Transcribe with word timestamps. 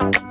You. 0.00 0.27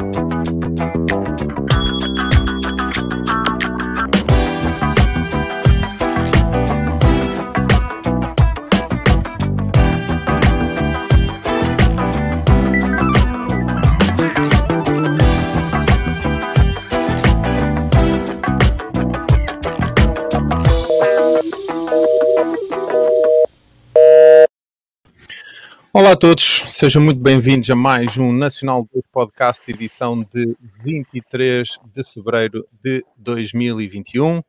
Olá 26.08 26.14
a 26.14 26.18
todos, 26.18 26.64
sejam 26.70 27.02
muito 27.02 27.20
bem-vindos 27.20 27.70
a 27.70 27.76
mais 27.76 28.18
um 28.18 28.32
Nacional 28.32 28.88
do 28.94 29.04
Podcast, 29.12 29.70
edição 29.70 30.24
de 30.24 30.56
23 30.82 31.78
de 31.94 32.02
fevereiro 32.02 32.66
de 32.82 33.04
2021. 33.18 34.42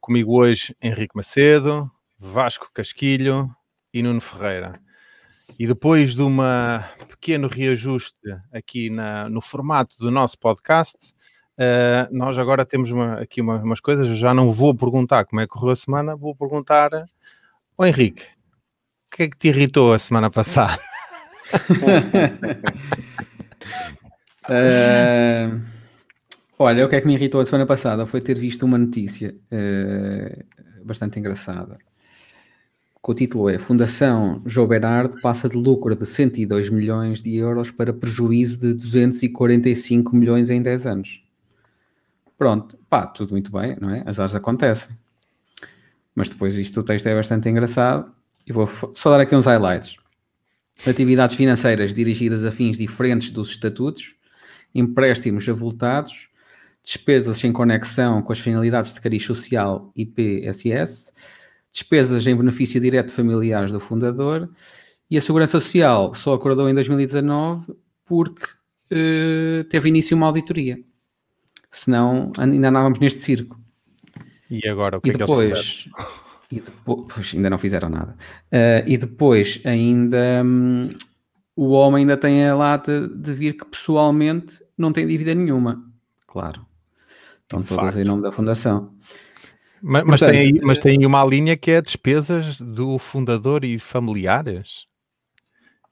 Comigo 0.00 0.40
hoje 0.40 0.72
Henrique 0.80 1.16
Macedo, 1.16 1.90
Vasco 2.16 2.70
Casquilho 2.72 3.50
e 3.92 4.04
Nuno 4.04 4.20
Ferreira. 4.20 4.80
E 5.58 5.66
depois 5.66 6.14
de 6.14 6.22
um 6.22 6.36
pequeno 7.08 7.48
reajuste 7.48 8.14
aqui 8.52 8.88
na, 8.88 9.28
no 9.28 9.40
formato 9.40 9.98
do 9.98 10.12
nosso 10.12 10.38
podcast, 10.38 10.96
uh, 11.58 12.06
nós 12.16 12.38
agora 12.38 12.64
temos 12.64 12.92
uma, 12.92 13.14
aqui 13.14 13.40
uma, 13.40 13.56
umas 13.56 13.80
coisas. 13.80 14.06
Eu 14.06 14.14
já 14.14 14.32
não 14.32 14.52
vou 14.52 14.72
perguntar 14.76 15.24
como 15.24 15.40
é 15.40 15.44
que 15.44 15.52
correu 15.52 15.72
a 15.72 15.76
semana, 15.76 16.14
vou 16.14 16.36
perguntar 16.36 17.04
ao 17.76 17.84
Henrique. 17.84 18.22
O 19.12 19.16
que 19.16 19.24
é 19.24 19.28
que 19.28 19.36
te 19.36 19.48
irritou 19.48 19.92
a 19.92 19.98
semana 19.98 20.30
passada? 20.30 20.80
Uh, 24.48 25.60
olha, 26.58 26.86
o 26.86 26.88
que 26.88 26.96
é 26.96 27.00
que 27.00 27.06
me 27.06 27.14
irritou 27.14 27.40
a 27.40 27.44
semana 27.44 27.66
passada 27.66 28.06
foi 28.06 28.20
ter 28.20 28.38
visto 28.38 28.64
uma 28.64 28.78
notícia 28.78 29.34
uh, 29.52 30.44
bastante 30.84 31.18
engraçada. 31.18 31.78
O 33.02 33.14
título 33.14 33.48
é 33.48 33.58
Fundação 33.58 34.40
João 34.46 34.68
Berardo 34.68 35.20
passa 35.20 35.48
de 35.48 35.56
lucro 35.56 35.96
de 35.96 36.06
102 36.06 36.68
milhões 36.68 37.20
de 37.20 37.34
euros 37.34 37.70
para 37.70 37.92
prejuízo 37.92 38.60
de 38.60 38.72
245 38.74 40.14
milhões 40.14 40.48
em 40.48 40.62
10 40.62 40.86
anos. 40.86 41.24
Pronto, 42.38 42.78
pá, 42.88 43.06
tudo 43.06 43.32
muito 43.32 43.50
bem, 43.50 43.76
não 43.80 43.90
é? 43.90 44.04
As 44.06 44.18
horas 44.20 44.34
acontecem. 44.34 44.96
Mas 46.14 46.28
depois 46.28 46.56
isto, 46.56 46.80
o 46.80 46.82
texto 46.82 47.06
é 47.06 47.14
bastante 47.14 47.48
engraçado 47.48 48.12
e 48.46 48.52
vou 48.52 48.68
só 48.94 49.10
dar 49.10 49.20
aqui 49.20 49.34
uns 49.34 49.46
highlights 49.46 49.99
atividades 50.86 51.36
financeiras 51.36 51.94
dirigidas 51.94 52.44
a 52.44 52.52
fins 52.52 52.78
diferentes 52.78 53.32
dos 53.32 53.50
estatutos, 53.50 54.14
empréstimos 54.74 55.48
avultados, 55.48 56.28
despesas 56.82 57.42
em 57.44 57.52
conexão 57.52 58.22
com 58.22 58.32
as 58.32 58.38
finalidades 58.38 58.94
de 58.94 59.00
cariz 59.00 59.24
social 59.24 59.92
e 59.94 60.06
PSS, 60.06 61.12
despesas 61.72 62.26
em 62.26 62.36
benefício 62.36 62.80
direto 62.80 63.08
de 63.08 63.14
familiares 63.14 63.70
do 63.70 63.80
fundador 63.80 64.50
e 65.10 65.18
a 65.18 65.20
Segurança 65.20 65.60
Social 65.60 66.14
só 66.14 66.34
acordou 66.34 66.68
em 66.68 66.74
2019 66.74 67.74
porque 68.04 68.44
uh, 68.44 69.64
teve 69.64 69.88
início 69.88 70.16
uma 70.16 70.26
auditoria. 70.26 70.78
Senão 71.70 72.32
ainda 72.38 72.68
andávamos 72.68 72.98
neste 72.98 73.20
circo. 73.20 73.58
E 74.48 74.66
agora 74.68 74.98
o 74.98 75.00
que 75.00 75.10
e 75.10 75.12
é 75.12 75.18
depois, 75.18 75.48
que 75.48 75.54
eles 75.54 76.19
e 76.50 76.60
depois, 76.60 77.32
ainda 77.34 77.48
não 77.48 77.58
fizeram 77.58 77.88
nada. 77.88 78.16
Uh, 78.52 78.86
e 78.86 78.96
depois, 78.96 79.60
ainda 79.64 80.42
um, 80.44 80.90
o 81.54 81.70
homem 81.70 82.00
ainda 82.00 82.16
tem 82.16 82.46
a 82.46 82.56
lata 82.56 83.06
de 83.06 83.32
vir 83.32 83.56
que 83.56 83.64
pessoalmente 83.64 84.60
não 84.76 84.92
tem 84.92 85.06
dívida 85.06 85.34
nenhuma. 85.34 85.84
Claro. 86.26 86.66
Estão 87.42 87.62
todas 87.62 87.96
em 87.96 88.04
nome 88.04 88.22
da 88.22 88.32
fundação. 88.32 88.94
Mas, 89.82 90.04
mas, 90.04 90.20
Portanto, 90.20 90.40
tem, 90.40 90.60
mas 90.62 90.78
tem 90.78 91.06
uma 91.06 91.24
linha 91.24 91.56
que 91.56 91.70
é 91.70 91.80
despesas 91.80 92.60
do 92.60 92.98
fundador 92.98 93.64
e 93.64 93.78
familiares? 93.78 94.86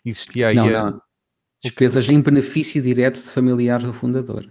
Existia 0.05 0.49
aí. 0.49 0.57
Não, 0.57 0.67
a... 0.67 0.91
não. 0.91 1.03
Despesas 1.63 2.09
em 2.09 2.21
benefício 2.21 2.81
direto 2.81 3.17
de 3.17 3.31
familiares 3.31 3.85
do 3.85 3.93
fundador. 3.93 4.49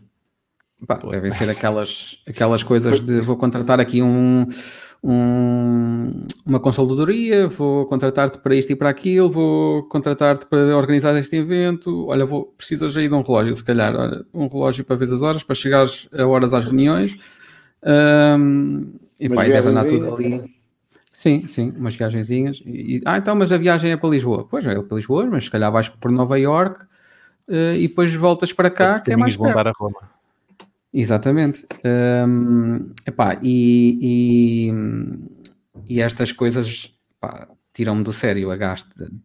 Pá, 0.86 0.96
devem 0.98 1.32
ser 1.32 1.50
aquelas, 1.50 2.22
aquelas 2.28 2.62
coisas 2.62 3.02
de 3.02 3.20
vou 3.22 3.38
contratar 3.38 3.80
aqui 3.80 4.02
um 4.02 4.46
um, 5.04 6.26
uma 6.46 6.60
consultoria, 6.60 7.48
vou 7.48 7.86
contratar-te 7.86 8.40
para 8.40 8.56
isto 8.56 8.72
e 8.72 8.76
para 8.76 8.90
aquilo, 8.90 9.30
vou 9.30 9.84
contratar-te 9.84 10.46
para 10.46 10.76
organizar 10.76 11.18
este 11.18 11.36
evento, 11.38 12.08
olha, 12.08 12.26
vou, 12.26 12.46
precisas 12.58 12.96
aí 12.98 13.08
de 13.08 13.14
um 13.14 13.22
relógio, 13.22 13.56
se 13.56 13.64
calhar, 13.64 13.96
olha, 13.96 14.26
um 14.34 14.48
relógio 14.48 14.84
para 14.84 14.96
ver 14.96 15.14
as 15.14 15.22
horas, 15.22 15.44
para 15.44 15.56
chegares 15.56 16.08
a 16.12 16.26
horas 16.26 16.54
às 16.54 16.66
reuniões, 16.66 17.18
um, 18.40 18.94
e 19.20 19.30
pá, 19.30 19.44
deve 19.44 19.70
andar 19.70 19.86
tudo 19.86 20.14
ali. 20.14 20.58
Sim, 21.12 21.42
sim, 21.42 21.74
umas 21.76 21.96
viagenzinhas. 21.96 22.62
E, 22.64 23.02
ah, 23.04 23.18
então, 23.18 23.36
mas 23.36 23.52
a 23.52 23.58
viagem 23.58 23.92
é 23.92 23.98
para 23.98 24.10
Lisboa. 24.10 24.46
Pois 24.48 24.64
é, 24.68 24.80
para 24.80 24.98
Lisboa, 24.98 25.26
mas 25.26 25.46
se 25.46 25.52
calhar 25.52 25.72
vais 25.72 25.90
por 25.90 26.12
Nova 26.12 26.38
York 26.38 26.84
uh, 27.48 27.74
e 27.76 27.88
depois 27.88 28.14
voltas 28.14 28.54
para 28.54 28.70
cá, 28.70 29.00
que 29.00 29.12
é 29.12 29.16
mais 29.16 29.36
perto. 29.36 29.56
dar 29.56 29.68
a 29.68 29.74
Roma. 29.76 30.17
Exatamente. 31.00 31.64
Um, 31.86 32.92
epá, 33.06 33.38
e, 33.44 34.72
e, 34.72 34.74
e, 35.88 36.02
estas 36.02 36.32
coisas 36.32 36.92
tiram-me 37.72 38.04
do 38.04 38.12
sério, 38.12 38.50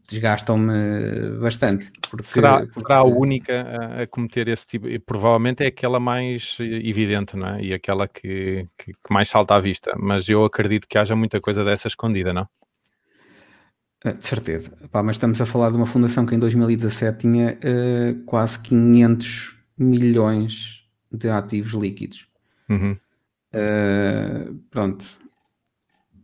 desgastam-me 0.07 1.39
bastante. 1.41 1.91
Porque, 2.11 2.25
será, 2.25 2.59
porque... 2.59 2.81
será 2.81 2.99
a 2.99 3.05
única 3.05 3.63
a, 3.63 4.03
a, 4.03 4.07
cometer 4.07 4.49
esse 4.49 4.67
tipo, 4.67 4.87
e 4.87 4.99
provavelmente 4.99 5.65
é 5.65 5.69
aquela 5.69 5.99
mais 5.99 6.59
evidente, 6.61 7.39
não 7.39 7.49
é? 7.49 7.63
E 7.63 7.73
aquela 7.73 8.07
que, 8.07 8.69
que, 8.77 8.93
que, 8.93 9.11
mais 9.11 9.31
salta 9.31 9.55
à 9.55 9.59
vista, 9.59 9.95
mas 9.99 10.29
eu 10.29 10.45
acredito 10.45 10.87
que 10.87 10.99
haja 10.99 11.17
muita 11.17 11.41
coisa 11.41 11.65
dessa 11.65 11.89
escondida, 11.89 12.35
não? 12.35 12.47
Eh, 14.05 14.13
de 14.13 14.27
certeza. 14.27 14.77
Epá, 14.85 15.03
mas 15.03 15.17
estamos 15.17 15.41
a 15.41 15.47
falar 15.47 15.71
de 15.71 15.79
uma 15.79 15.87
fundação 15.87 16.27
que 16.27 16.35
em 16.35 16.39
2017 16.39 17.19
tinha 17.21 17.59
uh, 17.65 18.25
quase 18.27 18.59
500 18.59 19.57
milhões 19.79 20.82
de 21.13 21.29
ativos 21.29 21.73
líquidos. 21.73 22.27
Uhum. 22.69 22.97
Uh, 23.53 24.55
pronto. 24.71 25.05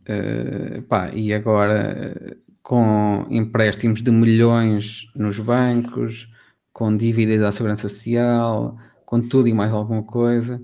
Uh, 0.01 0.81
pá, 0.83 1.11
e 1.13 1.33
agora 1.33 2.37
com 2.63 3.25
empréstimos 3.29 4.01
de 4.01 4.11
milhões 4.11 5.09
nos 5.15 5.39
bancos, 5.39 6.27
com 6.73 6.95
dívida 6.95 7.37
da 7.37 7.51
Segurança 7.51 7.89
Social, 7.89 8.77
com 9.05 9.21
tudo 9.21 9.47
e 9.47 9.53
mais 9.53 9.73
alguma 9.73 10.03
coisa. 10.03 10.61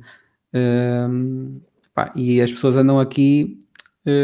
Uh, 0.53 1.61
pá, 1.93 2.11
e 2.15 2.41
as 2.41 2.51
pessoas 2.51 2.75
andam 2.75 2.99
aqui 2.99 3.59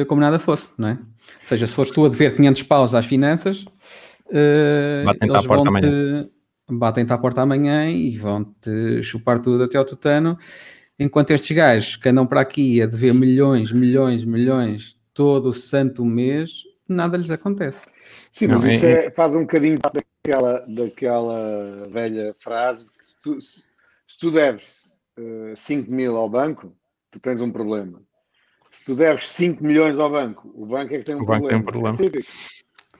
como 0.07 0.22
nada 0.22 0.38
fosse, 0.38 0.72
não 0.78 0.89
é? 0.89 0.91
Ou 0.91 1.45
seja, 1.45 1.66
se 1.66 1.73
fores 1.73 1.91
tu 1.91 2.06
a 2.06 2.09
dever 2.09 2.35
500 2.35 2.63
paus 2.63 2.94
às 2.94 3.06
finanças, 3.07 3.66
uh, 4.28 5.09
eles 5.22 5.45
vão 5.45 5.63
te, 5.63 6.29
batem-te 6.70 7.12
à 7.12 7.18
porta 7.18 7.42
amanhã 7.42 7.90
e 7.90 8.18
vão-te 8.18 9.04
chupar 9.04 9.40
tudo 9.40 9.64
até 9.64 9.78
ao 9.78 9.86
tutano, 9.86 10.38
enquanto 10.98 11.32
estes 11.32 11.56
gajos 11.56 11.96
que 11.96 12.10
andam 12.10 12.26
para 12.26 12.42
aqui 12.42 12.82
a 12.82 12.86
dever 12.86 13.14
milhões, 13.14 13.72
milhões, 13.72 14.24
milhões 14.24 14.98
todo 15.14 15.50
o 15.50 15.54
santo 15.54 16.06
mês, 16.06 16.64
nada 16.88 17.18
lhes 17.18 17.32
acontece. 17.32 17.90
Sim, 18.32 18.48
mas 18.48 18.64
isso 18.64 18.86
é, 18.86 19.12
faz 19.12 19.36
um 19.36 19.42
bocadinho 19.42 19.80
daquela, 20.24 20.66
daquela 20.68 21.88
velha 21.90 22.34
frase 22.34 22.86
que 22.86 23.22
tu, 23.22 23.42
se, 23.42 23.66
se, 24.08 24.20
tu 24.20 24.32
deves 24.32 24.90
uh, 25.18 25.50
eh, 25.50 25.56
5 25.56 25.92
mil 25.92 26.16
ao 26.16 26.30
banco, 26.30 26.76
tu 27.10 27.20
tens 27.20 27.42
um 27.42 27.52
problema. 27.52 28.02
Se 28.72 28.86
tu 28.86 28.96
deves 28.96 29.28
5 29.30 29.64
milhões 29.64 30.00
ao 30.00 30.10
banco, 30.10 30.50
o 30.56 30.66
banco 30.66 30.94
é 30.94 31.00
que 31.00 31.04
tem 31.04 31.16
um 31.16 31.24
o 31.24 31.26
problema. 31.26 31.50
Tem 31.50 31.60
um 31.60 31.64
problema. 31.64 31.98
É 32.00 32.20
é, 32.20 32.22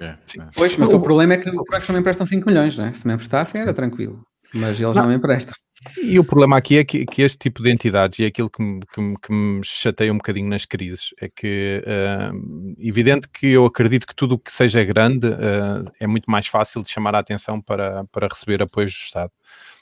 é, 0.02 0.18
Pois, 0.56 0.76
mas 0.76 0.92
o, 0.92 0.98
o 0.98 1.02
problema 1.02 1.34
é 1.34 1.38
que 1.38 1.50
os 1.50 1.56
bancos 1.56 1.88
não 1.88 1.94
me 1.94 2.00
emprestam 2.00 2.26
5 2.26 2.48
milhões, 2.48 2.78
não 2.78 2.86
é? 2.86 2.92
Se 2.92 3.06
me 3.08 3.14
emprestassem 3.14 3.62
era 3.62 3.74
tranquilo, 3.74 4.24
mas 4.54 4.80
eles 4.80 4.96
não, 4.96 5.04
não 5.04 5.10
me 5.10 5.16
emprestam. 5.16 5.54
E 5.98 6.20
o 6.20 6.24
problema 6.24 6.58
aqui 6.58 6.78
é 6.78 6.84
que, 6.84 7.06
que, 7.06 7.24
este 7.24 7.40
tipo 7.40 7.64
de 7.64 7.72
entidades, 7.72 8.20
e 8.20 8.24
é 8.24 8.28
aquilo 8.28 8.50
que 8.50 8.62
me, 8.62 8.82
que, 8.82 9.16
que 9.20 9.34
me 9.34 9.62
chateia 9.64 10.14
um 10.14 10.18
bocadinho 10.18 10.48
nas 10.48 10.64
crises, 10.64 11.10
é 11.20 11.28
que, 11.28 11.84
uh, 11.84 12.76
evidente 12.78 13.28
que 13.28 13.48
eu 13.48 13.66
acredito 13.66 14.06
que 14.06 14.16
tudo 14.16 14.36
o 14.36 14.40
que 14.40 14.54
seja 14.54 14.84
grande 14.84 15.28
uh, 15.28 15.92
é 16.00 16.06
muito 16.06 16.30
mais 16.30 16.46
fácil 16.46 16.84
de 16.84 16.90
chamar 16.90 17.16
a 17.16 17.20
atenção 17.20 17.60
para, 17.60 18.06
para 18.12 18.28
receber 18.28 18.62
apoio 18.62 18.86
do 18.86 18.92
Estado. 18.92 19.32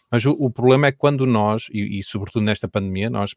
Mas 0.09 0.25
o, 0.25 0.31
o 0.31 0.49
problema 0.49 0.87
é 0.87 0.91
que 0.91 0.97
quando 0.97 1.25
nós, 1.25 1.67
e, 1.71 1.99
e 1.99 2.03
sobretudo 2.03 2.43
nesta 2.43 2.67
pandemia, 2.67 3.09
nós 3.09 3.35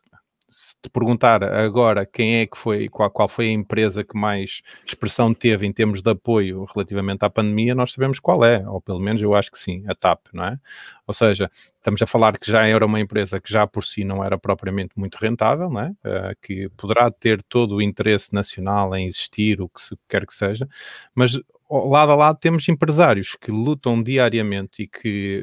se 0.53 0.75
te 0.83 0.91
perguntar 0.91 1.43
agora 1.43 2.05
quem 2.05 2.37
é 2.37 2.47
que 2.47 2.59
foi, 2.59 2.89
qual, 2.89 3.11
qual 3.11 3.27
foi 3.27 3.49
a 3.49 3.53
empresa 3.53 4.05
que 4.05 4.17
mais 4.17 4.61
expressão 4.85 5.33
teve 5.33 5.67
em 5.67 5.73
termos 5.73 6.03
de 6.03 6.11
apoio 6.11 6.67
relativamente 6.75 7.25
à 7.25 7.31
pandemia, 7.31 7.75
nós 7.75 7.93
sabemos 7.93 8.21
qual 8.21 8.45
é, 8.45 8.69
ou 8.69 8.81
pelo 8.81 9.01
menos 9.01 9.23
eu 9.23 9.35
acho 9.35 9.51
que 9.51 9.59
sim, 9.59 9.83
a 9.89 9.95
TAP, 9.95 10.27
não 10.35 10.45
é? 10.45 10.59
Ou 11.07 11.15
seja, 11.15 11.51
estamos 11.77 12.03
a 12.03 12.07
falar 12.07 12.39
que 12.39 12.51
já 12.51 12.67
era 12.67 12.85
uma 12.85 13.01
empresa 13.01 13.41
que 13.41 13.51
já 13.51 13.67
por 13.67 13.85
si 13.85 14.05
não 14.05 14.23
era 14.23 14.39
propriamente 14.39 14.93
muito 14.95 15.17
rentável, 15.17 15.71
não 15.71 15.81
é? 15.81 15.89
Uh, 15.91 16.37
que 16.43 16.69
poderá 16.77 17.11
ter 17.11 17.43
todo 17.45 17.77
o 17.77 17.83
interesse 17.83 18.33
nacional 18.35 18.95
em 18.95 19.07
existir, 19.07 19.61
o 19.63 19.69
que 19.69 19.81
se 19.81 19.97
quer 20.07 20.27
que 20.27 20.35
seja, 20.35 20.69
mas 21.15 21.41
lado 21.71 22.13
a 22.13 22.15
lado 22.15 22.39
temos 22.39 22.69
empresários 22.69 23.35
que 23.35 23.51
lutam 23.51 24.03
diariamente 24.03 24.83
e 24.83 24.87
que 24.87 25.43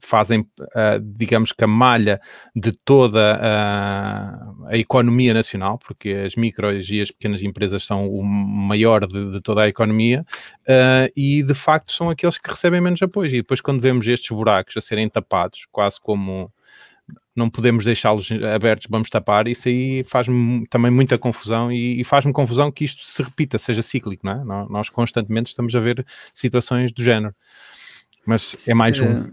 fazem, 0.00 0.40
uh, 0.40 1.00
digamos 1.00 1.52
que 1.52 1.64
a 1.64 1.66
malha 1.66 2.20
de 2.54 2.72
toda 2.72 3.38
a, 3.40 4.68
a, 4.68 4.78
economia 4.78 5.34
nacional, 5.34 5.78
porque 5.78 6.10
as 6.10 6.36
micros 6.36 6.88
e 6.90 7.00
as 7.00 7.10
pequenas 7.10 7.42
empresas 7.42 7.84
são 7.84 8.08
o 8.08 8.22
maior 8.22 9.06
de, 9.06 9.30
de 9.32 9.40
toda 9.40 9.62
a 9.62 9.68
economia, 9.68 10.24
uh, 10.62 11.10
e 11.16 11.42
de 11.42 11.54
facto 11.54 11.92
são 11.92 12.10
aqueles 12.10 12.38
que 12.38 12.50
recebem 12.50 12.80
menos 12.80 13.00
apoio. 13.02 13.28
E 13.28 13.36
depois, 13.38 13.60
quando 13.60 13.80
vemos 13.80 14.06
estes 14.06 14.30
buracos 14.30 14.76
a 14.76 14.80
serem 14.80 15.08
tapados, 15.08 15.66
quase 15.70 16.00
como 16.00 16.52
não 17.34 17.48
podemos 17.48 17.84
deixá-los 17.84 18.28
abertos, 18.54 18.86
vamos 18.90 19.08
tapar, 19.08 19.48
isso 19.48 19.68
aí 19.68 20.04
faz-me 20.04 20.66
também 20.68 20.90
muita 20.90 21.16
confusão 21.16 21.72
e, 21.72 22.00
e 22.00 22.04
faz-me 22.04 22.32
confusão 22.32 22.70
que 22.70 22.84
isto 22.84 23.02
se 23.02 23.22
repita, 23.22 23.58
seja 23.58 23.82
cíclico, 23.82 24.26
não 24.26 24.32
é? 24.32 24.66
Nós 24.68 24.88
constantemente 24.88 25.48
estamos 25.48 25.74
a 25.74 25.80
ver 25.80 26.04
situações 26.32 26.92
do 26.92 27.02
género. 27.02 27.34
Mas 28.26 28.56
é 28.66 28.74
mais 28.74 29.00
um. 29.00 29.24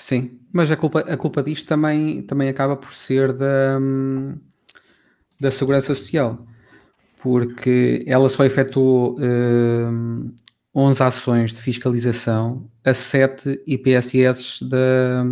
Sim, 0.00 0.40
mas 0.50 0.70
a 0.70 0.76
culpa, 0.76 1.00
a 1.00 1.16
culpa 1.16 1.42
disto 1.42 1.66
também, 1.66 2.22
também 2.22 2.48
acaba 2.48 2.74
por 2.74 2.92
ser 2.92 3.34
da, 3.34 3.78
da 5.38 5.50
Segurança 5.50 5.94
Social, 5.94 6.46
porque 7.22 8.02
ela 8.06 8.30
só 8.30 8.44
efetuou 8.46 9.18
uh, 9.18 10.34
11 10.74 11.02
ações 11.02 11.54
de 11.54 11.60
fiscalização 11.60 12.66
a 12.82 12.94
7 12.94 13.62
IPSS 13.66 14.64
da, 14.66 15.22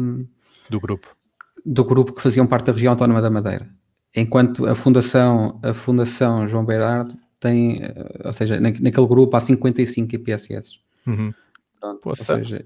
do 0.68 0.78
grupo. 0.78 1.16
Do 1.64 1.82
grupo 1.82 2.12
que 2.12 2.20
faziam 2.20 2.46
parte 2.46 2.66
da 2.66 2.72
região 2.72 2.92
autónoma 2.92 3.22
da 3.22 3.30
Madeira. 3.30 3.66
Enquanto 4.14 4.66
a 4.66 4.74
Fundação, 4.74 5.58
a 5.62 5.72
Fundação 5.72 6.46
João 6.46 6.64
Beirardo 6.64 7.14
tem, 7.40 7.82
eh, 7.82 8.22
ou 8.24 8.32
seja, 8.32 8.60
naquele 8.60 9.06
grupo 9.06 9.34
há 9.34 9.40
55 9.40 10.14
IPSS. 10.14 10.80
Uhum. 11.06 11.32
Pronto, 11.80 12.08
ou 12.08 12.16
seja, 12.16 12.64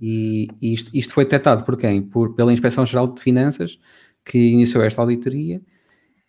e, 0.00 0.48
e 0.60 0.74
isto, 0.74 0.90
isto, 0.94 1.12
foi 1.12 1.24
detectado 1.24 1.64
por 1.64 1.76
quem? 1.76 2.02
Por, 2.02 2.34
pela 2.34 2.52
Inspeção 2.52 2.86
Geral 2.86 3.08
de 3.08 3.20
Finanças, 3.20 3.78
que 4.24 4.38
iniciou 4.38 4.84
esta 4.84 5.00
auditoria 5.00 5.60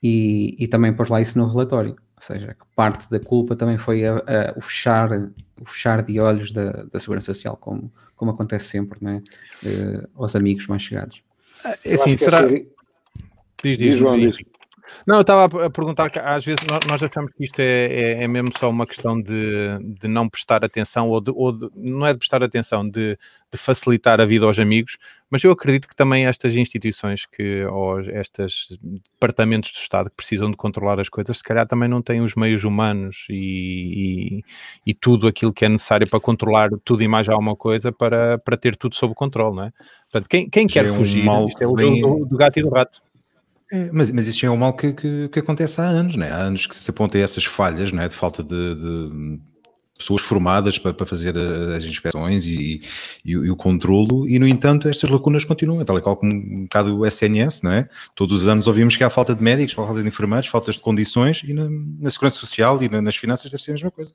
e, 0.02 0.56
e 0.58 0.68
também 0.68 0.94
pôs 0.94 1.10
lá 1.10 1.22
isso 1.22 1.38
no 1.38 1.48
relatório. 1.48 1.96
Ou 2.16 2.22
seja, 2.22 2.54
que 2.54 2.66
parte 2.76 3.10
da 3.10 3.20
culpa 3.20 3.56
também 3.56 3.78
foi 3.78 4.06
a, 4.06 4.16
a, 4.16 4.54
o, 4.58 4.62
fechar, 4.62 5.12
o 5.60 5.66
fechar 5.66 6.02
de 6.02 6.20
olhos 6.20 6.52
da, 6.52 6.84
da 6.84 7.00
Segurança 7.00 7.34
Social, 7.34 7.58
como, 7.58 7.92
como 8.16 8.32
acontece 8.32 8.68
sempre, 8.70 8.98
não 9.02 9.12
é? 9.12 9.18
Uh, 9.18 10.10
aos 10.16 10.36
amigos 10.36 10.66
mais 10.68 10.82
chegados. 10.82 11.22
É 11.84 11.94
assim, 11.94 12.16
será... 12.18 12.48
Diz, 12.48 12.66
diz, 13.62 13.78
diz, 13.78 13.98
João, 13.98 14.18
diz. 14.18 14.38
Não, 15.06 15.16
eu 15.16 15.22
estava 15.22 15.66
a 15.66 15.70
perguntar 15.70 16.10
que 16.10 16.20
às 16.20 16.44
vezes 16.44 16.66
nós 16.90 17.02
achamos 17.02 17.32
que 17.32 17.44
isto 17.44 17.60
é, 17.60 17.86
é, 17.86 18.24
é 18.24 18.28
mesmo 18.28 18.50
só 18.58 18.70
uma 18.70 18.86
questão 18.86 19.20
de, 19.22 19.78
de 19.82 20.08
não 20.08 20.30
prestar 20.30 20.64
atenção, 20.64 21.10
ou, 21.10 21.22
de, 21.22 21.32
ou 21.34 21.52
de, 21.52 21.70
não 21.76 22.06
é 22.06 22.14
de 22.14 22.20
prestar 22.20 22.44
atenção, 22.44 22.88
de, 22.88 23.18
de, 23.52 23.58
facilitar 23.58 24.20
a 24.20 24.26
vida 24.26 24.46
aos 24.46 24.60
amigos, 24.60 24.98
mas 25.30 25.44
eu 25.44 25.52
acredito 25.52 25.88
que 25.88 25.96
também 25.96 26.26
estas 26.26 26.56
instituições, 26.56 27.26
que, 27.26 27.66
ou 27.66 28.00
estes 28.00 28.78
departamentos 28.82 29.72
do 29.72 29.78
Estado 29.78 30.10
que 30.10 30.16
precisam 30.16 30.50
de 30.50 30.58
controlar 30.58 31.00
as 31.00 31.10
coisas, 31.10 31.38
se 31.38 31.44
calhar 31.44 31.68
também 31.68 31.90
não 31.90 32.02
têm 32.02 32.22
os 32.22 32.36
meios 32.36 32.64
humanos 32.64 33.26
e, 33.30 34.40
e, 34.86 34.92
e 34.92 34.94
tudo 34.94 35.28
aquilo 35.28 35.54
que 35.54 35.66
é 35.66 35.70
necessário 35.70 36.08
para 36.08 36.20
controlar 36.20 36.70
tudo 36.84 37.04
e 37.04 37.08
mais 37.08 37.28
alguma 37.28 37.56
coisa 37.56 37.92
para, 37.92 38.38
para 38.38 38.58
ter 38.58 38.76
tudo 38.76 38.96
sob 38.96 39.14
controle, 39.14 39.56
não 39.56 39.64
é? 39.64 39.74
Portanto, 40.12 40.30
quem, 40.30 40.50
quem 40.50 40.68
quer 40.68 40.86
é 40.86 40.92
um 40.92 40.96
fugir, 40.96 41.26
isto 41.48 41.62
é 41.62 41.68
o 41.68 41.78
jogo 41.78 42.20
do, 42.20 42.26
do 42.26 42.38
gato 42.38 42.60
e 42.60 42.62
do 42.62 42.70
rato. 42.70 43.02
É, 43.72 43.90
mas, 43.92 44.12
mas 44.12 44.28
isso 44.28 44.46
é 44.46 44.50
um 44.50 44.58
mal 44.58 44.74
que, 44.74 44.94
que, 44.94 45.30
que, 45.30 45.40
acontece 45.40 45.80
há 45.80 45.86
anos, 45.86 46.16
né? 46.16 46.32
há 46.32 46.38
anos 46.38 46.68
que 46.68 46.76
se 46.76 46.90
apontam 46.90 47.22
essas 47.22 47.46
falhas 47.46 47.92
né? 47.92 48.08
de 48.08 48.16
falta 48.16 48.44
de, 48.44 48.76
de 48.76 49.40
pessoas 49.98 50.22
formadas 50.22 50.78
para, 50.78 50.94
para, 50.94 51.06
fazer 51.06 51.36
as 51.76 51.86
inspeções 51.86 52.46
e, 52.46 52.82
e, 53.24 53.32
e, 53.32 53.50
o 53.50 53.56
controlo, 53.56 54.28
e 54.28 54.38
no 54.38 54.48
entanto 54.48 54.88
estas 54.88 55.10
lacunas 55.10 55.46
continuam, 55.46 55.84
tal 55.86 55.98
e 55.98 56.02
qual 56.02 56.18
como 56.18 56.34
um 56.34 56.64
bocado 56.64 56.98
o 56.98 57.06
SNS, 57.06 57.62
não 57.62 57.72
é? 57.72 57.88
Todos 58.16 58.42
os 58.42 58.48
anos 58.48 58.68
ouvimos 58.68 58.98
que 58.98 59.04
há 59.04 59.10
falta 59.10 59.34
de 59.34 59.42
médicos, 59.42 59.74
falta 59.74 60.02
de 60.02 60.08
enfermeiros, 60.08 60.48
faltas 60.48 60.76
de 60.76 60.82
condições, 60.82 61.44
e 61.44 61.54
na, 61.54 61.68
na 61.70 62.10
segurança 62.10 62.38
social 62.38 62.82
e 62.84 62.90
na, 62.90 63.02
nas 63.02 63.16
finanças 63.16 63.50
deve 63.52 63.64
ser 63.64 63.72
a 63.72 63.74
mesma 63.76 63.92
coisa. 63.92 64.14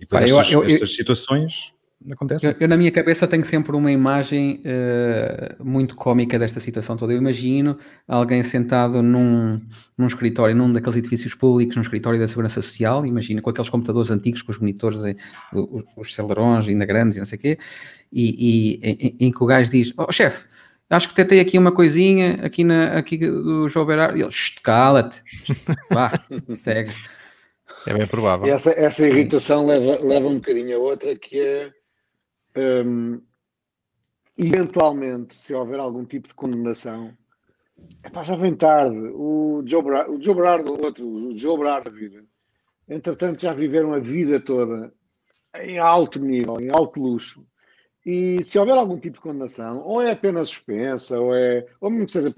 E 0.00 0.04
depois 0.04 0.22
ah, 0.22 0.26
estas, 0.26 0.52
eu, 0.52 0.64
eu, 0.64 0.68
estas 0.68 0.96
situações 0.96 1.72
acontece. 2.10 2.46
Eu, 2.46 2.54
eu, 2.60 2.68
na 2.68 2.76
minha 2.76 2.90
cabeça 2.90 3.26
tenho 3.26 3.44
sempre 3.44 3.76
uma 3.76 3.92
imagem 3.92 4.62
uh, 4.64 5.64
muito 5.64 5.94
cómica 5.94 6.38
desta 6.38 6.60
situação 6.60 6.96
toda. 6.96 7.12
Eu 7.12 7.18
imagino 7.18 7.78
alguém 8.08 8.42
sentado 8.42 9.02
num, 9.02 9.60
num 9.96 10.06
escritório, 10.06 10.54
num 10.54 10.72
daqueles 10.72 10.96
edifícios 10.96 11.34
públicos, 11.34 11.76
num 11.76 11.82
escritório 11.82 12.18
da 12.18 12.26
Segurança 12.26 12.62
Social, 12.62 13.04
imagina, 13.06 13.42
com 13.42 13.50
aqueles 13.50 13.70
computadores 13.70 14.10
antigos, 14.10 14.42
com 14.42 14.52
os 14.52 14.58
monitores, 14.58 15.02
eh, 15.04 15.16
os, 15.52 15.84
os 15.96 16.14
celerons 16.14 16.68
ainda 16.68 16.84
grandes 16.84 17.16
e 17.16 17.18
não 17.18 17.26
sei 17.26 17.38
o 17.38 17.40
quê, 17.40 17.58
e, 18.12 18.80
e 18.80 18.80
em, 18.82 19.16
em, 19.26 19.32
que 19.32 19.42
o 19.42 19.46
gajo 19.46 19.70
diz, 19.70 19.92
oh 19.96 20.10
chefe, 20.10 20.44
acho 20.90 21.08
que 21.08 21.14
tentei 21.14 21.40
aqui 21.40 21.58
uma 21.58 21.72
coisinha 21.72 22.40
aqui, 22.42 22.64
na, 22.64 22.98
aqui 22.98 23.18
do 23.18 23.68
João 23.68 23.86
Berardo, 23.86 24.18
e 24.18 24.22
ele, 24.22 24.30
cala-te, 24.62 25.22
vá, 25.92 26.12
segue. 26.56 26.92
É 27.86 27.94
bem 27.94 28.06
provável. 28.06 28.46
E 28.46 28.50
essa, 28.50 28.70
essa 28.72 29.06
irritação 29.08 29.66
leva, 29.66 29.98
leva 30.04 30.28
um 30.28 30.34
bocadinho 30.34 30.76
a 30.76 30.80
outra, 30.80 31.16
que 31.16 31.40
é 31.40 31.70
um, 32.56 33.20
eventualmente, 34.38 35.34
se 35.34 35.54
houver 35.54 35.78
algum 35.78 36.04
tipo 36.04 36.28
de 36.28 36.34
condenação, 36.34 37.16
epá, 38.04 38.22
já 38.22 38.34
vem 38.34 38.54
tarde. 38.54 38.98
O 39.14 39.62
Joe, 39.66 39.82
Bra 39.82 40.10
o 40.10 40.22
Joe 40.22 40.34
Berardo, 40.34 40.72
outro, 40.82 41.06
o 41.06 41.36
Joe 41.36 41.58
Berardo 41.58 41.90
da 41.90 41.96
vida, 41.96 42.24
entretanto 42.88 43.42
já 43.42 43.52
viveram 43.52 43.92
a 43.92 43.98
vida 43.98 44.40
toda 44.40 44.92
em 45.60 45.78
alto 45.78 46.18
nível, 46.18 46.60
em 46.60 46.70
alto 46.70 47.00
luxo. 47.00 47.46
E 48.04 48.42
se 48.42 48.58
houver 48.58 48.74
algum 48.74 48.98
tipo 48.98 49.14
de 49.14 49.20
condenação, 49.20 49.80
ou 49.84 50.02
é 50.02 50.10
apenas 50.10 50.48
suspensa, 50.48 51.20
ou 51.20 51.34
é, 51.34 51.64
ou 51.80 51.88
mesmo 51.88 52.06
que 52.06 52.12
seja 52.12 52.34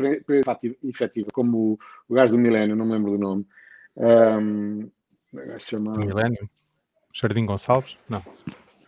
efetiva, 0.82 1.28
como 1.32 1.58
o, 1.58 1.78
o 2.06 2.14
gajo 2.14 2.34
do 2.34 2.38
Milênio, 2.38 2.76
não 2.76 2.84
me 2.84 2.92
lembro 2.92 3.12
do 3.12 3.18
nome. 3.18 3.46
Um, 3.96 4.90
é 5.36 5.58
se 5.58 5.70
chama... 5.70 5.96
Milênio? 5.96 6.50
Jardim 7.14 7.46
Gonçalves? 7.46 7.96
Não. 8.08 8.22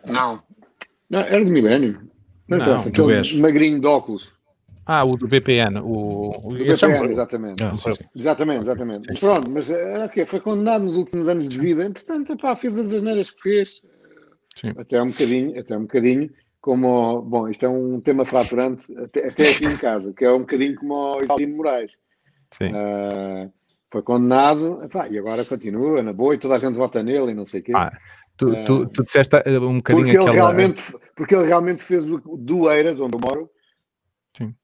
Não, 0.05 0.43
não, 1.11 1.21
era 1.21 1.45
do 1.45 1.51
Milênio. 1.51 2.01
Não, 2.49 2.59
não 2.59 2.65
interessa, 2.65 2.89
aquele 2.89 3.41
magrinho 3.41 3.81
de 3.81 3.87
óculos. 3.87 4.37
Ah, 4.85 5.05
o 5.05 5.17
do 5.17 5.27
VPN. 5.27 5.81
O, 5.81 6.31
o 6.45 6.53
VPN, 6.53 7.11
exatamente. 7.11 7.63
Ah, 7.63 7.75
sim, 7.75 7.93
sim. 7.93 8.05
Exatamente, 8.15 8.61
exatamente. 8.61 9.07
Mas 9.09 9.19
pronto, 9.19 9.51
mas 9.51 9.69
eh, 9.69 10.05
okay, 10.05 10.25
foi 10.25 10.39
condenado 10.39 10.85
nos 10.85 10.97
últimos 10.97 11.27
anos 11.27 11.49
de 11.49 11.59
vida. 11.59 11.85
Entretanto, 11.85 12.37
pá, 12.37 12.55
fez 12.55 12.79
as 12.79 12.95
asneiras 12.95 13.31
que 13.31 13.43
fez. 13.43 13.83
Sim. 14.55 14.73
Até 14.79 15.03
um 15.03 15.09
bocadinho, 15.09 15.59
até 15.59 15.77
um 15.77 15.83
bocadinho 15.83 16.31
como, 16.61 17.23
bom, 17.23 17.49
isto 17.49 17.67
é 17.67 17.69
um 17.69 18.01
tema 18.01 18.25
fraturante 18.25 18.93
até, 18.99 19.27
até 19.27 19.51
aqui 19.51 19.67
em 19.67 19.77
casa, 19.77 20.13
que 20.13 20.25
é 20.25 20.33
um 20.33 20.41
bocadinho 20.41 20.77
como 20.77 20.95
o 20.95 21.23
Isalino 21.23 21.57
Moraes. 21.57 21.99
Sim. 22.53 22.71
Uh, 22.71 23.53
foi 23.91 24.03
condenado, 24.03 24.83
epá, 24.83 25.09
e 25.09 25.19
agora 25.19 25.45
continua 25.45 26.03
na 26.03 26.13
boa 26.13 26.35
e 26.35 26.39
toda 26.39 26.55
a 26.55 26.59
gente 26.59 26.75
vota 26.75 27.03
nele 27.03 27.33
e 27.33 27.35
não 27.35 27.45
sei 27.45 27.61
o 27.61 27.63
quê. 27.63 27.73
Ah, 27.75 27.97
Tu, 28.37 28.65
tu, 28.65 28.83
ah, 28.83 28.91
tu 28.93 29.05
disseste 29.05 29.35
eh, 29.37 29.59
um 29.59 29.77
bocadinho 29.77 30.05
porque 30.05 30.17
ele, 30.17 30.29
aquela... 30.29 30.33
realmente, 30.33 30.97
porque 31.15 31.35
ele 31.35 31.47
realmente 31.47 31.83
fez 31.83 32.11
o 32.11 32.19
do 32.19 32.71
Eiras, 32.71 33.01
onde 33.01 33.17
eu 33.17 33.21
moro, 33.21 33.51
Sim. 34.37 34.55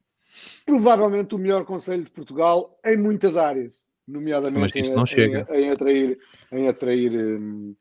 provavelmente 0.65 1.33
o 1.33 1.39
melhor 1.39 1.65
conselho 1.65 2.03
de 2.03 2.11
Portugal 2.11 2.79
em 2.85 2.97
muitas 2.97 3.35
áreas, 3.35 3.83
nomeadamente 4.07 4.77
em, 4.77 4.83
em, 4.83 5.63
em, 5.63 5.69
atrair, 5.71 6.19
em 6.51 6.67
atrair 6.67 7.11
um, 7.11 7.75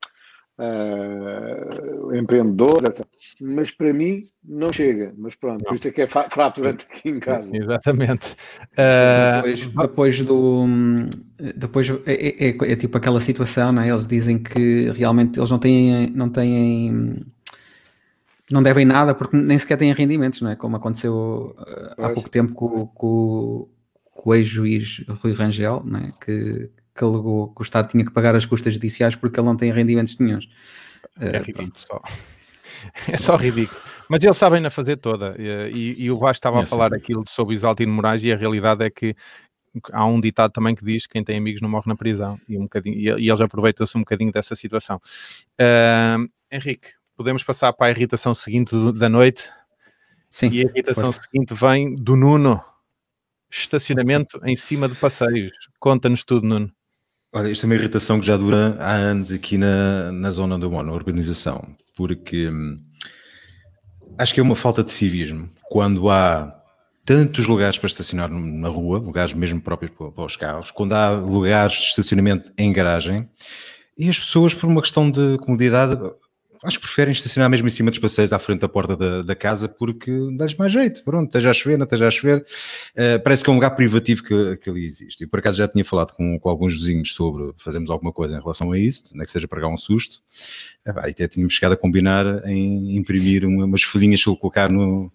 uh, 0.63 2.15
empreendedores, 2.15 2.85
etc. 2.85 3.07
Mas 3.41 3.71
para 3.71 3.93
mim 3.93 4.25
não 4.45 4.73
chega. 4.73 5.13
Mas 5.17 5.35
pronto, 5.35 5.63
não. 5.63 5.69
por 5.69 5.75
isso 5.75 5.89
é 5.89 5.91
que 5.91 6.03
é 6.03 6.07
fraturante 6.07 6.87
aqui 6.89 7.09
em 7.09 7.19
casa. 7.19 7.57
Exatamente. 7.57 8.37
Uh... 8.73 9.43
Depois, 9.43 9.67
depois, 9.67 10.21
do. 10.21 10.67
Depois 11.57 11.91
é, 11.91 11.95
é, 12.07 12.51
é, 12.51 12.73
é, 12.73 12.77
tipo 12.77 12.97
aquela 12.97 13.21
situação, 13.21 13.73
não 13.73 13.83
é? 13.83 13.89
Eles 13.89 14.07
dizem 14.07 14.39
que 14.39 14.91
realmente 14.91 15.39
eles 15.39 15.51
não 15.51 15.59
têm. 15.59 16.11
Não 16.11 16.29
têm 16.29 17.25
não 18.51 18.63
devem 18.63 18.85
nada 18.85 19.15
porque 19.15 19.35
nem 19.35 19.57
sequer 19.57 19.79
têm 19.79 19.95
rendimentos, 19.95 20.43
não 20.43 20.51
é? 20.51 20.57
Como 20.57 20.77
aconteceu 20.77 21.55
uh, 21.59 22.05
há 22.05 22.11
pouco 22.11 22.29
tempo 22.29 22.53
com, 22.53 22.87
com, 22.89 23.67
com 24.11 24.31
o 24.31 24.35
ex-juiz 24.35 25.03
Rui 25.23 25.33
Rangel, 25.33 25.83
não 25.87 26.01
é? 26.01 26.13
que, 26.21 26.71
que 26.95 27.05
alegou 27.05 27.55
que 27.55 27.61
o 27.61 27.65
Estado 27.65 27.89
tinha 27.89 28.05
que 28.05 28.13
pagar 28.13 28.35
as 28.35 28.45
custas 28.45 28.75
judiciais 28.75 29.15
porque 29.15 29.39
ele 29.39 29.47
não 29.47 29.57
tem 29.57 29.73
rendimentos 29.73 30.19
nenhums. 30.19 30.49
É 31.19 31.39
uh, 31.39 31.43
ridículo 31.43 31.73
só. 31.75 32.01
É 33.07 33.17
só 33.17 33.37
ridículo. 33.37 33.81
Mas 34.09 34.25
eles 34.25 34.37
sabem 34.37 34.61
na 34.61 34.71
fazer 34.71 34.97
toda. 34.97 35.37
E, 35.39 35.95
e 35.97 36.11
o 36.11 36.19
Vasco 36.19 36.33
estava 36.33 36.61
a 36.61 36.67
falar 36.67 36.93
aquilo 36.93 37.23
sobre 37.29 37.55
Isaltino 37.55 37.93
Moraes 37.93 38.25
e 38.25 38.33
a 38.33 38.37
realidade 38.37 38.85
é 38.85 38.91
que 38.91 39.15
há 39.93 40.05
um 40.05 40.21
ditado 40.21 40.53
também 40.53 40.75
que 40.75 40.85
diz 40.85 41.07
que 41.07 41.13
quem 41.13 41.25
tem 41.25 41.39
amigos 41.39 41.61
não 41.61 41.69
morre 41.69 41.85
na 41.87 41.97
prisão. 41.97 42.39
E, 42.49 42.59
um 42.59 42.63
bocadinho, 42.63 42.97
e, 42.97 43.05
e 43.05 43.29
eles 43.29 43.41
aproveitam-se 43.41 43.97
um 43.97 44.01
bocadinho 44.01 44.33
dessa 44.33 44.55
situação. 44.55 45.01
Uh, 45.55 46.29
Henrique, 46.51 46.89
podemos 47.17 47.43
passar 47.43 47.73
para 47.73 47.87
a 47.87 47.91
irritação 47.91 48.35
seguinte 48.35 48.75
da 48.93 49.09
noite? 49.09 49.51
Sim. 50.29 50.51
E 50.51 50.61
a 50.61 50.65
irritação 50.65 51.13
seguinte 51.13 51.55
vem 51.55 51.95
do 51.95 52.17
Nuno. 52.17 52.61
Estacionamento 53.51 54.41
em 54.45 54.57
cima 54.57 54.89
de 54.89 54.95
passeios. 54.95 55.53
Conta-nos 55.79 56.25
tudo, 56.25 56.47
Nuno. 56.47 56.73
Olha, 57.35 57.49
isto 57.49 57.65
é 57.65 57.67
uma 57.67 57.75
irritação 57.75 58.21
que 58.21 58.27
já 58.27 58.37
dura 58.37 58.77
há 58.79 58.93
anos 58.93 59.33
aqui 59.33 59.57
na, 59.57 60.13
na 60.13 60.31
zona 60.31 60.59
do 60.59 60.71
Mono, 60.71 60.91
na 60.91 60.93
urbanização, 60.93 61.67
porque 61.97 62.47
hum, 62.47 62.77
acho 64.19 64.35
que 64.35 64.41
é 64.41 64.43
uma 64.43 64.55
falta 64.55 64.85
de 64.85 64.91
civismo. 64.91 65.49
quando 65.71 66.11
há 66.11 66.55
tantos 67.07 67.47
lugares 67.47 67.79
para 67.79 67.87
estacionar 67.87 68.29
na 68.31 68.69
rua, 68.69 68.99
lugares 68.99 69.33
mesmo 69.33 69.63
próprios 69.63 69.93
para, 69.93 70.25
os 70.25 70.37
carros, 70.37 70.71
quando 70.71 70.93
há 70.93 71.09
lugares 71.09 71.73
de 71.79 71.85
estacionamento 71.85 72.53
em 72.59 72.71
garagem, 72.71 73.27
e 73.97 74.11
as 74.11 74.19
pessoas, 74.19 74.53
por 74.53 74.67
uma 74.67 74.83
questão 74.83 75.11
de 75.11 75.39
comodidade, 75.39 75.99
acho 76.65 76.79
que 76.79 76.87
preferem 76.87 77.13
estacionar 77.13 77.51
mesmo 77.51 77.67
em 77.67 77.71
cima 77.71 77.91
dos 77.91 77.99
passeios 77.99 78.33
à 78.33 78.39
frente 78.39 78.61
da 78.61 78.69
porta 78.69 78.97
da, 78.97 79.23
da 79.23 79.35
casa 79.35 79.69
porque 79.69 80.11
dá-lhes 80.37 80.55
mais 80.55 80.73
jeito, 80.73 81.03
pronto, 81.05 81.27
esteja 81.27 81.51
a 81.51 81.55
chover, 81.55 81.77
não 81.77 81.85
esteja 81.85 82.09
a 82.09 82.11
chover, 82.11 82.39
uh, 82.39 83.23
parece 83.23 83.43
que 83.43 83.51
é 83.51 83.53
um 83.53 83.57
lugar 83.57 83.71
privativo 83.71 84.23
que, 84.23 84.57
que 84.57 84.71
ali 84.71 84.87
existe. 84.87 85.25
E 85.25 85.27
por 85.27 85.41
acaso 85.41 85.59
já 85.59 85.69
tinha 85.69 85.85
falado 85.85 86.13
com, 86.13 86.39
com 86.39 86.49
alguns 86.49 86.75
vizinhos 86.75 87.15
sobre 87.15 87.53
fazermos 87.59 87.91
alguma 87.91 88.13
coisa 88.13 88.37
em 88.37 88.41
relação 88.41 88.73
a 88.73 88.79
isso, 88.79 89.11
não 89.15 89.23
é 89.23 89.25
que 89.25 89.31
seja 89.31 89.49
para 89.49 89.67
um 89.69 89.77
susto, 89.77 90.23
uh, 90.87 91.07
e 91.07 91.11
até 91.11 91.29
tínhamos 91.29 91.55
chegado 91.55 91.73
a 91.73 91.77
combinar 91.77 92.47
em 92.47 92.97
imprimir 92.97 93.45
umas 93.45 93.83
folhinhas 93.83 94.23
para 94.23 94.37
colocar 94.37 94.71
no, 94.71 95.13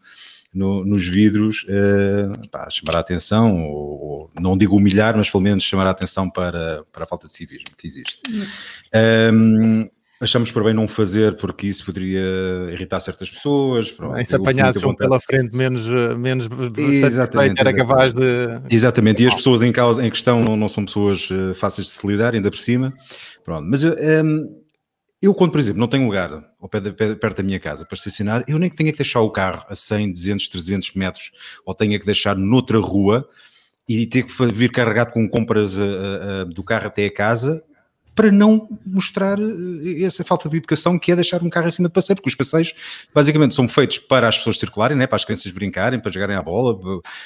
no, 0.54 0.84
nos 0.84 1.08
vidros, 1.08 1.64
uh, 1.64 2.50
pá, 2.50 2.70
chamar 2.70 2.98
a 2.98 3.00
atenção, 3.00 3.64
ou, 3.64 4.02
ou, 4.02 4.32
não 4.40 4.58
digo 4.58 4.76
humilhar, 4.76 5.16
mas 5.16 5.30
pelo 5.30 5.44
menos 5.44 5.64
chamar 5.64 5.88
a 5.88 5.92
atenção 5.92 6.30
para, 6.30 6.84
para 6.92 7.04
a 7.04 7.08
falta 7.08 7.28
de 7.28 7.34
civismo 7.34 7.76
que 7.78 7.88
existe. 7.88 8.22
Um, 9.34 9.90
achamos 10.20 10.52
por 10.52 10.64
bem 10.64 10.74
não 10.74 10.88
fazer 10.88 11.36
porque 11.38 11.68
isso 11.68 11.86
poderia 11.86 12.22
irritar 12.72 13.00
certas 13.00 13.30
pessoas. 13.30 13.92
Pronto, 13.92 14.24
se 14.26 14.36
apanhados 14.36 14.82
um 14.84 14.96
pela 14.96 15.20
frente 15.20 15.56
menos, 15.56 15.88
menos 16.18 16.48
exatamente, 16.78 17.60
era 17.60 17.74
capaz 17.74 18.14
de... 18.14 18.62
Exatamente, 18.70 19.24
e 19.24 19.28
as 19.28 19.36
pessoas 19.36 19.62
em, 19.62 19.72
causa, 19.72 20.06
em 20.06 20.10
questão 20.10 20.44
não, 20.44 20.56
não 20.56 20.70
são 20.70 20.86
pessoas 20.86 21.30
uh, 21.30 21.54
fáceis 21.56 21.88
de 21.88 21.94
se 21.94 22.08
lidar, 22.08 22.34
ainda 22.34 22.50
por 22.50 22.58
cima. 22.58 22.94
Pronto, 23.44 23.68
mas 23.70 23.84
um, 23.84 23.94
ehm, 23.94 24.46
eu 25.22 25.34
quando, 25.34 25.52
por 25.52 25.60
exemplo, 25.60 25.80
não 25.80 25.88
tenho 25.88 26.06
lugar 26.06 26.32
ao 26.60 26.70
pé 26.70 26.80
de, 26.80 26.92
perto 26.92 27.38
da 27.38 27.44
minha 27.44 27.60
casa 27.60 27.86
para 27.86 27.96
estacionar, 27.96 28.44
eu 28.48 28.60
nem 28.60 28.70
que 28.70 28.76
tenha 28.76 28.92
que 28.92 28.98
deixar 28.98 29.22
o 29.22 29.32
carro 29.32 29.66
a 29.68 29.76
100, 29.76 30.12
200, 30.12 30.48
300 30.50 30.94
metros, 30.94 31.32
ou 31.66 31.74
tenha 31.74 32.00
que 32.00 32.06
deixar 32.06 32.36
noutra 32.36 32.80
rua, 32.80 33.28
e 33.88 34.06
ter 34.06 34.24
que 34.24 34.46
vir 34.48 34.72
carregado 34.72 35.12
com 35.12 35.28
compras 35.30 35.78
uh, 35.78 35.82
uh, 35.82 36.46
do 36.46 36.64
carro 36.64 36.88
até 36.88 37.06
a 37.06 37.14
casa, 37.14 37.64
para 38.18 38.32
não 38.32 38.68
mostrar 38.84 39.38
eh, 39.40 40.02
essa 40.02 40.26
falta 40.26 40.50
de 40.50 40.58
educação 40.58 40.98
que 40.98 41.12
é 41.12 41.16
deixar 41.16 41.44
um 41.44 41.50
carro 41.52 41.68
acima 41.68 41.88
de 41.88 41.94
passeio, 41.94 42.16
porque 42.18 42.30
os 42.30 42.36
passeios 42.36 42.74
basicamente 43.14 43.54
são 43.54 43.70
feitos 43.70 44.00
para 44.00 44.28
as 44.28 44.40
pessoas 44.40 44.58
circularem, 44.58 44.98
né, 44.98 45.06
para 45.06 45.18
as 45.18 45.24
crianças 45.24 45.52
brincarem, 45.52 46.00
para 46.00 46.12
jogarem 46.12 46.36
a 46.36 46.42
bola, 46.42 46.76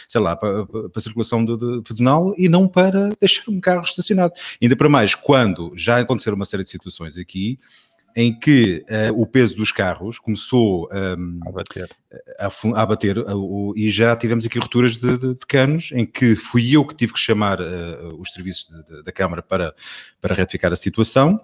sei 0.06 0.20
lá, 0.20 0.36
para, 0.36 0.66
para 0.66 0.92
a 0.94 1.00
circulação 1.00 1.46
de, 1.46 1.56
de 1.56 1.82
pedonal 1.82 2.36
e 2.38 2.50
não 2.50 2.68
para 2.68 3.14
deixar 3.18 3.50
um 3.50 3.62
carro 3.62 3.84
estacionado. 3.84 4.34
Ainda 4.62 4.76
para 4.76 4.90
mais, 4.90 5.16
quando 5.16 5.72
já 5.78 5.98
aconteceram 5.98 6.36
uma 6.36 6.44
série 6.46 6.64
de 6.64 6.70
situações 6.70 7.18
aqui 7.18 7.58
em 8.16 8.38
que 8.38 8.84
uh, 8.90 9.22
o 9.22 9.26
peso 9.26 9.56
dos 9.56 9.72
carros 9.72 10.20
começou 10.20 10.90
um, 10.92 11.40
a 11.48 11.52
bater, 11.52 11.90
a, 12.40 12.82
a 12.82 12.86
bater 12.86 13.18
uh, 13.18 13.74
e 13.76 13.90
já 13.90 14.16
tivemos 14.16 14.46
aqui 14.46 14.60
rupturas 14.60 14.98
de, 14.98 15.18
de, 15.18 15.34
de, 15.34 15.46
canos 15.46 15.92
em 15.94 16.06
que 16.06 16.36
fui 16.36 16.76
eu 16.76 16.86
que 16.86 16.96
tive 16.96 17.14
que 17.14 17.20
chamar 17.20 17.60
uh, 17.60 18.20
os 18.20 18.32
serviços 18.32 18.68
de, 18.68 19.04
da 19.04 19.12
Câmara 19.12 19.42
para, 19.42 19.74
para 20.20 20.36
retificar 20.36 20.72
a 20.72 20.76
situação. 20.76 21.40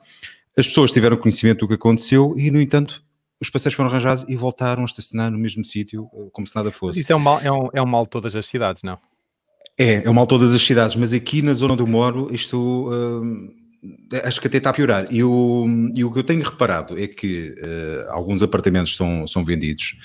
As 0.56 0.68
pessoas 0.68 0.92
tiveram 0.92 1.18
conhecimento 1.18 1.60
do 1.60 1.68
que 1.68 1.76
aconteceu 1.76 2.34
e, 2.38 2.50
no 2.50 2.62
entanto, 2.62 3.04
os 3.40 3.50
passeios 3.50 3.76
foram 3.76 3.90
arranjados 3.90 4.26
e 4.28 4.36
voltaram 4.36 4.82
a 4.82 4.86
estacionar 4.86 5.32
no 5.32 5.38
mesmo 5.38 5.64
sítio 5.64 6.10
como 6.32 6.48
se 6.48 6.56
nada 6.56 6.72
fosse. 6.72 7.00
Isso 7.00 7.14
é 7.14 7.16
um 7.16 7.20
mal, 7.20 7.40
é 7.40 7.52
um, 7.52 7.70
é 7.74 7.82
um 7.82 7.86
mal 7.86 8.04
de 8.04 8.10
todas 8.10 8.36
as 8.36 8.46
cidades, 8.46 8.82
não? 8.84 8.98
É, 9.78 10.04
é 10.04 10.10
um 10.10 10.14
mal 10.14 10.26
de 10.26 10.30
todas 10.30 10.56
as 10.56 10.62
cidades, 10.62 10.96
mas 10.96 11.14
aqui 11.14 11.44
na 11.44 11.54
zona 11.54 11.74
onde 11.74 11.84
eu 11.84 11.88
moro, 11.88 12.34
isto 12.34 12.90
hum, 12.92 13.54
acho 14.24 14.42
que 14.42 14.48
até 14.48 14.58
está 14.58 14.70
a 14.70 14.74
piorar. 14.74 15.08
E 15.10 15.24
o, 15.24 15.66
e 15.94 16.04
o 16.04 16.12
que 16.12 16.20
eu 16.20 16.24
tenho 16.24 16.44
reparado 16.44 16.98
é 16.98 17.08
que 17.08 17.56
uh, 17.58 18.12
alguns 18.12 18.42
apartamentos 18.42 18.96
são, 18.96 19.28
são 19.28 19.44
vendidos 19.46 19.96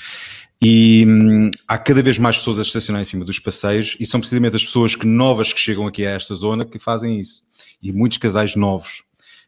e 0.64 1.04
hum, 1.08 1.50
há 1.66 1.76
cada 1.76 2.00
vez 2.00 2.18
mais 2.18 2.38
pessoas 2.38 2.60
a 2.60 2.62
estacionar 2.62 3.02
em 3.02 3.04
cima 3.04 3.24
dos 3.24 3.40
passeios 3.40 3.96
e 3.98 4.06
são 4.06 4.20
precisamente 4.20 4.54
as 4.54 4.64
pessoas 4.64 4.94
que 4.94 5.04
novas 5.04 5.52
que 5.52 5.58
chegam 5.58 5.88
aqui 5.88 6.06
a 6.06 6.10
esta 6.10 6.34
zona 6.36 6.64
que 6.64 6.78
fazem 6.78 7.18
isso. 7.18 7.42
E 7.82 7.90
muitos 7.92 8.18
casais 8.18 8.54
novos 8.54 9.02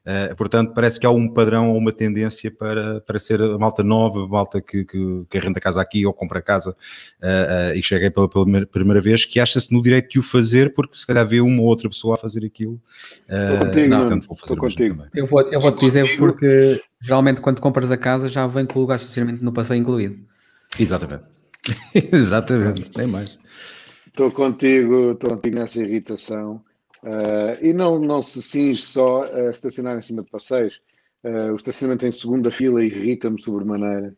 Uh, 0.04 0.36
portanto, 0.36 0.72
parece 0.74 1.00
que 1.00 1.06
há 1.06 1.10
um 1.10 1.26
padrão 1.26 1.70
ou 1.70 1.78
uma 1.78 1.90
tendência 1.90 2.50
para, 2.50 3.00
para 3.00 3.18
ser 3.18 3.40
a 3.40 3.56
malta 3.56 3.82
nova, 3.82 4.22
a 4.22 4.28
malta 4.28 4.60
que, 4.60 4.84
que, 4.84 5.24
que 5.30 5.38
arrenda 5.38 5.58
casa 5.58 5.80
aqui 5.80 6.04
ou 6.04 6.12
compra 6.12 6.42
casa 6.42 6.72
uh, 7.22 7.72
uh, 7.72 7.74
e 7.74 7.82
chega 7.82 8.10
pela, 8.10 8.28
pela, 8.28 8.66
primeira 8.66 9.00
vez, 9.00 9.24
que 9.24 9.40
acha-se 9.40 9.72
no 9.72 9.80
direito 9.80 10.10
de 10.10 10.18
o 10.18 10.22
fazer, 10.22 10.74
porque 10.74 10.98
se 10.98 11.06
calhar 11.06 11.26
vê 11.26 11.40
uma 11.40 11.62
ou 11.62 11.68
outra 11.68 11.88
pessoa 11.88 12.16
a 12.16 12.18
fazer 12.18 12.44
aquilo. 12.44 12.78
Estou 13.26 13.66
contigo, 13.66 13.88
não, 13.88 14.20
vou 14.20 14.36
fazer 14.36 14.56
contigo. 14.56 14.96
Também. 14.96 15.10
Eu 15.14 15.26
vou, 15.26 15.40
eu 15.40 15.60
vou 15.60 15.72
te 15.72 15.80
dizer 15.86 16.02
contigo. 16.02 16.18
porque 16.18 16.82
geralmente 17.00 17.40
quando 17.40 17.60
compras 17.60 17.90
a 17.90 17.96
casa 17.96 18.28
já 18.28 18.46
vem 18.46 18.66
com 18.66 18.78
o 18.78 18.82
lugar 18.82 18.98
de 18.98 19.04
estacionamento 19.04 19.42
no 19.42 19.52
passeio 19.52 19.80
incluído. 19.80 20.18
Exatamente. 20.78 21.24
Exatamente, 22.12 22.90
tem 22.90 23.06
mais. 23.06 23.38
Estou 24.06 24.30
contigo, 24.30 25.12
estou 25.12 25.30
contigo 25.30 25.56
nessa 25.56 25.80
irritação. 25.80 26.62
Uh, 27.04 27.60
e 27.60 27.74
não, 27.74 27.98
não 27.98 28.22
se 28.22 28.40
cinge 28.40 28.80
só 28.80 29.24
a 29.24 29.50
estacionar 29.50 29.98
em 29.98 30.00
cima 30.00 30.22
de 30.22 30.30
passeios. 30.30 30.82
Uh, 31.22 31.52
o 31.52 31.56
estacionamento 31.56 32.06
em 32.06 32.12
segunda 32.12 32.50
fila 32.50 32.82
irrita-me 32.82 33.38
sobremaneira. 33.38 34.16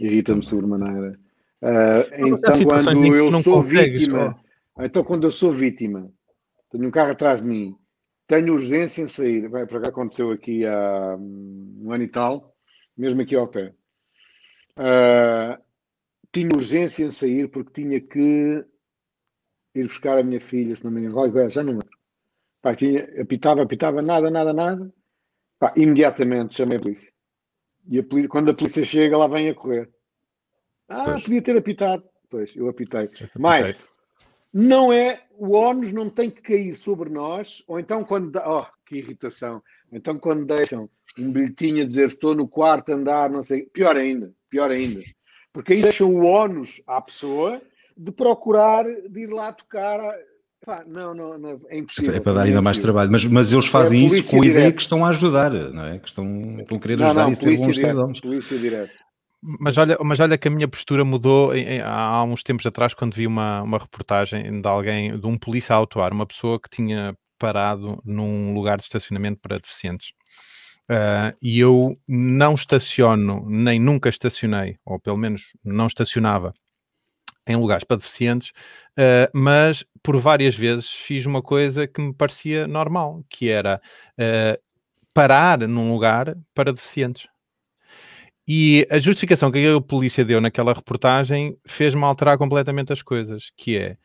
Irrita-me 0.00 0.42
sobremaneira. 0.42 1.18
Uh, 1.60 2.26
então, 2.26 2.64
quando 2.64 3.14
eu 3.14 3.32
sou 3.32 3.62
vítima, 3.62 4.40
então 4.78 5.04
quando 5.04 5.24
eu 5.24 5.30
sou 5.30 5.52
vítima, 5.52 6.10
tenho 6.70 6.88
um 6.88 6.90
carro 6.90 7.10
atrás 7.10 7.42
de 7.42 7.48
mim, 7.48 7.76
tenho 8.26 8.54
urgência 8.54 9.02
em 9.02 9.06
sair. 9.06 9.46
Bem, 9.50 9.66
para 9.66 9.80
cá 9.80 9.88
aconteceu 9.90 10.30
aqui 10.30 10.64
há 10.64 11.16
um 11.18 11.92
ano 11.92 12.02
e 12.02 12.08
tal, 12.08 12.56
mesmo 12.96 13.20
aqui 13.20 13.36
ao 13.36 13.46
pé. 13.46 13.74
Uh, 14.78 15.62
tinha 16.32 16.48
urgência 16.54 17.04
em 17.04 17.10
sair 17.10 17.46
porque 17.48 17.82
tinha 17.82 18.00
que 18.00 18.64
ir 19.74 19.86
buscar 19.86 20.16
a 20.16 20.22
minha 20.22 20.40
filha, 20.40 20.74
se 20.74 20.82
não 20.82 20.90
me 20.90 21.02
engano, 21.02 21.50
já 21.50 21.62
não. 21.62 21.81
Pá, 22.62 22.76
tinha, 22.76 23.02
apitava, 23.20 23.62
apitava, 23.62 24.00
nada, 24.00 24.30
nada, 24.30 24.52
nada. 24.52 24.92
Pá, 25.58 25.74
imediatamente 25.76 26.54
chamei 26.54 26.78
a 26.78 26.80
polícia. 26.80 27.12
E 27.88 27.98
a 27.98 28.04
polícia, 28.04 28.30
quando 28.30 28.50
a 28.50 28.54
polícia 28.54 28.84
chega, 28.84 29.18
lá 29.18 29.26
vem 29.26 29.48
a 29.48 29.54
correr. 29.54 29.90
Ah, 30.88 31.04
pois. 31.04 31.24
podia 31.24 31.42
ter 31.42 31.56
apitado. 31.56 32.04
Pois, 32.30 32.54
eu 32.56 32.68
apitei. 32.68 33.10
Mas 33.36 33.76
não 34.52 34.92
é, 34.92 35.22
o 35.36 35.56
ónus 35.56 35.92
não 35.92 36.08
tem 36.08 36.30
que 36.30 36.40
cair 36.40 36.74
sobre 36.74 37.10
nós, 37.10 37.62
ou 37.66 37.80
então 37.80 38.04
quando, 38.04 38.36
oh, 38.36 38.66
que 38.86 38.98
irritação. 38.98 39.62
Então 39.90 40.18
quando 40.18 40.46
deixam 40.46 40.88
um 41.18 41.32
bilhetinho 41.32 41.82
a 41.82 41.86
dizer 41.86 42.06
estou 42.06 42.34
no 42.34 42.46
quarto 42.46 42.92
andar, 42.92 43.28
não 43.28 43.42
sei, 43.42 43.66
pior 43.66 43.96
ainda, 43.96 44.32
pior 44.48 44.70
ainda. 44.70 45.00
Porque 45.52 45.72
aí 45.72 45.82
deixam 45.82 46.14
o 46.14 46.24
ónus 46.24 46.82
à 46.86 47.00
pessoa 47.00 47.60
de 47.96 48.12
procurar, 48.12 48.84
de 48.84 49.20
ir 49.20 49.26
lá 49.26 49.52
tocar 49.52 50.00
Pá, 50.64 50.84
não, 50.86 51.12
não, 51.12 51.36
não, 51.36 51.60
é 51.68 51.78
impossível. 51.78 52.14
É 52.14 52.20
para 52.20 52.34
dar 52.34 52.44
ainda 52.44 52.58
é 52.58 52.60
mais 52.60 52.78
trabalho, 52.78 53.10
mas, 53.10 53.24
mas 53.24 53.50
eles 53.50 53.66
fazem 53.66 54.04
é 54.04 54.18
isso 54.18 54.30
com 54.30 54.42
a 54.42 54.46
ideia 54.46 54.72
que 54.72 54.80
estão 54.80 55.04
a 55.04 55.08
ajudar, 55.08 55.50
não 55.50 55.84
é? 55.84 55.98
Que 55.98 56.08
estão, 56.08 56.60
estão 56.60 56.76
a 56.76 56.80
querer 56.80 57.02
ajudar 57.02 57.14
não, 57.14 57.22
não, 57.24 57.32
e 57.32 57.36
ser 57.36 57.56
bons 57.56 57.74
cidadãos. 57.74 58.20
Polícia 58.20 58.58
direto. 58.58 58.92
Mas 59.42 59.76
olha, 59.76 59.98
mas 60.00 60.20
olha 60.20 60.38
que 60.38 60.46
a 60.46 60.50
minha 60.50 60.68
postura 60.68 61.04
mudou 61.04 61.52
em, 61.52 61.64
em, 61.64 61.80
há 61.80 62.22
uns 62.22 62.44
tempos 62.44 62.64
atrás, 62.64 62.94
quando 62.94 63.14
vi 63.14 63.26
uma, 63.26 63.62
uma 63.62 63.78
reportagem 63.78 64.60
de 64.60 64.68
alguém, 64.68 65.18
de 65.18 65.26
um 65.26 65.36
polícia 65.36 65.74
a 65.74 65.78
autuar, 65.78 66.12
uma 66.12 66.26
pessoa 66.26 66.60
que 66.60 66.70
tinha 66.70 67.12
parado 67.40 68.00
num 68.04 68.54
lugar 68.54 68.76
de 68.76 68.84
estacionamento 68.84 69.40
para 69.40 69.58
deficientes. 69.58 70.12
Uh, 70.88 71.34
e 71.42 71.58
eu 71.58 71.92
não 72.06 72.54
estaciono, 72.54 73.44
nem 73.48 73.80
nunca 73.80 74.08
estacionei, 74.08 74.76
ou 74.84 75.00
pelo 75.00 75.16
menos 75.16 75.56
não 75.64 75.88
estacionava 75.88 76.54
em 77.46 77.56
lugares 77.56 77.84
para 77.84 77.96
deficientes, 77.96 78.50
uh, 78.98 79.30
mas 79.34 79.84
por 80.02 80.16
várias 80.16 80.54
vezes 80.54 80.90
fiz 80.90 81.26
uma 81.26 81.42
coisa 81.42 81.86
que 81.86 82.00
me 82.00 82.14
parecia 82.14 82.66
normal, 82.66 83.24
que 83.28 83.48
era 83.48 83.80
uh, 84.18 84.62
parar 85.12 85.58
num 85.66 85.92
lugar 85.92 86.36
para 86.54 86.72
deficientes. 86.72 87.28
E 88.46 88.86
a 88.90 88.98
justificação 88.98 89.52
que 89.52 89.66
a 89.66 89.80
polícia 89.80 90.24
deu 90.24 90.40
naquela 90.40 90.72
reportagem 90.72 91.56
fez-me 91.64 92.02
alterar 92.02 92.36
completamente 92.36 92.92
as 92.92 93.00
coisas, 93.00 93.52
que 93.56 93.78
é, 93.78 93.96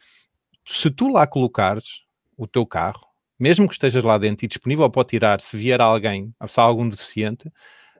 se 0.65 0.91
tu 0.91 1.09
lá 1.09 1.25
colocares 1.25 2.03
o 2.37 2.45
teu 2.45 2.65
carro, 2.65 3.07
mesmo 3.39 3.67
que 3.67 3.73
estejas 3.73 4.03
lá 4.03 4.17
dentro 4.17 4.45
e 4.45 4.47
disponível 4.47 4.89
para 4.89 5.07
tirar 5.07 5.41
se 5.41 5.57
vier 5.57 5.81
alguém, 5.81 6.33
se 6.47 6.59
há 6.59 6.63
algum 6.63 6.87
deficiente, 6.87 7.51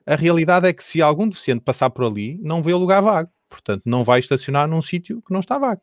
a 0.06 0.14
realidade 0.14 0.66
é 0.66 0.72
que 0.72 0.82
se 0.82 1.02
algum 1.02 1.28
deficiente 1.28 1.60
passar 1.62 1.90
por 1.90 2.04
ali, 2.04 2.38
não 2.40 2.62
vê 2.62 2.72
o 2.72 2.78
lugar 2.78 3.02
vago. 3.02 3.30
Portanto, 3.48 3.82
não 3.84 4.04
vai 4.04 4.20
estacionar 4.20 4.68
num 4.68 4.82
sítio 4.82 5.22
que 5.22 5.32
não 5.32 5.40
está 5.40 5.58
vago. 5.58 5.82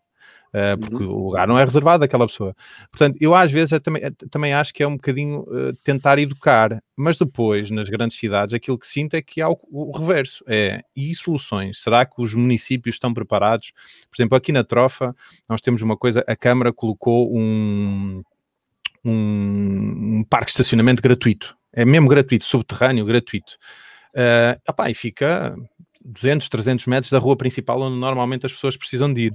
Uh, 0.55 0.77
porque 0.79 1.03
uhum. 1.03 1.11
o 1.11 1.25
lugar 1.25 1.45
não 1.47 1.59
é 1.59 1.65
reservado 1.65 2.05
àquela 2.05 2.25
pessoa. 2.25 2.55
Portanto, 2.89 3.17
eu 3.19 3.35
às 3.35 3.51
vezes 3.51 3.77
também, 3.81 4.01
também 4.31 4.53
acho 4.53 4.73
que 4.73 4.81
é 4.81 4.87
um 4.87 4.95
bocadinho 4.95 5.41
uh, 5.41 5.73
tentar 5.83 6.17
educar, 6.17 6.81
mas 6.95 7.17
depois, 7.17 7.69
nas 7.69 7.89
grandes 7.89 8.17
cidades, 8.17 8.53
aquilo 8.53 8.79
que 8.79 8.87
sinto 8.87 9.15
é 9.15 9.21
que 9.21 9.41
há 9.41 9.49
o, 9.49 9.59
o, 9.69 9.91
reverso. 9.91 10.45
É, 10.47 10.81
e 10.95 11.13
soluções? 11.13 11.79
Será 11.81 12.05
que 12.05 12.21
os 12.21 12.33
municípios 12.33 12.95
estão 12.95 13.13
preparados? 13.13 13.73
Por 14.09 14.15
exemplo, 14.15 14.37
aqui 14.37 14.53
na 14.53 14.63
Trofa, 14.63 15.13
nós 15.49 15.59
temos 15.59 15.81
uma 15.81 15.97
coisa, 15.97 16.23
a 16.25 16.35
Câmara 16.37 16.71
colocou 16.71 17.37
um, 17.37 18.23
um, 19.03 20.19
um 20.19 20.23
parque 20.29 20.45
de 20.45 20.51
estacionamento 20.51 21.01
gratuito. 21.01 21.57
É 21.73 21.83
mesmo 21.83 22.07
gratuito, 22.07 22.45
subterrâneo, 22.45 23.03
gratuito. 23.03 23.57
Uh, 24.15 24.55
opá, 24.69 24.89
e 24.89 24.93
fica 24.93 25.53
200, 26.05 26.47
300 26.49 26.85
metros 26.87 27.11
da 27.11 27.19
rua 27.19 27.35
principal 27.35 27.81
onde 27.81 27.97
normalmente 27.97 28.45
as 28.45 28.53
pessoas 28.53 28.77
precisam 28.77 29.13
de 29.13 29.23
ir. 29.23 29.33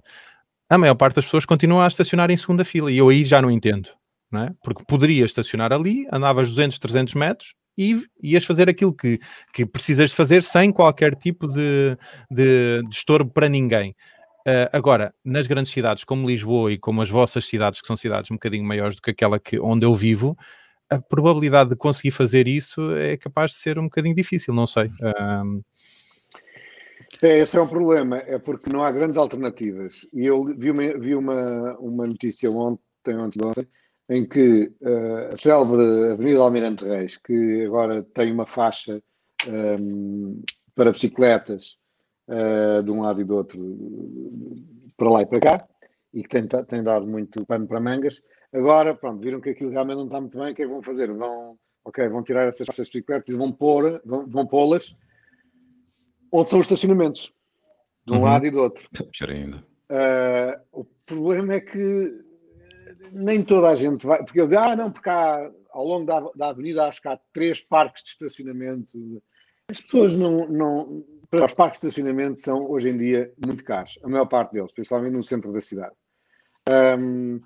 a 0.68 0.78
maior 0.78 0.94
parte 0.94 1.16
das 1.16 1.24
pessoas 1.24 1.44
continua 1.44 1.84
a 1.84 1.88
estacionar 1.88 2.30
em 2.30 2.36
segunda 2.36 2.64
fila 2.64 2.90
e 2.90 2.98
eu 2.98 3.08
aí 3.08 3.24
já 3.24 3.42
não 3.42 3.50
entendo, 3.50 3.90
não 4.30 4.44
é? 4.44 4.52
Porque 4.62 4.84
poderia 4.84 5.24
estacionar 5.24 5.72
ali, 5.72 6.06
andavas 6.12 6.48
200, 6.48 6.78
300 6.78 7.14
metros 7.14 7.54
e 7.76 8.02
ias 8.22 8.44
fazer 8.44 8.68
aquilo 8.68 8.94
que, 8.94 9.18
que 9.52 9.66
precisas 9.66 10.10
de 10.10 10.16
fazer 10.16 10.42
sem 10.42 10.72
qualquer 10.72 11.14
tipo 11.14 11.48
de, 11.48 11.96
de, 12.30 12.82
de 12.82 12.94
estorbo 12.94 13.30
para 13.30 13.48
ninguém. 13.48 13.94
Uh, 14.46 14.68
agora, 14.72 15.14
nas 15.24 15.46
grandes 15.46 15.70
cidades 15.70 16.04
como 16.04 16.28
Lisboa 16.28 16.72
e 16.72 16.78
como 16.78 17.02
as 17.02 17.10
vossas 17.10 17.44
cidades, 17.44 17.80
que 17.80 17.86
são 17.86 17.96
cidades 17.96 18.30
um 18.30 18.34
bocadinho 18.34 18.64
maiores 18.64 18.96
do 18.96 19.02
que 19.02 19.10
aquela 19.10 19.38
que, 19.38 19.58
onde 19.58 19.84
eu 19.84 19.94
vivo, 19.94 20.36
a 20.90 20.98
probabilidade 20.98 21.70
de 21.70 21.76
conseguir 21.76 22.10
fazer 22.10 22.48
isso 22.48 22.96
é 22.96 23.16
capaz 23.16 23.52
de 23.52 23.58
ser 23.58 23.78
um 23.78 23.84
bocadinho 23.84 24.14
difícil, 24.14 24.52
não 24.52 24.66
sei. 24.66 24.86
Uh... 24.86 25.62
É, 27.22 27.38
esse 27.38 27.56
é 27.58 27.60
um 27.60 27.68
problema, 27.68 28.18
é 28.18 28.38
porque 28.38 28.70
não 28.70 28.82
há 28.82 28.90
grandes 28.90 29.18
alternativas. 29.18 30.06
E 30.12 30.24
eu 30.26 30.44
vi 30.44 30.70
uma, 30.70 30.98
vi 30.98 31.14
uma, 31.14 31.76
uma 31.78 32.06
notícia 32.06 32.50
ontem, 32.50 33.16
ontem, 33.16 33.44
ontem 33.44 33.68
em 34.10 34.26
que 34.26 34.72
uh, 34.80 35.32
a 35.32 35.36
célebre 35.36 36.12
Avenida 36.12 36.40
Almirante 36.40 36.84
Reis, 36.84 37.16
que 37.16 37.64
agora 37.64 38.02
tem 38.14 38.32
uma 38.32 38.44
faixa 38.44 39.00
um, 39.48 40.42
para 40.74 40.90
bicicletas 40.90 41.78
uh, 42.28 42.82
de 42.82 42.90
um 42.90 43.02
lado 43.02 43.20
e 43.20 43.24
do 43.24 43.36
outro, 43.36 43.60
para 44.96 45.10
lá 45.10 45.22
e 45.22 45.26
para 45.26 45.40
cá, 45.40 45.68
e 46.12 46.24
que 46.24 46.28
tem, 46.28 46.46
tem 46.64 46.82
dado 46.82 47.06
muito 47.06 47.46
pano 47.46 47.68
para 47.68 47.78
mangas, 47.78 48.20
agora, 48.52 48.96
pronto, 48.96 49.20
viram 49.20 49.40
que 49.40 49.50
aquilo 49.50 49.70
realmente 49.70 49.98
não 49.98 50.06
está 50.06 50.20
muito 50.20 50.36
bem, 50.36 50.50
o 50.50 50.54
que 50.56 50.62
é 50.62 50.66
que 50.66 50.72
vão 50.72 50.82
fazer? 50.82 51.12
Vão, 51.12 51.56
ok, 51.84 52.08
vão 52.08 52.24
tirar 52.24 52.48
essas, 52.48 52.68
essas 52.68 52.88
bicicletas 52.88 53.32
e 53.32 53.38
vão 53.38 53.52
pôr, 53.52 54.02
vão, 54.04 54.26
vão 54.26 54.44
pô-las 54.44 54.96
onde 56.32 56.50
são 56.50 56.58
os 56.60 56.64
estacionamentos, 56.64 57.32
de 58.06 58.12
um 58.12 58.16
uhum. 58.16 58.24
lado 58.24 58.46
e 58.46 58.50
do 58.50 58.60
outro. 58.60 58.88
ainda. 59.28 59.64
Uh, 59.90 60.80
o 60.80 60.84
problema 61.04 61.54
é 61.54 61.60
que 61.60 62.24
nem 63.12 63.42
toda 63.42 63.68
a 63.68 63.74
gente 63.74 64.06
vai, 64.06 64.24
porque 64.24 64.38
eles 64.38 64.50
dizem, 64.50 64.64
ah, 64.64 64.76
não, 64.76 64.90
porque 64.90 65.10
há, 65.10 65.50
ao 65.70 65.84
longo 65.84 66.06
da, 66.06 66.20
da 66.34 66.48
avenida 66.48 66.86
acho 66.86 67.02
que 67.02 67.08
há 67.08 67.18
três 67.32 67.60
parques 67.60 68.02
de 68.04 68.10
estacionamento. 68.10 69.22
As 69.68 69.80
pessoas 69.80 70.16
não, 70.16 70.48
não. 70.48 71.04
Os 71.32 71.54
parques 71.54 71.80
de 71.80 71.86
estacionamento 71.86 72.40
são 72.40 72.68
hoje 72.70 72.90
em 72.90 72.96
dia 72.96 73.32
muito 73.44 73.64
caros, 73.64 73.98
a 74.02 74.08
maior 74.08 74.26
parte 74.26 74.52
deles, 74.52 74.72
principalmente 74.72 75.12
no 75.12 75.24
centro 75.24 75.52
da 75.52 75.60
cidade. 75.60 75.94
Um, 76.98 77.40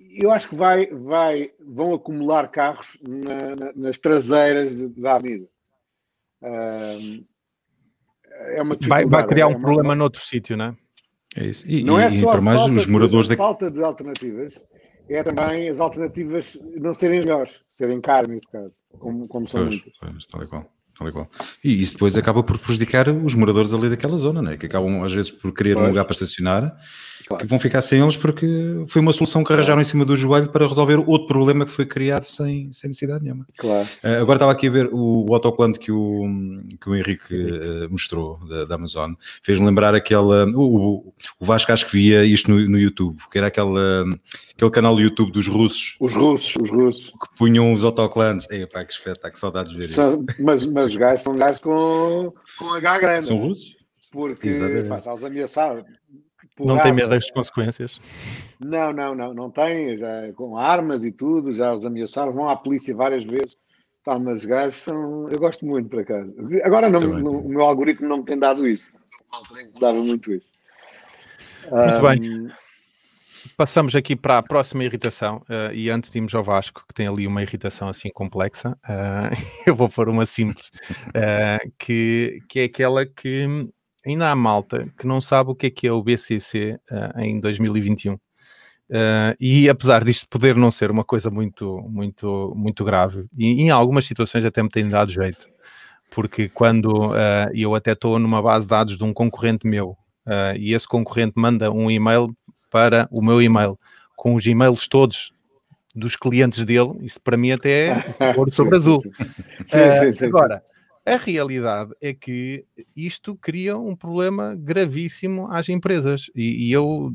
eu 0.00 0.30
acho 0.30 0.48
que 0.48 0.54
vai, 0.54 0.86
vai, 0.86 1.52
vão 1.60 1.94
acumular 1.94 2.48
carros 2.48 2.98
na, 3.02 3.56
na, 3.56 3.72
nas 3.74 3.98
traseiras 3.98 4.74
de, 4.74 4.88
da 4.88 5.16
avenida. 5.16 5.48
Um, 6.42 7.24
é 8.54 8.62
uma 8.62 8.76
vai, 8.80 9.04
vai 9.04 9.26
criar 9.26 9.46
um 9.48 9.52
é 9.52 9.54
uma, 9.54 9.60
problema 9.60 9.94
noutro 9.94 10.20
sítio, 10.20 10.56
não 10.56 10.66
é? 10.66 10.76
É 11.36 11.46
isso. 11.46 11.68
E, 11.68 11.84
não 11.84 11.98
é 11.98 12.08
só 12.10 12.32
a 12.32 12.40
mais 12.40 12.60
falta, 12.60 12.74
os 12.74 12.86
moradores 12.86 13.28
de, 13.28 13.36
falta 13.36 13.70
de 13.70 13.82
alternativas, 13.82 14.54
é 15.08 15.22
também 15.22 15.68
as 15.68 15.80
alternativas 15.80 16.58
não 16.76 16.92
serem 16.92 17.20
melhores, 17.20 17.62
serem 17.70 18.00
caras 18.00 18.28
neste 18.28 18.50
caso, 18.50 18.72
como, 18.98 19.26
como 19.28 19.46
são 19.46 19.62
pois, 19.62 19.74
muitas. 19.74 19.92
Pois, 20.00 20.26
tal 20.26 20.42
e 20.42 20.46
qual. 20.46 20.66
Tal 20.98 21.08
e, 21.08 21.12
qual. 21.12 21.30
e 21.62 21.80
isso 21.80 21.92
depois 21.92 22.16
acaba 22.16 22.42
por 22.42 22.58
prejudicar 22.58 23.08
os 23.08 23.34
moradores 23.34 23.72
ali 23.72 23.88
daquela 23.88 24.16
zona, 24.16 24.42
né? 24.42 24.56
que 24.56 24.66
acabam 24.66 25.04
às 25.04 25.12
vezes 25.12 25.30
por 25.30 25.54
querer 25.54 25.74
pois. 25.74 25.84
um 25.84 25.88
lugar 25.88 26.04
para 26.04 26.12
estacionar 26.12 26.76
claro. 27.28 27.44
que 27.44 27.48
vão 27.48 27.60
ficar 27.60 27.80
sem 27.82 28.00
eles 28.00 28.16
porque 28.16 28.84
foi 28.88 29.00
uma 29.02 29.12
solução 29.12 29.44
que 29.44 29.52
arranjaram 29.52 29.80
em 29.80 29.84
cima 29.84 30.04
do 30.04 30.16
joelho 30.16 30.48
para 30.48 30.66
resolver 30.66 30.96
outro 31.06 31.28
problema 31.28 31.66
que 31.66 31.72
foi 31.72 31.86
criado 31.86 32.24
sem, 32.24 32.72
sem 32.72 32.88
necessidade 32.88 33.22
nenhuma. 33.22 33.46
Claro. 33.56 33.86
Uh, 34.02 34.22
agora 34.22 34.36
estava 34.36 34.52
aqui 34.52 34.68
a 34.68 34.70
ver 34.70 34.88
o, 34.92 35.26
o 35.28 35.34
autocolante 35.34 35.78
que 35.78 35.92
o, 35.92 36.24
que 36.80 36.88
o 36.88 36.96
Henrique 36.96 37.34
uh, 37.34 37.90
mostrou 37.90 38.38
da, 38.48 38.64
da 38.64 38.74
Amazon, 38.74 39.12
fez-me 39.42 39.66
lembrar 39.66 39.94
aquela. 39.94 40.46
O, 40.46 41.12
o 41.38 41.44
Vasco 41.44 41.72
acho 41.72 41.86
que 41.86 41.92
via 41.92 42.24
isto 42.24 42.50
no, 42.50 42.66
no 42.68 42.78
YouTube, 42.78 43.18
que 43.30 43.38
era 43.38 43.48
aquela, 43.48 44.04
aquele 44.54 44.70
canal 44.70 44.94
do 44.94 45.02
YouTube 45.02 45.32
dos 45.32 45.46
russos. 45.46 45.96
Os 46.00 46.14
russos, 46.14 46.56
os 46.62 46.70
russos. 46.70 47.10
Que 47.10 47.36
punham 47.36 47.72
os 47.72 47.84
autocolantes. 47.84 48.46
Ei, 48.50 48.66
pá, 48.66 48.84
que 48.84 48.92
espetáculo, 48.92 49.32
que 49.32 49.38
saudades 49.38 49.72
de 49.72 49.78
ver 49.78 49.84
são, 49.84 50.24
isso. 50.28 50.42
Mas, 50.42 50.66
mas 50.66 50.90
os 50.90 50.96
gajos 50.96 51.22
são 51.22 51.36
gajos 51.36 51.60
com, 51.60 52.32
com 52.58 52.72
H 52.74 52.98
grande. 52.98 53.26
São 53.26 53.36
russos? 53.36 53.76
Porque 54.10 54.50
pá, 54.88 55.12
os 55.12 55.24
ameaçaram 55.24 55.84
não 56.58 56.78
tem 56.78 56.92
medo 56.92 57.10
das 57.10 57.30
consequências? 57.30 58.00
Não, 58.60 58.92
não, 58.92 59.14
não, 59.14 59.34
não 59.34 59.50
tem, 59.50 59.96
já, 59.96 60.32
com 60.34 60.56
armas 60.56 61.04
e 61.04 61.12
tudo, 61.12 61.52
já 61.52 61.72
os 61.72 61.86
ameaçaram, 61.86 62.32
vão 62.32 62.48
à 62.48 62.56
polícia 62.56 62.94
várias 62.94 63.24
vezes. 63.24 63.56
Pá, 64.04 64.18
mas 64.18 64.40
os 64.40 64.46
gajos 64.46 64.76
são. 64.76 65.28
Eu 65.28 65.38
gosto 65.38 65.66
muito, 65.66 65.88
por 65.88 66.00
acaso. 66.00 66.34
Agora 66.64 66.88
não, 66.88 67.00
o 67.00 67.48
meu 67.48 67.60
algoritmo 67.62 68.08
não 68.08 68.18
me 68.18 68.24
tem 68.24 68.38
dado 68.38 68.66
isso. 68.66 68.90
Dava 69.80 70.02
muito 70.02 70.32
isso. 70.32 70.50
Muito 71.70 71.98
um... 71.98 72.02
bem. 72.02 72.50
Passamos 73.56 73.94
aqui 73.94 74.16
para 74.16 74.38
a 74.38 74.42
próxima 74.42 74.84
irritação, 74.84 75.42
uh, 75.48 75.72
e 75.72 75.90
antes 75.90 76.10
de 76.10 76.18
irmos 76.18 76.34
ao 76.34 76.42
Vasco, 76.42 76.84
que 76.86 76.94
tem 76.94 77.06
ali 77.06 77.26
uma 77.26 77.42
irritação 77.42 77.88
assim 77.88 78.08
complexa, 78.10 78.70
uh, 78.84 79.34
eu 79.66 79.74
vou 79.74 79.88
pôr 79.88 80.08
uma 80.08 80.26
simples, 80.26 80.70
uh, 81.08 81.72
que, 81.78 82.40
que 82.48 82.60
é 82.60 82.64
aquela 82.64 83.06
que 83.06 83.68
ainda 84.06 84.30
há 84.30 84.36
malta 84.36 84.88
que 84.98 85.06
não 85.06 85.20
sabe 85.20 85.50
o 85.50 85.54
que 85.54 85.66
é 85.66 85.70
que 85.70 85.86
é 85.86 85.92
o 85.92 86.02
BCC 86.02 86.78
uh, 86.90 87.18
eh, 87.18 87.26
em 87.26 87.40
2021. 87.40 88.14
Uh, 88.14 88.18
eh, 88.90 89.36
e 89.38 89.68
apesar 89.68 90.02
disto 90.04 90.28
poder 90.28 90.56
não 90.56 90.70
ser 90.70 90.90
uma 90.90 91.04
coisa 91.04 91.30
muito, 91.30 91.82
muito, 91.88 92.52
muito 92.56 92.84
grave, 92.84 93.26
e 93.36 93.62
em 93.62 93.70
algumas 93.70 94.06
situações 94.06 94.44
até 94.44 94.62
me 94.62 94.70
tem 94.70 94.88
dado 94.88 95.12
jeito, 95.12 95.48
porque 96.10 96.48
quando 96.48 97.10
uh, 97.10 97.50
eu 97.54 97.74
até 97.74 97.92
estou 97.92 98.18
numa 98.18 98.40
base 98.42 98.64
de 98.64 98.70
dados 98.70 98.96
de 98.96 99.04
um 99.04 99.12
concorrente 99.12 99.66
meu, 99.66 99.96
e 100.58 100.74
esse 100.74 100.86
concorrente 100.86 101.32
manda 101.36 101.72
um 101.72 101.90
e-mail 101.90 102.28
para 102.70 103.08
o 103.10 103.22
meu 103.22 103.40
e-mail, 103.40 103.78
com 104.14 104.34
os 104.34 104.44
e-mails 104.44 104.86
todos 104.86 105.32
dos 105.94 106.16
clientes 106.16 106.66
dele, 106.66 106.92
isso 107.00 107.18
para 107.18 107.34
mim 107.34 107.50
até 107.50 107.88
é 107.88 107.94
ouro 108.36 108.50
sobre 108.50 108.76
azul. 108.76 109.00
Sim, 109.66 109.92
sim, 109.92 110.12
sim, 110.12 110.26
agora, 110.26 110.62
a 111.14 111.16
realidade 111.16 111.92
é 112.00 112.12
que 112.12 112.64
isto 112.96 113.36
cria 113.36 113.76
um 113.76 113.96
problema 113.96 114.54
gravíssimo 114.56 115.50
às 115.50 115.68
empresas. 115.68 116.30
E, 116.34 116.68
e, 116.68 116.72
eu, 116.72 117.12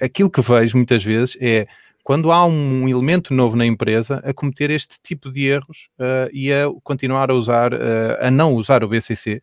aquilo 0.00 0.30
que 0.30 0.40
vejo 0.40 0.76
muitas 0.76 1.02
vezes 1.04 1.36
é 1.40 1.66
quando 2.02 2.32
há 2.32 2.44
um 2.44 2.88
elemento 2.88 3.32
novo 3.32 3.56
na 3.56 3.66
empresa 3.66 4.20
a 4.24 4.32
cometer 4.32 4.70
este 4.70 4.98
tipo 5.02 5.30
de 5.30 5.46
erros 5.46 5.88
uh, 5.98 6.28
e 6.32 6.52
a 6.52 6.66
continuar 6.82 7.30
a 7.30 7.34
usar, 7.34 7.72
uh, 7.72 8.16
a 8.20 8.30
não 8.30 8.54
usar 8.54 8.82
o 8.82 8.88
BCC. 8.88 9.34
Uh, 9.34 9.40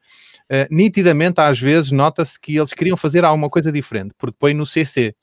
eh, 0.49 0.67
nitidamente, 0.71 1.41
às 1.41 1.60
vezes, 1.60 1.91
nota-se 1.91 2.39
que 2.39 2.55
eles 2.55 2.73
queriam 2.73 2.97
fazer 2.97 3.25
alguma 3.25 3.49
coisa 3.49 3.71
diferente, 3.71 4.13
porque 4.17 4.36
põe 4.39 4.53
no 4.53 4.65
CC. 4.65 5.13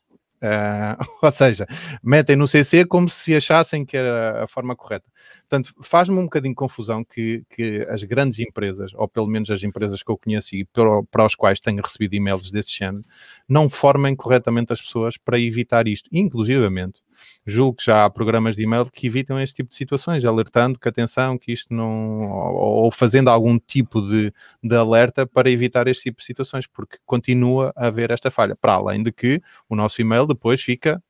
Uh, 0.44 1.02
ou 1.24 1.30
seja, 1.30 1.66
metem 2.02 2.36
no 2.36 2.46
CC 2.46 2.84
como 2.84 3.08
se 3.08 3.34
achassem 3.34 3.82
que 3.82 3.96
era 3.96 4.44
a 4.44 4.46
forma 4.46 4.76
correta. 4.76 5.06
Portanto, 5.48 5.74
faz-me 5.80 6.18
um 6.18 6.24
bocadinho 6.24 6.54
confusão 6.54 7.02
que, 7.02 7.42
que 7.48 7.86
as 7.88 8.04
grandes 8.04 8.38
empresas, 8.38 8.92
ou 8.94 9.08
pelo 9.08 9.26
menos 9.26 9.50
as 9.50 9.62
empresas 9.64 10.02
que 10.02 10.10
eu 10.10 10.18
conheço 10.18 10.54
e 10.54 10.66
para, 10.66 11.24
os 11.24 11.34
quais 11.34 11.60
tenho 11.60 11.82
recebido 11.82 12.14
e-mails 12.14 12.50
desse 12.50 12.76
género, 12.76 13.04
não 13.48 13.70
formem 13.70 14.14
corretamente 14.14 14.72
as 14.72 14.82
pessoas 14.82 15.16
para 15.16 15.40
evitar 15.40 15.88
isto. 15.88 16.10
Inclusivamente, 16.12 17.00
julgo 17.46 17.76
que 17.78 17.84
já 17.84 18.04
há 18.04 18.10
programas 18.10 18.56
de 18.56 18.62
e-mail 18.62 18.90
que 18.90 19.06
evitam 19.06 19.38
este 19.40 19.56
tipo 19.56 19.70
de 19.70 19.76
situações, 19.76 20.24
alertando 20.24 20.78
que 20.78 20.88
atenção, 20.88 21.38
que 21.38 21.52
isto 21.52 21.72
não. 21.72 22.30
ou, 22.30 22.84
ou 22.84 22.90
fazendo 22.90 23.28
algum 23.28 23.58
tipo 23.58 24.00
de, 24.00 24.32
de 24.62 24.76
alerta 24.76 25.26
para 25.26 25.50
evitar 25.50 25.88
este 25.88 26.04
tipo 26.04 26.18
de 26.18 26.24
situações, 26.24 26.66
porque 26.66 26.98
continua 27.04 27.72
a 27.76 27.86
haver 27.86 28.10
esta 28.10 28.30
falha. 28.30 28.56
Para 28.56 28.74
além 28.74 29.02
de 29.02 29.12
que 29.12 29.42
o 29.68 29.76
nosso 29.76 30.00
e-mail 30.00 30.26
depois 30.26 30.62
fica 30.62 31.02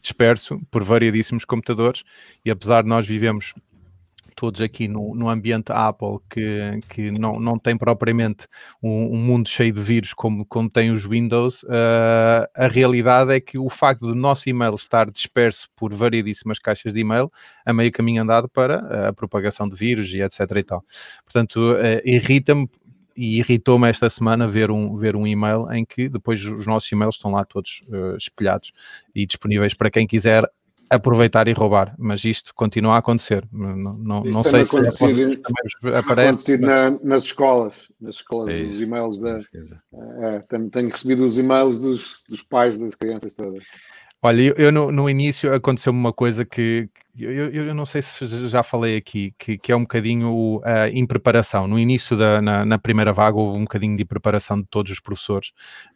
disperso 0.00 0.60
por 0.70 0.82
variedíssimos 0.82 1.44
computadores 1.44 2.02
e 2.44 2.50
apesar 2.50 2.82
de 2.82 2.88
nós 2.88 3.06
vivemos 3.06 3.54
todos 4.34 4.60
aqui 4.60 4.88
no, 4.88 5.14
no 5.14 5.28
ambiente 5.28 5.72
Apple 5.72 6.18
que, 6.28 6.80
que 6.88 7.10
não, 7.10 7.38
não 7.38 7.58
tem 7.58 7.76
propriamente 7.76 8.46
um, 8.82 9.14
um 9.14 9.18
mundo 9.18 9.48
cheio 9.48 9.72
de 9.72 9.80
vírus 9.80 10.12
como, 10.14 10.44
como 10.46 10.68
tem 10.68 10.90
os 10.90 11.04
Windows, 11.04 11.62
uh, 11.64 12.46
a 12.54 12.68
realidade 12.68 13.32
é 13.32 13.40
que 13.40 13.58
o 13.58 13.68
facto 13.68 14.02
do 14.02 14.14
nosso 14.14 14.48
e-mail 14.48 14.74
estar 14.74 15.10
disperso 15.10 15.68
por 15.76 15.92
variedíssimas 15.92 16.58
caixas 16.58 16.92
de 16.92 17.00
e-mail 17.00 17.30
a 17.64 17.72
meio 17.72 17.92
caminho 17.92 18.22
andado 18.22 18.48
para 18.48 19.08
a 19.08 19.12
propagação 19.12 19.68
de 19.68 19.76
vírus 19.76 20.12
e 20.12 20.22
etc 20.22 20.40
e 20.56 20.62
tal. 20.62 20.84
Portanto, 21.24 21.56
uh, 21.56 22.00
irrita-me 22.04 22.68
e 23.16 23.38
irritou-me 23.38 23.88
esta 23.88 24.08
semana 24.08 24.48
ver 24.48 24.70
um, 24.70 24.96
ver 24.96 25.16
um 25.16 25.26
e-mail 25.26 25.70
em 25.70 25.84
que 25.84 26.08
depois 26.08 26.44
os 26.44 26.66
nossos 26.66 26.90
e-mails 26.90 27.16
estão 27.16 27.30
lá 27.30 27.44
todos 27.44 27.80
uh, 27.88 28.16
espelhados 28.16 28.72
e 29.14 29.26
disponíveis 29.26 29.74
para 29.74 29.90
quem 29.90 30.06
quiser 30.06 30.48
aproveitar 30.92 31.48
e 31.48 31.52
roubar, 31.52 31.94
mas 31.98 32.24
isto 32.24 32.54
continua 32.54 32.94
a 32.94 32.98
acontecer. 32.98 33.48
Não, 33.50 33.76
não, 33.76 34.22
não 34.24 34.44
sei 34.44 34.64
se 34.64 34.76
é 34.76 35.96
aparece. 35.96 36.28
acontecido 36.28 36.66
na, 36.66 36.90
nas 37.02 37.24
escolas, 37.24 37.88
nas 38.00 38.16
escolas, 38.16 38.54
é 38.54 38.62
os 38.62 38.80
e-mails 38.80 39.20
da. 39.20 39.38
É, 39.38 40.40
tenho, 40.48 40.70
tenho, 40.70 40.90
recebido 40.90 41.24
os 41.24 41.38
e-mails 41.38 41.78
dos, 41.78 42.24
dos 42.28 42.42
pais 42.42 42.78
das 42.78 42.94
crianças 42.94 43.34
todas. 43.34 43.64
Olha, 44.24 44.42
eu, 44.42 44.54
eu 44.56 44.72
no, 44.72 44.92
no, 44.92 45.10
início 45.10 45.52
aconteceu-me 45.52 45.98
uma 45.98 46.12
coisa 46.12 46.44
que, 46.44 46.88
eu, 47.18 47.50
eu, 47.50 47.74
não 47.74 47.84
sei 47.84 48.00
se 48.00 48.48
já 48.48 48.62
falei 48.62 48.96
aqui, 48.96 49.34
que, 49.36 49.58
que 49.58 49.72
é 49.72 49.76
um 49.76 49.80
bocadinho 49.80 50.60
a 50.64 50.88
impreparação. 50.90 51.66
No 51.66 51.76
início, 51.76 52.16
da, 52.16 52.40
na, 52.40 52.64
na, 52.64 52.78
primeira 52.78 53.12
vaga, 53.12 53.36
houve 53.36 53.58
um 53.58 53.62
bocadinho 53.62 53.96
de 53.96 54.04
preparação 54.04 54.60
de 54.60 54.66
todos 54.70 54.92
os 54.92 55.00
professores 55.00 55.48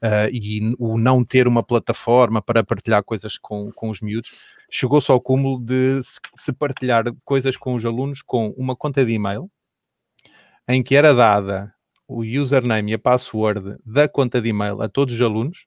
uh, 0.03 0.29
e 0.33 0.75
o 0.79 0.99
não 0.99 1.25
ter 1.25 1.47
uma 1.47 1.63
plataforma 1.63 2.43
para 2.43 2.65
partilhar 2.65 3.05
coisas 3.05 3.39
com, 3.39 3.71
com 3.71 3.91
os 3.91 4.01
miúdos 4.01 4.31
chegou-se 4.71 5.11
ao 5.11 5.21
cúmulo 5.21 5.59
de 5.61 6.01
se, 6.35 6.53
partilhar 6.53 7.05
coisas 7.25 7.57
com 7.57 7.75
os 7.75 7.85
alunos 7.85 8.23
com 8.23 8.51
uma 8.57 8.77
conta 8.77 9.05
de 9.05 9.13
e-mail 9.13 9.51
em 10.69 10.83
que 10.83 10.97
era 10.97 11.15
dada 11.15 11.73
o 12.09 12.23
username 12.23 12.93
e 12.93 12.95
a 12.95 12.99
password 12.99 13.77
da 13.85 14.09
conta 14.09 14.41
de 14.41 14.49
e-mail 14.49 14.81
a 14.83 14.89
todos 14.89 15.15
os 15.15 15.23
alunos 15.23 15.67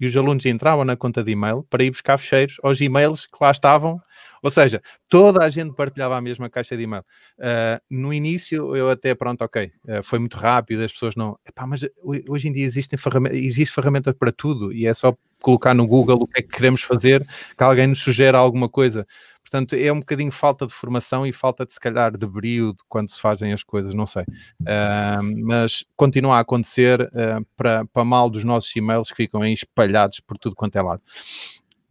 e 0.00 0.06
os 0.06 0.16
alunos 0.16 0.46
entravam 0.46 0.84
na 0.84 0.96
conta 0.96 1.22
de 1.22 1.32
e-mail 1.32 1.62
para 1.68 1.84
ir 1.84 1.90
buscar 1.90 2.16
fecheiros 2.18 2.56
aos 2.62 2.80
e-mails 2.80 3.26
que 3.26 3.36
lá 3.40 3.50
estavam. 3.50 4.00
Ou 4.42 4.50
seja, 4.50 4.82
toda 5.08 5.44
a 5.44 5.50
gente 5.50 5.74
partilhava 5.74 6.16
a 6.16 6.20
mesma 6.20 6.48
caixa 6.48 6.76
de 6.76 6.84
e-mail. 6.84 7.04
Uh, 7.38 7.80
no 7.90 8.12
início, 8.12 8.74
eu 8.74 8.88
até, 8.88 9.14
pronto, 9.14 9.42
ok, 9.42 9.70
uh, 9.84 10.02
foi 10.02 10.18
muito 10.18 10.38
rápido, 10.38 10.82
as 10.82 10.92
pessoas 10.92 11.14
não. 11.14 11.38
Epá, 11.46 11.66
mas 11.66 11.86
hoje 12.02 12.48
em 12.48 12.52
dia 12.52 12.64
existem 12.64 12.98
ferramentas, 12.98 13.38
existe 13.38 13.74
ferramenta 13.74 14.14
para 14.14 14.32
tudo 14.32 14.72
e 14.72 14.86
é 14.86 14.94
só 14.94 15.14
colocar 15.42 15.74
no 15.74 15.86
Google 15.86 16.22
o 16.22 16.26
que 16.26 16.40
é 16.40 16.42
que 16.42 16.48
queremos 16.48 16.82
fazer, 16.82 17.26
que 17.56 17.62
alguém 17.62 17.86
nos 17.86 18.00
sugere 18.00 18.36
alguma 18.36 18.68
coisa. 18.68 19.06
Portanto, 19.50 19.74
é 19.74 19.92
um 19.92 19.98
bocadinho 19.98 20.30
falta 20.30 20.64
de 20.64 20.72
formação 20.72 21.26
e 21.26 21.32
falta 21.32 21.66
de, 21.66 21.72
se 21.72 21.80
calhar, 21.80 22.16
de 22.16 22.24
brilho 22.24 22.72
quando 22.88 23.10
se 23.10 23.20
fazem 23.20 23.52
as 23.52 23.64
coisas, 23.64 23.92
não 23.92 24.06
sei. 24.06 24.22
Uh, 24.60 25.44
mas 25.44 25.84
continua 25.96 26.36
a 26.36 26.40
acontecer 26.40 27.00
uh, 27.00 27.44
para, 27.56 27.84
para 27.86 28.04
mal 28.04 28.30
dos 28.30 28.44
nossos 28.44 28.74
e-mails 28.76 29.10
que 29.10 29.16
ficam 29.16 29.42
aí 29.42 29.52
espalhados 29.52 30.20
por 30.20 30.38
tudo 30.38 30.54
quanto 30.54 30.76
é 30.76 30.82
lado. 30.82 31.02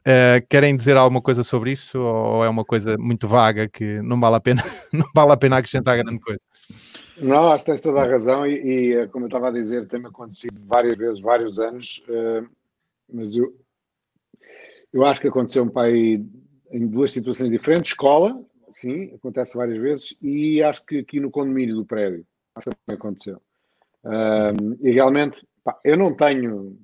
Uh, 0.07 0.39
querem 0.47 0.73
dizer 0.73 0.95
alguma 0.95 1.21
coisa 1.21 1.43
sobre 1.43 1.73
isso 1.73 1.99
ou 1.99 2.45
é 2.45 2.49
uma 2.49 2.63
coisa 2.63 2.97
muito 2.97 3.27
vaga 3.27 3.67
que 3.67 4.01
não 4.03 4.17
vale 4.17 4.37
a 4.37 4.39
pena, 4.39 4.63
não 4.93 5.05
vale 5.13 5.33
a 5.33 5.37
pena 5.37 5.57
acrescentar 5.57 5.97
grande 5.97 6.21
coisa? 6.21 6.39
Não, 7.17 7.51
acho 7.51 7.65
que 7.65 7.71
tens 7.71 7.81
toda 7.81 7.99
a 7.99 8.07
razão 8.07 8.47
e, 8.47 8.53
e 8.53 8.93
eh, 8.93 9.07
como 9.07 9.25
eu 9.25 9.27
estava 9.27 9.49
a 9.49 9.51
dizer, 9.51 9.85
tem 9.85 9.99
acontecido 10.05 10.57
várias 10.65 10.97
vezes, 10.97 11.19
vários 11.19 11.59
anos, 11.59 12.01
mas 13.11 13.35
eu, 13.35 13.53
eu 14.93 15.03
acho 15.03 15.19
que 15.19 15.27
aconteceu 15.27 15.65
um 15.65 15.69
pai 15.69 16.23
em 16.71 16.87
duas 16.87 17.11
situações 17.11 17.49
diferentes. 17.49 17.91
Escola, 17.91 18.41
sim, 18.73 19.13
acontece 19.13 19.57
várias 19.57 19.81
vezes, 19.81 20.17
e 20.21 20.61
acho 20.63 20.85
que 20.85 20.99
aqui 20.99 21.19
no 21.19 21.31
condomínio 21.31 21.75
do 21.75 21.85
prédio, 21.85 22.25
acho 22.55 22.69
que 22.69 22.75
também 22.85 22.97
aconteceu. 22.97 23.41
Um, 24.03 24.77
e 24.81 24.91
realmente, 24.91 25.45
pá, 25.63 25.79
eu 25.83 25.97
não 25.97 26.15
tenho, 26.15 26.77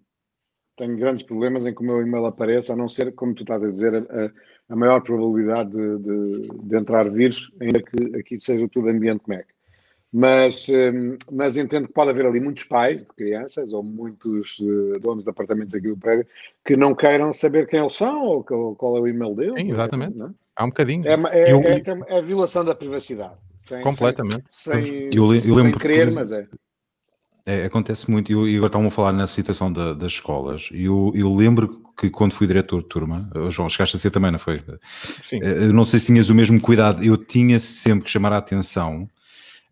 tenho 0.77 0.97
grandes 0.97 1.23
problemas 1.23 1.65
em 1.65 1.73
que 1.73 1.81
o 1.81 1.85
meu 1.85 2.01
e-mail 2.01 2.25
apareça, 2.25 2.73
a 2.73 2.75
não 2.75 2.89
ser, 2.89 3.13
como 3.13 3.33
tu 3.33 3.43
estás 3.43 3.63
a 3.63 3.71
dizer, 3.71 3.95
a, 3.95 4.31
a 4.73 4.75
maior 4.75 5.01
probabilidade 5.01 5.71
de, 5.71 5.97
de, 5.99 6.47
de, 6.47 6.77
entrar 6.77 7.09
vírus, 7.09 7.51
ainda 7.61 7.81
que 7.81 8.17
aqui 8.17 8.37
seja 8.41 8.67
tudo 8.67 8.89
ambiente 8.89 9.23
Mac. 9.27 9.47
Mas, 10.17 10.69
hum, 10.69 11.17
mas 11.29 11.57
entendo 11.57 11.87
que 11.87 11.93
pode 11.93 12.09
haver 12.09 12.25
ali 12.25 12.39
muitos 12.39 12.63
pais 12.63 13.03
de 13.03 13.09
crianças 13.09 13.73
ou 13.73 13.83
muitos 13.83 14.61
eh, 14.61 14.97
donos 14.99 15.25
de 15.25 15.29
apartamentos 15.29 15.75
aqui 15.75 15.89
do 15.89 15.97
prédio 15.97 16.25
que 16.63 16.77
não 16.77 16.95
queiram 16.95 17.33
saber 17.33 17.67
quem 17.67 17.81
eles 17.81 17.95
são 17.95 18.23
ou 18.23 18.41
qual 18.41 18.95
é 18.95 19.01
o 19.01 19.07
e-mail 19.09 19.35
deles. 19.35 19.65
Sim, 19.65 19.73
exatamente. 19.73 20.17
Não? 20.17 20.27
É? 20.27 20.29
Há 20.55 20.63
um 20.63 20.69
bocadinho. 20.69 21.05
É, 21.05 21.11
é, 21.11 21.51
eu... 21.51 21.59
é, 21.63 22.13
é, 22.15 22.17
a 22.17 22.21
violação 22.21 22.63
da 22.63 22.73
privacidade. 22.73 23.33
Sem, 23.59 23.81
Completamente. 23.81 24.45
Sem, 24.49 24.83
sem, 24.85 25.09
eu, 25.11 25.35
eu 25.35 25.59
sem 25.59 25.71
querer, 25.73 26.09
mas 26.13 26.31
é. 26.31 26.47
É, 27.45 27.65
acontece 27.65 28.09
muito, 28.09 28.31
e 28.47 28.55
agora 28.55 28.67
estavam 28.67 28.87
a 28.87 28.91
falar 28.91 29.11
na 29.11 29.27
situação 29.27 29.71
da, 29.71 29.93
das 29.93 30.13
escolas, 30.13 30.69
e 30.71 30.85
eu, 30.85 31.11
eu, 31.13 31.31
lembro 31.31 31.83
que 31.95 32.09
quando 32.09 32.31
fui 32.31 32.47
diretor 32.47 32.81
de 32.81 32.87
turma, 32.87 33.29
João, 33.49 33.69
chegaste 33.69 33.97
a 33.97 33.99
ser 33.99 34.11
também, 34.11 34.31
não 34.31 34.39
foi? 34.39 34.63
Sim. 35.21 35.39
Eh, 35.43 35.65
eu 35.65 35.73
não 35.73 35.85
sei 35.85 35.99
se 35.99 36.07
tinhas 36.07 36.27
o 36.29 36.33
mesmo 36.33 36.59
cuidado, 36.59 37.03
eu 37.03 37.15
tinha 37.15 37.59
sempre 37.59 38.05
que 38.05 38.09
chamar 38.09 38.33
a 38.33 38.37
atenção 38.37 39.07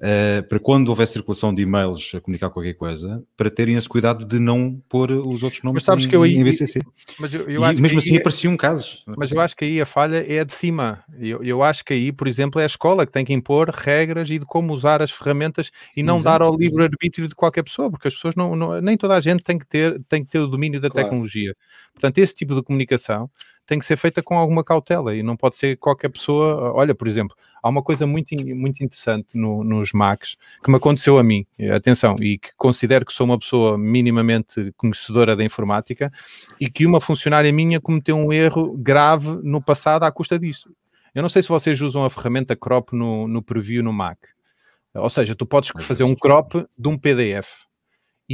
uh, 0.03 0.43
para 0.47 0.59
quando 0.59 0.89
houver 0.89 1.07
circulação 1.07 1.53
de 1.53 1.61
e-mails 1.61 2.11
a 2.13 2.19
comunicar 2.19 2.49
qualquer 2.49 2.73
coisa, 2.73 3.23
para 3.37 3.49
terem 3.49 3.75
esse 3.75 3.87
cuidado 3.87 4.25
de 4.25 4.39
não 4.39 4.81
pôr 4.89 5.11
os 5.11 5.41
outros 5.41 5.63
nomes 5.63 5.75
mas 5.75 5.83
sabes 5.85 6.05
em, 6.05 6.09
que 6.09 6.15
eu, 6.15 6.25
em 6.25 6.43
BCC. 6.43 6.81
Mas 7.17 7.33
eu, 7.33 7.49
eu 7.49 7.63
e 7.63 7.81
mesmo 7.81 7.99
assim 7.99 8.11
aí, 8.11 8.17
apareciam 8.17 8.57
casos. 8.57 9.03
Mas 9.17 9.31
eu 9.31 9.39
acho 9.39 9.55
que 9.55 9.63
aí 9.63 9.79
a 9.79 9.85
falha 9.85 10.23
é 10.27 10.43
de 10.43 10.53
cima. 10.53 11.03
Eu, 11.17 11.43
eu 11.43 11.63
acho 11.63 11.85
que 11.85 11.93
aí, 11.93 12.11
por 12.11 12.27
exemplo, 12.27 12.59
é 12.59 12.63
a 12.63 12.67
escola 12.67 13.05
que 13.05 13.11
tem 13.11 13.23
que 13.23 13.33
impor 13.33 13.69
regras 13.69 14.29
e 14.29 14.37
de 14.37 14.45
como 14.45 14.73
usar 14.73 15.01
as 15.01 15.11
ferramentas 15.11 15.71
e 15.95 16.03
não 16.03 16.17
Exato. 16.17 16.39
dar 16.39 16.45
ao 16.45 16.57
livre-arbítrio 16.57 17.27
de 17.27 17.35
qualquer 17.35 17.63
pessoa, 17.63 17.89
porque 17.89 18.07
as 18.07 18.13
pessoas 18.13 18.35
não, 18.35 18.55
não, 18.55 18.81
nem 18.81 18.97
toda 18.97 19.15
a 19.15 19.21
gente 19.21 19.43
tem 19.43 19.57
que 19.57 19.65
ter, 19.65 20.01
tem 20.09 20.23
que 20.23 20.29
ter 20.29 20.39
o 20.39 20.47
domínio 20.47 20.81
da 20.81 20.89
claro. 20.89 21.07
tecnologia. 21.07 21.55
Portanto, 21.93 22.17
esse 22.17 22.35
tipo 22.35 22.55
de 22.55 22.63
comunicação 22.63 23.29
tem 23.65 23.80
que 23.80 23.86
ser 23.86 23.97
feita 23.97 24.21
com 24.21 24.38
alguma 24.38 24.63
cautela 24.63 25.15
e 25.15 25.23
não 25.23 25.38
pode 25.38 25.56
ser 25.56 25.78
qualquer 25.78 26.10
pessoa. 26.10 26.73
Olha, 26.73 26.93
por 26.93 27.08
exemplo, 27.08 27.36
há 27.62 27.69
uma 27.69 27.82
coisa 27.82 28.06
muito, 28.06 28.36
muito 28.56 28.84
interessante 28.84 29.38
no, 29.38 29.63
nos 29.63 29.93
Macs 29.93 30.36
que 30.63 30.69
me 30.69 30.78
aconteceu 30.78 31.17
a 31.17 31.23
mim, 31.23 31.45
atenção, 31.73 32.15
e 32.21 32.38
que 32.38 32.49
considero 32.58 33.06
que 33.06 33.13
sou 33.13 33.26
uma 33.26 33.39
pessoa 33.39 33.78
minimamente 33.78 34.73
conhecedora 34.76 35.36
da 35.36 35.43
informática 35.43 36.12
e 36.60 36.69
que 36.69 36.86
uma 36.86 36.99
funcionária 36.99 37.52
minha 37.54 37.80
cometeu 37.80 38.17
um 38.17 38.34
erro 38.34 38.78
grave 38.78 39.39
no 39.43 39.62
passado 39.62 40.04
à 40.04 40.12
custa 40.12 40.38
disso. 40.38 40.69
Eu 41.15 41.21
não 41.21 41.30
sei 41.30 41.43
se 41.43 41.49
vocês 41.49 41.80
usam 41.80 42.04
a 42.04 42.10
ferramenta 42.10 42.56
crop 42.56 42.93
no, 42.93 43.28
no 43.28 43.41
preview 43.41 43.84
no 43.84 43.93
Mac. 43.93 44.17
Ou 44.95 45.10
seja, 45.10 45.36
tu 45.36 45.45
podes 45.45 45.71
fazer 45.80 46.04
um 46.04 46.15
crop 46.15 46.65
de 46.78 46.88
um 46.88 46.97
PDF. 46.97 47.65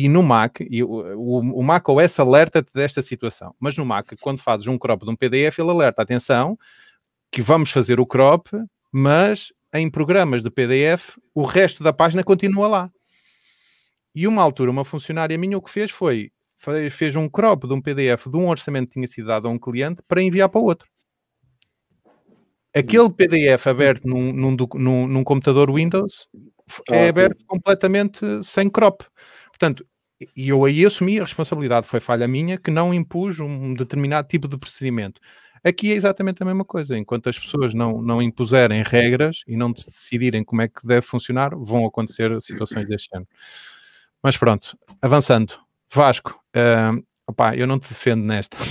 E 0.01 0.07
no 0.07 0.23
Mac, 0.23 0.61
e 0.61 0.81
o, 0.81 0.87
o, 1.17 1.61
Mac 1.61 1.89
OS 1.89 2.21
alerta-te 2.21 2.71
desta 2.73 3.01
situação, 3.01 3.53
mas 3.59 3.75
no 3.75 3.83
Mac, 3.83 4.13
quando 4.21 4.39
fazes 4.39 4.65
um 4.65 4.77
crop 4.77 5.03
de 5.03 5.11
um 5.11 5.15
PDF, 5.15 5.59
ele 5.59 5.71
alerta, 5.71 6.01
atenção, 6.01 6.57
que 7.29 7.41
vamos 7.41 7.69
fazer 7.69 7.99
o 7.99 8.05
crop, 8.05 8.47
mas 8.93 9.51
em 9.73 9.89
programas 9.89 10.41
de 10.41 10.49
PDF, 10.49 11.17
o 11.35 11.43
resto 11.43 11.83
da 11.83 11.91
página 11.91 12.23
continua 12.23 12.65
lá. 12.65 12.91
E 14.15 14.25
uma 14.25 14.41
altura, 14.41 14.71
uma 14.71 14.85
funcionária 14.85 15.37
minha 15.37 15.57
o 15.57 15.61
que 15.61 15.69
fez 15.69 15.91
foi, 15.91 16.31
fez 16.89 17.17
um 17.17 17.27
crop 17.27 17.67
de 17.67 17.73
um 17.73 17.81
PDF 17.81 18.27
de 18.27 18.37
um 18.37 18.47
orçamento 18.47 18.87
que 18.87 18.93
tinha 18.93 19.07
sido 19.07 19.27
dado 19.27 19.49
a 19.49 19.51
um 19.51 19.59
cliente 19.59 20.01
para 20.07 20.23
enviar 20.23 20.47
para 20.47 20.61
outro. 20.61 20.87
Aquele 22.73 23.09
PDF 23.09 23.67
aberto 23.67 24.07
num, 24.07 24.31
num, 24.31 24.55
num, 24.75 25.07
num 25.07 25.23
computador 25.25 25.69
Windows 25.69 26.29
é 26.89 27.09
aberto 27.09 27.43
completamente 27.45 28.21
sem 28.43 28.69
crop. 28.69 29.03
Portanto, 29.59 29.85
e 30.35 30.49
eu 30.49 30.63
aí 30.63 30.85
assumi 30.85 31.19
a 31.19 31.23
responsabilidade, 31.23 31.85
foi 31.85 31.99
falha 31.99 32.27
minha 32.27 32.57
que 32.57 32.71
não 32.71 32.93
impus 32.93 33.39
um 33.39 33.73
determinado 33.73 34.27
tipo 34.27 34.47
de 34.47 34.57
procedimento. 34.57 35.19
Aqui 35.61 35.91
é 35.91 35.95
exatamente 35.95 36.41
a 36.41 36.45
mesma 36.45 36.63
coisa. 36.63 36.97
Enquanto 36.97 37.27
as 37.27 37.37
pessoas 37.37 37.73
não, 37.73 38.01
não 38.01 38.21
impuserem 38.21 38.81
regras 38.81 39.41
e 39.45 39.57
não 39.57 39.73
decidirem 39.73 40.43
como 40.43 40.61
é 40.61 40.69
que 40.69 40.85
deve 40.85 41.01
funcionar, 41.05 41.51
vão 41.53 41.85
acontecer 41.85 42.41
situações 42.41 42.87
deste 42.87 43.09
ano. 43.13 43.27
Mas 44.23 44.37
pronto, 44.37 44.77
avançando. 45.01 45.59
Vasco, 45.93 46.39
uh, 46.55 47.03
opá, 47.27 47.55
eu 47.55 47.67
não 47.67 47.77
te 47.79 47.89
defendo 47.89 48.23
nesta. 48.23 48.57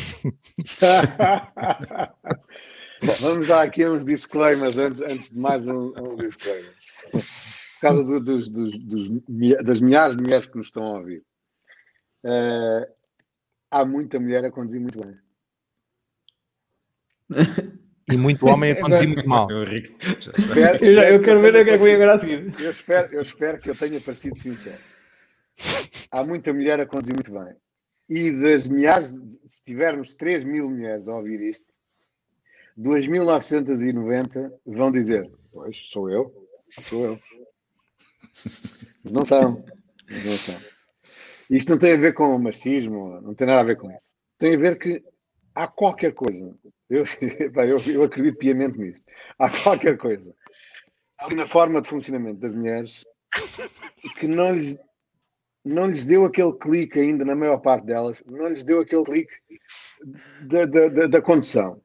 Bom, 3.00 3.14
vamos 3.20 3.46
dar 3.46 3.62
aqui 3.62 3.86
uns 3.86 4.04
disclaimers 4.04 4.78
antes, 4.78 5.02
antes 5.02 5.30
de 5.30 5.38
mais 5.38 5.68
um, 5.68 5.92
um 5.96 6.16
disclaimer 6.16 6.72
por 7.78 7.80
causa 7.80 8.02
do, 8.04 8.20
dos, 8.20 8.50
dos, 8.50 8.78
dos, 8.78 9.08
das 9.64 9.80
milhares 9.80 10.16
de 10.16 10.22
mulheres 10.22 10.46
que 10.46 10.56
nos 10.56 10.66
estão 10.66 10.84
a 10.84 10.98
ouvir. 10.98 11.24
Uh, 12.24 12.92
há 13.70 13.84
muita 13.84 14.18
mulher 14.18 14.44
a 14.44 14.50
conduzir 14.50 14.80
muito 14.80 15.00
bem. 15.00 15.16
E 18.10 18.16
muito 18.16 18.46
homem 18.46 18.72
a 18.72 18.80
conduzir 18.80 19.06
muito 19.06 19.28
mal. 19.28 19.48
Eu, 19.52 19.62
espero, 19.62 20.84
eu, 20.84 20.94
já, 20.94 21.10
eu 21.10 21.22
quero 21.22 21.40
ver 21.40 21.50
o 21.50 21.64
que 21.64 21.70
é 21.70 21.78
que 21.78 21.84
vem 21.84 21.94
agora 21.94 22.14
a 22.14 22.18
seguir. 22.18 22.54
Eu 22.60 22.70
espero, 22.70 23.14
eu 23.14 23.22
espero 23.22 23.60
que 23.60 23.70
eu 23.70 23.76
tenha 23.76 24.00
parecido 24.00 24.36
sincero. 24.36 24.78
Há 26.10 26.24
muita 26.24 26.52
mulher 26.52 26.80
a 26.80 26.86
conduzir 26.86 27.14
muito 27.14 27.32
bem. 27.32 27.54
E 28.08 28.32
das 28.32 28.68
milhares, 28.68 29.20
se 29.46 29.62
tivermos 29.62 30.14
3 30.14 30.44
mil 30.44 30.70
mulheres 30.70 31.08
a 31.08 31.14
ouvir 31.14 31.40
isto, 31.42 31.66
2.990 32.78 34.52
vão 34.66 34.90
dizer: 34.90 35.30
Pois, 35.52 35.76
sou 35.76 36.10
eu, 36.10 36.26
sou 36.80 37.04
eu. 37.04 37.20
Mas 39.04 39.12
não 39.12 39.24
são. 39.24 39.64
Mas 40.08 40.24
não 40.24 40.32
são. 40.32 40.56
Isto 41.50 41.70
não 41.70 41.78
tem 41.78 41.94
a 41.94 41.96
ver 41.96 42.12
com 42.12 42.34
o 42.34 42.38
machismo, 42.38 43.20
não 43.20 43.34
tem 43.34 43.46
nada 43.46 43.60
a 43.60 43.64
ver 43.64 43.76
com 43.76 43.90
isso. 43.90 44.14
Tem 44.38 44.54
a 44.54 44.58
ver 44.58 44.78
que 44.78 45.02
há 45.54 45.66
qualquer 45.66 46.12
coisa, 46.12 46.54
eu, 46.88 47.04
eu, 47.56 47.78
eu 47.92 48.02
acredito 48.02 48.38
piamente 48.38 48.78
nisto, 48.78 49.04
há 49.38 49.50
qualquer 49.50 49.96
coisa 49.96 50.34
na 51.34 51.46
forma 51.46 51.82
de 51.82 51.88
funcionamento 51.88 52.40
das 52.40 52.54
mulheres 52.54 53.04
que 54.18 54.28
não 54.28 54.52
lhes, 54.52 54.78
não 55.64 55.86
lhes 55.86 56.04
deu 56.04 56.24
aquele 56.24 56.52
clique 56.52 56.98
ainda, 56.98 57.24
na 57.24 57.34
maior 57.34 57.58
parte 57.58 57.86
delas, 57.86 58.22
não 58.26 58.46
lhes 58.46 58.62
deu 58.62 58.80
aquele 58.80 59.04
clique 59.04 59.32
da, 60.42 60.64
da, 60.64 60.88
da, 60.88 61.06
da 61.06 61.22
condução. 61.22 61.82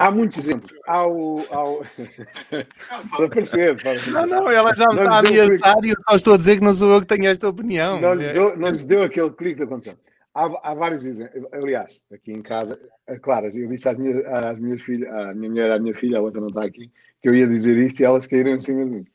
Há 0.00 0.10
muitos 0.10 0.38
exemplos. 0.38 0.72
Há 0.86 1.06
o. 1.06 1.44
Há 1.50 1.62
o... 1.62 1.84
pode 3.10 3.24
aparecer, 3.24 3.82
pode. 3.82 4.10
Não, 4.10 4.26
não, 4.26 4.50
ela 4.50 4.74
já 4.74 4.86
me 4.86 4.94
está 4.94 5.16
a 5.16 5.18
ameaçar 5.18 5.84
e 5.84 5.90
eu 5.90 5.96
só 6.08 6.16
estou 6.16 6.34
a 6.34 6.36
dizer 6.38 6.56
que 6.56 6.64
não 6.64 6.72
sou 6.72 6.90
eu 6.90 7.00
que 7.02 7.06
tenho 7.06 7.26
esta 7.26 7.46
opinião. 7.46 8.00
Não 8.00 8.14
lhes 8.14 8.30
É- 8.30 8.32
deu, 8.32 8.56
não 8.56 8.70
lhes 8.70 8.86
deu 8.86 9.02
aquele 9.02 9.30
clique 9.30 9.60
da 9.60 9.66
condição. 9.66 9.94
Há, 10.34 10.70
há 10.70 10.74
vários 10.74 11.04
exemplos. 11.04 11.44
Aliás, 11.52 12.02
aqui 12.10 12.32
em 12.32 12.40
casa, 12.40 12.80
é 13.06 13.18
claro, 13.18 13.48
eu 13.54 13.68
disse 13.68 13.90
às 13.90 13.98
minhas, 13.98 14.24
às 14.24 14.58
minhas 14.58 14.80
filhas, 14.80 15.12
à 15.12 15.34
minha 15.34 15.50
mulher, 15.50 15.70
à 15.70 15.78
minha 15.78 15.94
filha, 15.94 16.16
a 16.16 16.22
outra 16.22 16.40
não 16.40 16.48
está 16.48 16.64
aqui, 16.64 16.90
que 17.20 17.28
eu 17.28 17.34
ia 17.34 17.46
dizer 17.46 17.76
isto 17.76 18.00
e 18.00 18.04
elas 18.04 18.26
caíram 18.26 18.52
em 18.52 18.60
cima 18.60 18.82
de 18.86 18.90
mim. 18.90 19.06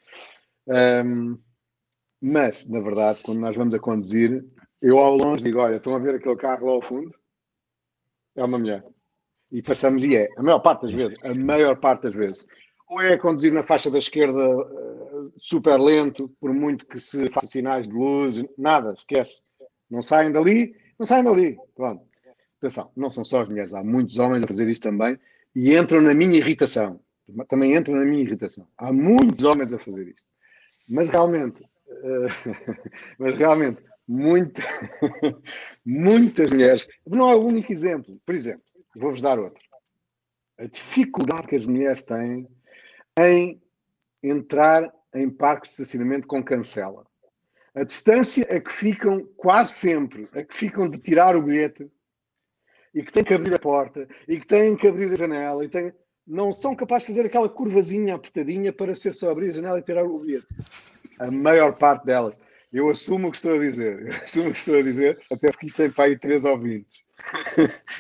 Ahm, 0.70 1.40
mas, 2.22 2.70
na 2.70 2.80
verdade, 2.80 3.22
quando 3.24 3.40
nós 3.40 3.56
vamos 3.56 3.74
a 3.74 3.80
conduzir, 3.80 4.46
eu 4.80 5.00
ao 5.00 5.18
longe 5.18 5.44
digo: 5.44 5.58
Olha, 5.62 5.78
estão 5.78 5.96
a 5.96 6.00
ver 6.00 6.14
aquele 6.14 6.36
carro 6.36 6.68
lá 6.68 6.74
ao 6.74 6.82
fundo? 6.84 7.10
É 8.36 8.44
uma 8.44 8.60
mulher. 8.60 8.84
E 9.56 9.62
passamos, 9.62 10.04
e 10.04 10.18
é, 10.18 10.28
a 10.36 10.44
maior 10.44 10.60
parte 10.60 10.82
das 10.82 10.92
vezes, 10.92 11.18
a 11.24 11.34
maior 11.34 11.78
parte 11.78 12.02
das 12.02 12.14
vezes, 12.14 12.46
ou 12.90 13.02
é 13.02 13.18
conduzir 13.18 13.54
na 13.54 13.64
faixa 13.64 13.90
da 13.90 13.98
esquerda 13.98 14.38
eh, 14.38 15.30
super 15.38 15.80
lento, 15.80 16.28
por 16.42 16.54
muito 16.54 16.86
que 16.86 17.00
se 17.00 17.30
faça 17.30 17.48
sinais 17.48 17.88
de 17.88 17.94
luz, 17.94 18.44
nada, 18.58 18.92
esquece. 18.92 19.42
Não 19.90 20.02
saem 20.02 20.30
dali, 20.30 20.76
não 21.00 21.06
saem 21.06 21.24
dali. 21.24 21.58
Pronto. 21.74 22.04
Atenção, 22.58 22.92
não 22.98 23.10
são 23.10 23.24
só 23.24 23.44
as 23.44 23.48
mulheres, 23.48 23.74
há 23.74 23.82
muitos 23.82 24.20
homens 24.20 24.44
a 24.44 24.48
fazer 24.48 24.68
isto 24.68 24.84
também 24.84 25.18
e 25.56 25.74
entram 25.74 26.02
na 26.02 26.14
minha 26.14 26.36
irritação. 26.36 27.00
Também 27.48 27.78
entram 27.78 27.96
na 27.98 28.04
minha 28.04 28.24
irritação. 28.24 28.68
Há 28.78 28.92
muitos 28.92 29.46
homens 29.46 29.74
a 29.74 29.80
fazer 29.80 30.06
isto. 30.10 30.28
Mas 30.90 31.08
realmente, 31.08 31.64
eh, 31.90 32.28
mas 33.18 33.38
realmente, 33.38 33.82
muita, 34.06 34.62
muitas 35.86 36.52
mulheres. 36.52 36.86
Não 37.08 37.32
é 37.32 37.36
o 37.36 37.46
único 37.46 37.72
exemplo. 37.72 38.20
Por 38.26 38.36
exemplo, 38.36 38.66
vou-vos 38.96 39.22
dar 39.22 39.40
outro. 39.40 39.64
A 40.58 40.66
dificuldade 40.66 41.48
que 41.48 41.56
as 41.56 41.68
mulheres 41.68 42.04
têm 42.04 42.48
em 43.20 43.62
entrar 44.24 44.92
em 45.14 45.30
parques 45.30 45.72
de 45.72 45.82
estacionamento 45.82 46.28
com 46.28 46.44
cancela. 46.44 47.06
A 47.74 47.84
distância 47.84 48.44
a 48.50 48.60
que 48.60 48.72
ficam 48.72 49.26
quase 49.36 49.74
sempre, 49.74 50.30
a 50.34 50.44
que 50.44 50.56
ficam 50.56 50.90
de 50.90 50.98
tirar 50.98 51.36
o 51.36 51.42
bilhete 51.42 51.90
e 52.94 53.04
que 53.04 53.12
têm 53.12 53.24
que 53.24 53.34
abrir 53.34 53.54
a 53.54 53.60
porta 53.60 54.08
e 54.28 54.40
que 54.40 54.48
têm 54.48 54.76
que 54.78 54.88
abrir 54.88 55.12
a 55.12 55.16
janela 55.16 55.64
e 55.64 55.68
têm... 55.68 55.94
não 56.26 56.52
são 56.52 56.74
capazes 56.74 57.08
de 57.08 57.14
fazer 57.14 57.28
aquela 57.28 57.50
curvazinha 57.50 58.16
apertadinha 58.16 58.72
para 58.72 58.96
ser 58.96 59.12
só 59.12 59.30
abrir 59.30 59.50
a 59.50 59.54
janela 59.54 59.80
e 59.80 59.84
tirar 59.84 60.06
o 60.06 60.20
bilhete. 60.20 60.48
A 61.20 61.30
maior 61.30 61.78
parte 61.78 62.06
delas. 62.06 62.40
Eu 62.76 62.90
assumo 62.90 63.30
o 63.30 63.32
que 63.32 63.38
estou 63.38 63.56
a 63.56 63.58
dizer. 63.58 64.06
Eu 64.06 64.14
assumo 64.22 64.50
o 64.50 64.52
que 64.52 64.60
estou 64.60 64.78
a 64.78 64.82
dizer, 64.82 65.18
até 65.32 65.50
porque 65.50 65.66
isto 65.68 65.78
tem 65.78 65.90
para 65.90 66.06
aí 66.06 66.20
três 66.20 66.44
ouvintes. 66.44 67.06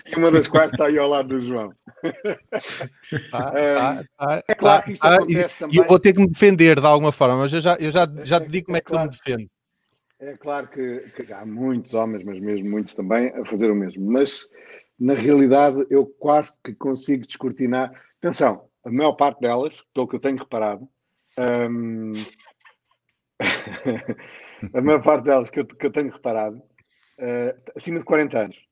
e 0.06 0.20
uma 0.20 0.30
das 0.30 0.48
quais 0.48 0.74
está 0.74 0.88
aí 0.88 0.98
ao 1.00 1.08
lado 1.08 1.30
do 1.30 1.40
João. 1.40 1.74
É, 3.54 3.76
tá, 3.76 4.04
tá, 4.18 4.44
é 4.48 4.56
claro 4.56 4.82
tá, 4.82 4.86
que 4.86 4.92
isto 4.94 5.02
tá, 5.02 5.16
acontece 5.16 5.60
também. 5.60 5.76
E 5.76 5.80
eu 5.80 5.88
vou 5.88 6.00
ter 6.00 6.14
que 6.14 6.20
me 6.22 6.28
defender 6.28 6.80
de 6.80 6.86
alguma 6.86 7.12
forma, 7.12 7.38
mas 7.38 7.54
eu 7.54 7.62
já, 7.62 7.76
eu 7.76 7.92
já, 7.92 8.08
já 8.24 8.40
te 8.40 8.46
É- 8.46 8.50
digo 8.50 8.66
como 8.68 8.78
é 8.78 8.80
é 8.80 8.82
que 8.82 8.88
eu 8.88 8.96
claro. 8.96 9.10
me 9.10 9.16
defendo. 9.18 9.50
É 10.20 10.38
claro 10.38 10.68
que, 10.68 11.00
que 11.12 11.34
há 11.34 11.46
muitos 11.46 11.94
homens, 11.94 12.24
mas 12.24 12.40
mesmo 12.40 12.70
muitos 12.70 12.96
também, 12.96 13.30
a 13.30 13.46
fazer 13.46 13.70
o 13.70 13.76
mesmo. 13.76 14.10
Mas, 14.10 14.48
na 15.00 15.14
realidade, 15.14 15.86
eu 15.90 16.06
quase 16.06 16.58
que 16.64 16.74
consigo 16.74 17.26
descortinar. 17.26 17.92
Atenção, 18.20 18.66
a 18.84 18.92
maior 18.92 19.14
parte 19.14 19.42
delas, 19.42 19.84
pelo 19.94 20.08
que 20.08 20.16
eu 20.16 20.22
tenho 20.22 20.38
reparado, 20.38 20.88
hum, 21.70 22.14
a 24.74 24.82
maior 24.82 25.04
parte 25.04 25.26
delas 25.26 25.50
que 25.50 25.60
eu, 25.60 25.66
que 25.66 25.86
eu 25.86 25.92
tenho 25.92 26.12
reparado, 26.12 26.62
eh, 27.18 27.56
acima 27.76 28.00
de 28.00 28.06
40 28.06 28.40
anos. 28.40 28.68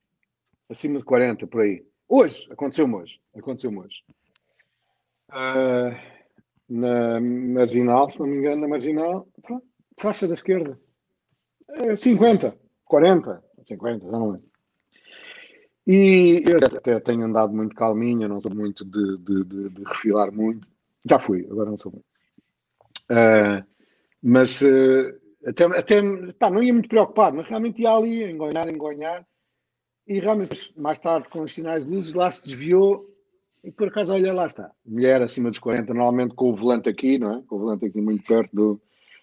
Acima 0.69 0.99
de 0.99 1.05
40, 1.05 1.47
por 1.47 1.61
aí. 1.61 1.85
Hoje, 2.07 2.47
aconteceu-me 2.51 2.95
hoje. 2.95 3.19
Aconteceu-me 3.35 3.79
hoje. 3.79 4.03
Ah, 5.29 5.99
na 6.69 7.19
marginal, 7.19 8.07
se 8.09 8.19
não 8.19 8.27
me 8.27 8.37
engano, 8.37 8.61
na 8.61 8.67
marginal, 8.67 9.27
pronto, 9.41 9.65
faixa 9.99 10.27
da 10.27 10.33
esquerda. 10.33 10.79
É 11.69 11.95
50, 11.95 12.55
40, 12.85 13.43
50, 13.65 14.05
já 14.05 14.11
não 14.11 14.31
lembro. 14.31 14.53
E 15.85 16.43
eu 16.45 16.57
até 16.57 16.99
tenho 16.99 17.25
andado 17.25 17.53
muito 17.53 17.75
calminho, 17.75 18.27
não 18.29 18.41
sou 18.41 18.53
muito 18.53 18.85
de, 18.85 19.17
de, 19.17 19.43
de, 19.43 19.69
de 19.69 19.83
refilar 19.83 20.31
muito. 20.31 20.67
Já 21.07 21.19
fui, 21.19 21.45
agora 21.49 21.69
não 21.69 21.77
sou 21.77 21.91
muito. 21.91 22.05
Ah, 23.09 23.65
mas 24.21 24.61
eh, 24.61 25.15
até, 25.45 25.65
até 25.65 26.01
pá, 26.39 26.49
não 26.49 26.63
ia 26.63 26.73
muito 26.73 26.89
preocupado, 26.89 27.37
mas 27.37 27.47
realmente 27.47 27.81
ia 27.81 27.91
ali, 27.91 28.23
engonhar, 28.23 28.67
engonhar. 28.69 29.25
E 30.07 30.19
realmente, 30.19 30.73
mais 30.77 30.99
tarde, 30.99 31.29
com 31.29 31.41
os 31.41 31.53
sinais 31.53 31.85
de 31.85 31.91
luzes, 31.91 32.13
lá 32.13 32.29
se 32.29 32.43
desviou 32.45 33.09
e 33.63 33.71
por 33.71 33.87
acaso, 33.87 34.13
olha, 34.13 34.33
lá 34.33 34.45
está. 34.45 34.71
Mulher 34.85 35.21
acima 35.21 35.49
dos 35.49 35.59
40, 35.59 35.93
normalmente 35.93 36.35
com 36.35 36.49
o 36.49 36.55
volante 36.55 36.89
aqui, 36.89 37.17
não 37.17 37.35
é? 37.37 37.41
Com 37.47 37.55
o 37.55 37.59
volante 37.59 37.85
aqui 37.85 38.01
muito 38.01 38.23
perto, 38.25 38.53
do, 38.53 38.81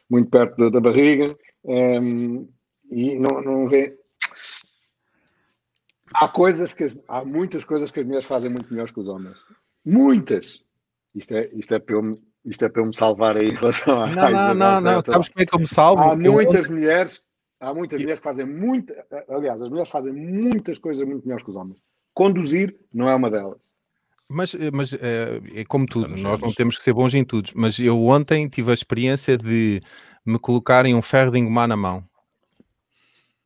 muito 0.09 0.31
perto 0.31 0.57
da, 0.57 0.71
da 0.71 0.81
barriga. 0.81 1.37
ehm, 1.65 2.47
e 2.91 3.17
não, 3.19 3.41
não 3.43 3.69
vê. 3.69 3.97
Há 6.13 6.27
coisas 6.29 6.73
que 6.73 6.87
há 7.07 7.25
muitas 7.25 7.65
coisas 7.65 7.91
que 7.91 8.01
as 8.01 8.07
mulheres 8.07 8.27
fazem 8.27 8.51
muito 8.51 8.71
melhores 8.71 8.91
que 8.91 8.99
os 8.99 9.09
homens. 9.09 9.37
Muitas! 9.85 10.65
Isto 11.15 11.35
é, 11.37 11.49
isto 11.53 11.75
é, 11.75 11.79
me- 12.03 12.19
isto 12.45 12.65
é 12.65 12.69
para 12.69 12.83
eu 12.83 12.87
me 12.87 12.95
salvar 12.95 13.37
aí 13.37 13.49
em 13.49 13.55
relação 13.55 14.01
à 14.01 14.07
Não, 14.09 14.31
não, 14.31 14.55
não, 14.55 14.81
não. 14.81 14.95
Resta. 14.97 15.13
Sabes 15.13 15.29
como 15.29 15.43
é 15.43 15.47
que 15.47 15.55
eu 15.55 15.59
me 15.61 15.69
salvo? 15.69 16.03
Há 16.03 16.13
Eu- 16.15 16.33
muitas 16.33 16.71
mulheres, 16.71 17.23
há 17.61 17.75
muitas 17.75 17.99
mulheres 18.01 18.21
que 18.21 18.25
fazem 18.25 18.47
muito, 18.47 18.93
aliás, 19.29 19.61
as 19.63 19.71
mulheres 19.71 19.91
fazem 19.91 20.13
muitas 20.13 20.79
coisas 20.79 21.07
muito 21.07 21.25
melhores 21.25 21.43
que 21.45 21.51
os 21.51 21.57
homens. 21.57 21.79
Conduzir 22.15 22.77
não 22.93 23.09
é 23.09 23.15
uma 23.15 23.31
delas. 23.31 23.71
Mas, 24.29 24.55
eh, 24.55 24.71
mas 24.73 24.93
eh, 24.93 25.41
é 25.55 25.65
como 25.65 25.87
tudo, 25.87 26.05
Estamos 26.07 26.23
nós 26.23 26.33
não 26.41 26.49
juntos. 26.49 26.55
temos 26.57 26.77
que 26.79 26.85
ser 26.85 26.93
bons 26.93 27.15
em 27.15 27.25
tudo. 27.25 27.51
Mas 27.55 27.79
eu 27.81 28.01
ontem 28.07 28.49
tive 28.49 28.71
a 28.71 28.75
experiência 28.75 29.37
de 29.37 29.81
me 30.25 30.39
colocarem 30.39 30.95
um 30.95 31.03
ferro 31.03 31.33
de 31.33 31.39
engomar 31.39 31.67
na 31.67 31.77
mão. 31.77 32.05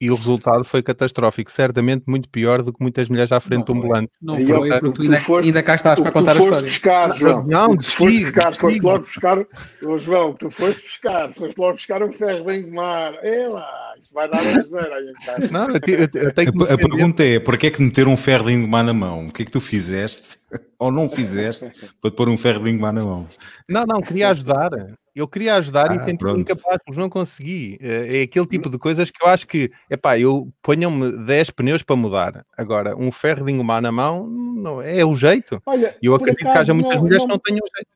E 0.05 0.11
o 0.11 0.15
resultado 0.17 0.65
foi 0.65 0.83
catastrófico, 0.83 1.51
certamente 1.51 2.05
muito 2.07 2.29
pior 2.29 2.63
do 2.63 2.73
que 2.75 2.83
muitas 2.83 3.09
mulheres 3.09 3.33
à 3.33 3.41
frente 3.41 3.61
Não 3.61 3.65
do 3.65 3.73
ambulante. 3.73 4.11
Não 4.21 4.35
foi, 4.43 4.69
porque 4.69 4.81
tu 4.87 4.93
tu 4.93 5.03
ainda, 5.03 5.19
foste- 5.19 5.49
ainda 5.49 5.63
cá 5.63 5.75
estás 5.77 5.99
para 5.99 6.13
contar 6.13 6.33
a 6.33 6.35
foste 6.35 6.49
história. 6.49 6.69
buscar, 6.69 7.17
João. 7.17 7.47
não, 7.47 7.67
o 7.73 7.79
que 7.79 7.85
tu 7.85 7.91
foste 7.93 8.21
buscar, 8.21 8.55
foste 8.55 8.75
desci. 8.75 8.87
logo 8.87 8.99
buscar, 8.99 9.39
o 9.83 9.99
João, 9.99 10.35
tu 10.35 10.51
foste 10.51 10.83
buscar, 10.83 11.33
foste 11.33 11.59
logo 11.59 11.73
buscar 11.73 12.03
um 12.03 12.13
ferro 12.13 12.45
de 12.45 12.55
engomar. 12.59 13.15
É 13.23 13.49
lá, 13.49 13.95
isso 13.99 14.13
vai 14.13 14.29
dar 14.29 14.43
uma 14.43 14.63
geneira 14.63 14.95
aí 14.95 15.09
em 15.09 15.25
casa. 15.25 15.49
Não, 15.51 15.69
eu, 15.71 15.81
te- 15.81 15.93
eu 15.93 16.09
te- 16.09 16.19
eu 16.19 16.35
tenho 16.35 16.53
que 16.53 16.65
A, 16.71 16.75
a 16.75 16.77
pergunta 16.77 17.25
é: 17.25 17.41
porquê 17.41 17.69
é 17.69 17.71
que 17.71 17.81
meter 17.81 18.07
um 18.07 18.17
ferro 18.17 18.45
de 18.47 18.53
engomar 18.53 18.85
na 18.85 18.93
mão? 18.93 19.29
O 19.29 19.33
que 19.33 19.41
é 19.43 19.45
que 19.47 19.53
tu 19.53 19.61
fizeste 19.61 20.37
ou 20.79 20.93
não 20.93 21.09
fizeste 21.09 21.65
para 22.03 22.11
te 22.11 22.15
pôr 22.17 22.29
um 22.29 22.37
ferro 22.37 22.63
de 22.65 22.71
engomar 22.71 22.93
na 22.93 23.03
mão? 23.05 23.27
Não, 23.67 23.87
não, 23.87 24.03
queria 24.03 24.29
ajudar. 24.29 24.69
Eu 25.15 25.29
queria 25.29 25.55
ajudar 25.55 25.93
e 25.93 25.97
Ah, 25.97 25.99
senti-me 26.01 26.19
pronto. 26.19 26.41
incapaz, 26.41 26.79
mas 26.89 26.97
não 26.97 27.09
consegui. 27.09 27.79
Eh, 27.81 28.19
É 28.21 28.23
aquele 28.23 28.47
tipo 28.47 28.69
de 28.69 28.79
coisas 28.79 29.11
que 29.11 29.25
eu 29.25 29.29
acho 29.29 29.47
que, 29.47 29.71
epá, 29.89 30.19
eu 30.19 30.53
ponham-me 30.61 31.13
10 31.25 31.51
pneus 31.51 31.83
para 31.85 31.95
mudar. 31.95 32.45
Agora, 32.57 32.97
um 32.97 33.13
ferro 33.13 33.45
de 33.47 33.53
engomar 33.53 33.81
na 33.81 33.93
mão 33.93 34.27
não, 34.29 34.83
é 34.83 35.05
o 35.05 35.15
jeito. 35.15 35.63
Olha, 35.65 35.97
E 36.03 36.07
eu 36.07 36.15
acredito 36.17 36.41
que 36.41 36.49
haja 36.49 36.75
muitas 36.75 36.95
não- 36.97 37.03
mulheres 37.03 37.19
não- 37.19 37.27
que 37.27 37.33
não 37.33 37.39
tenham 37.39 37.61
jeito. 37.77 37.89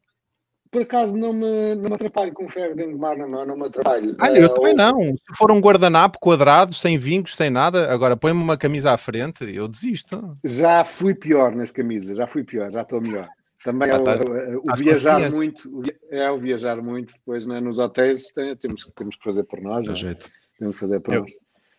Por 0.70 0.82
acaso 0.82 1.16
não 1.16 1.32
me, 1.32 1.74
não 1.76 1.88
me 1.88 1.94
atrapalho 1.94 2.30
com 2.32 2.44
o 2.44 2.48
ferro 2.48 2.76
de 2.76 2.84
engomar 2.84 3.16
na 3.16 3.26
mão, 3.26 3.44
não 3.46 3.56
me 3.56 3.66
atrapalho. 3.66 4.14
Olha, 4.20 4.38
eu 4.38 4.44
Eh, 4.46 4.48
também 4.54 4.72
ou- 4.72 4.76
não. 4.76 5.00
Se 5.00 5.34
for 5.36 5.50
um 5.50 5.60
guardanapo 5.60 6.18
quadrado, 6.20 6.74
sem 6.74 6.98
vincos, 6.98 7.34
sem 7.34 7.48
nada, 7.50 7.90
agora 7.92 8.16
põe-me 8.18 8.40
uma 8.40 8.56
camisa 8.56 8.92
à 8.92 8.98
frente, 8.98 9.44
eu 9.44 9.66
desisto. 9.66 10.36
Já 10.44 10.84
fui 10.84 11.14
pior 11.14 11.54
nas 11.56 11.70
camisas, 11.70 12.16
já 12.18 12.26
fui 12.26 12.44
pior, 12.44 12.70
já 12.70 12.82
estou 12.82 13.00
melhor. 13.00 13.28
Também 13.64 13.90
é 13.90 13.94
o, 13.94 13.98
estás- 13.98 14.22
o- 14.24 14.72
o 14.72 14.76
viajar 14.76 15.30
muito, 15.30 15.82
é 16.10 16.30
o 16.30 16.38
viajar 16.38 16.76
muito, 16.80 17.12
depois 17.14 17.44
né, 17.46 17.60
nos 17.60 17.78
hotéis 17.78 18.28
tem- 18.32 18.56
temos, 18.56 18.84
temos 18.94 19.16
que 19.16 19.24
fazer 19.24 19.42
por 19.44 19.60
nós, 19.60 19.86
não 19.86 19.92
é? 19.92 19.96
jeito. 19.96 20.30
temos 20.58 20.76
que 20.76 20.80
fazer 20.80 21.00
por 21.00 21.14
Eu- 21.14 21.20
nós. 21.22 21.32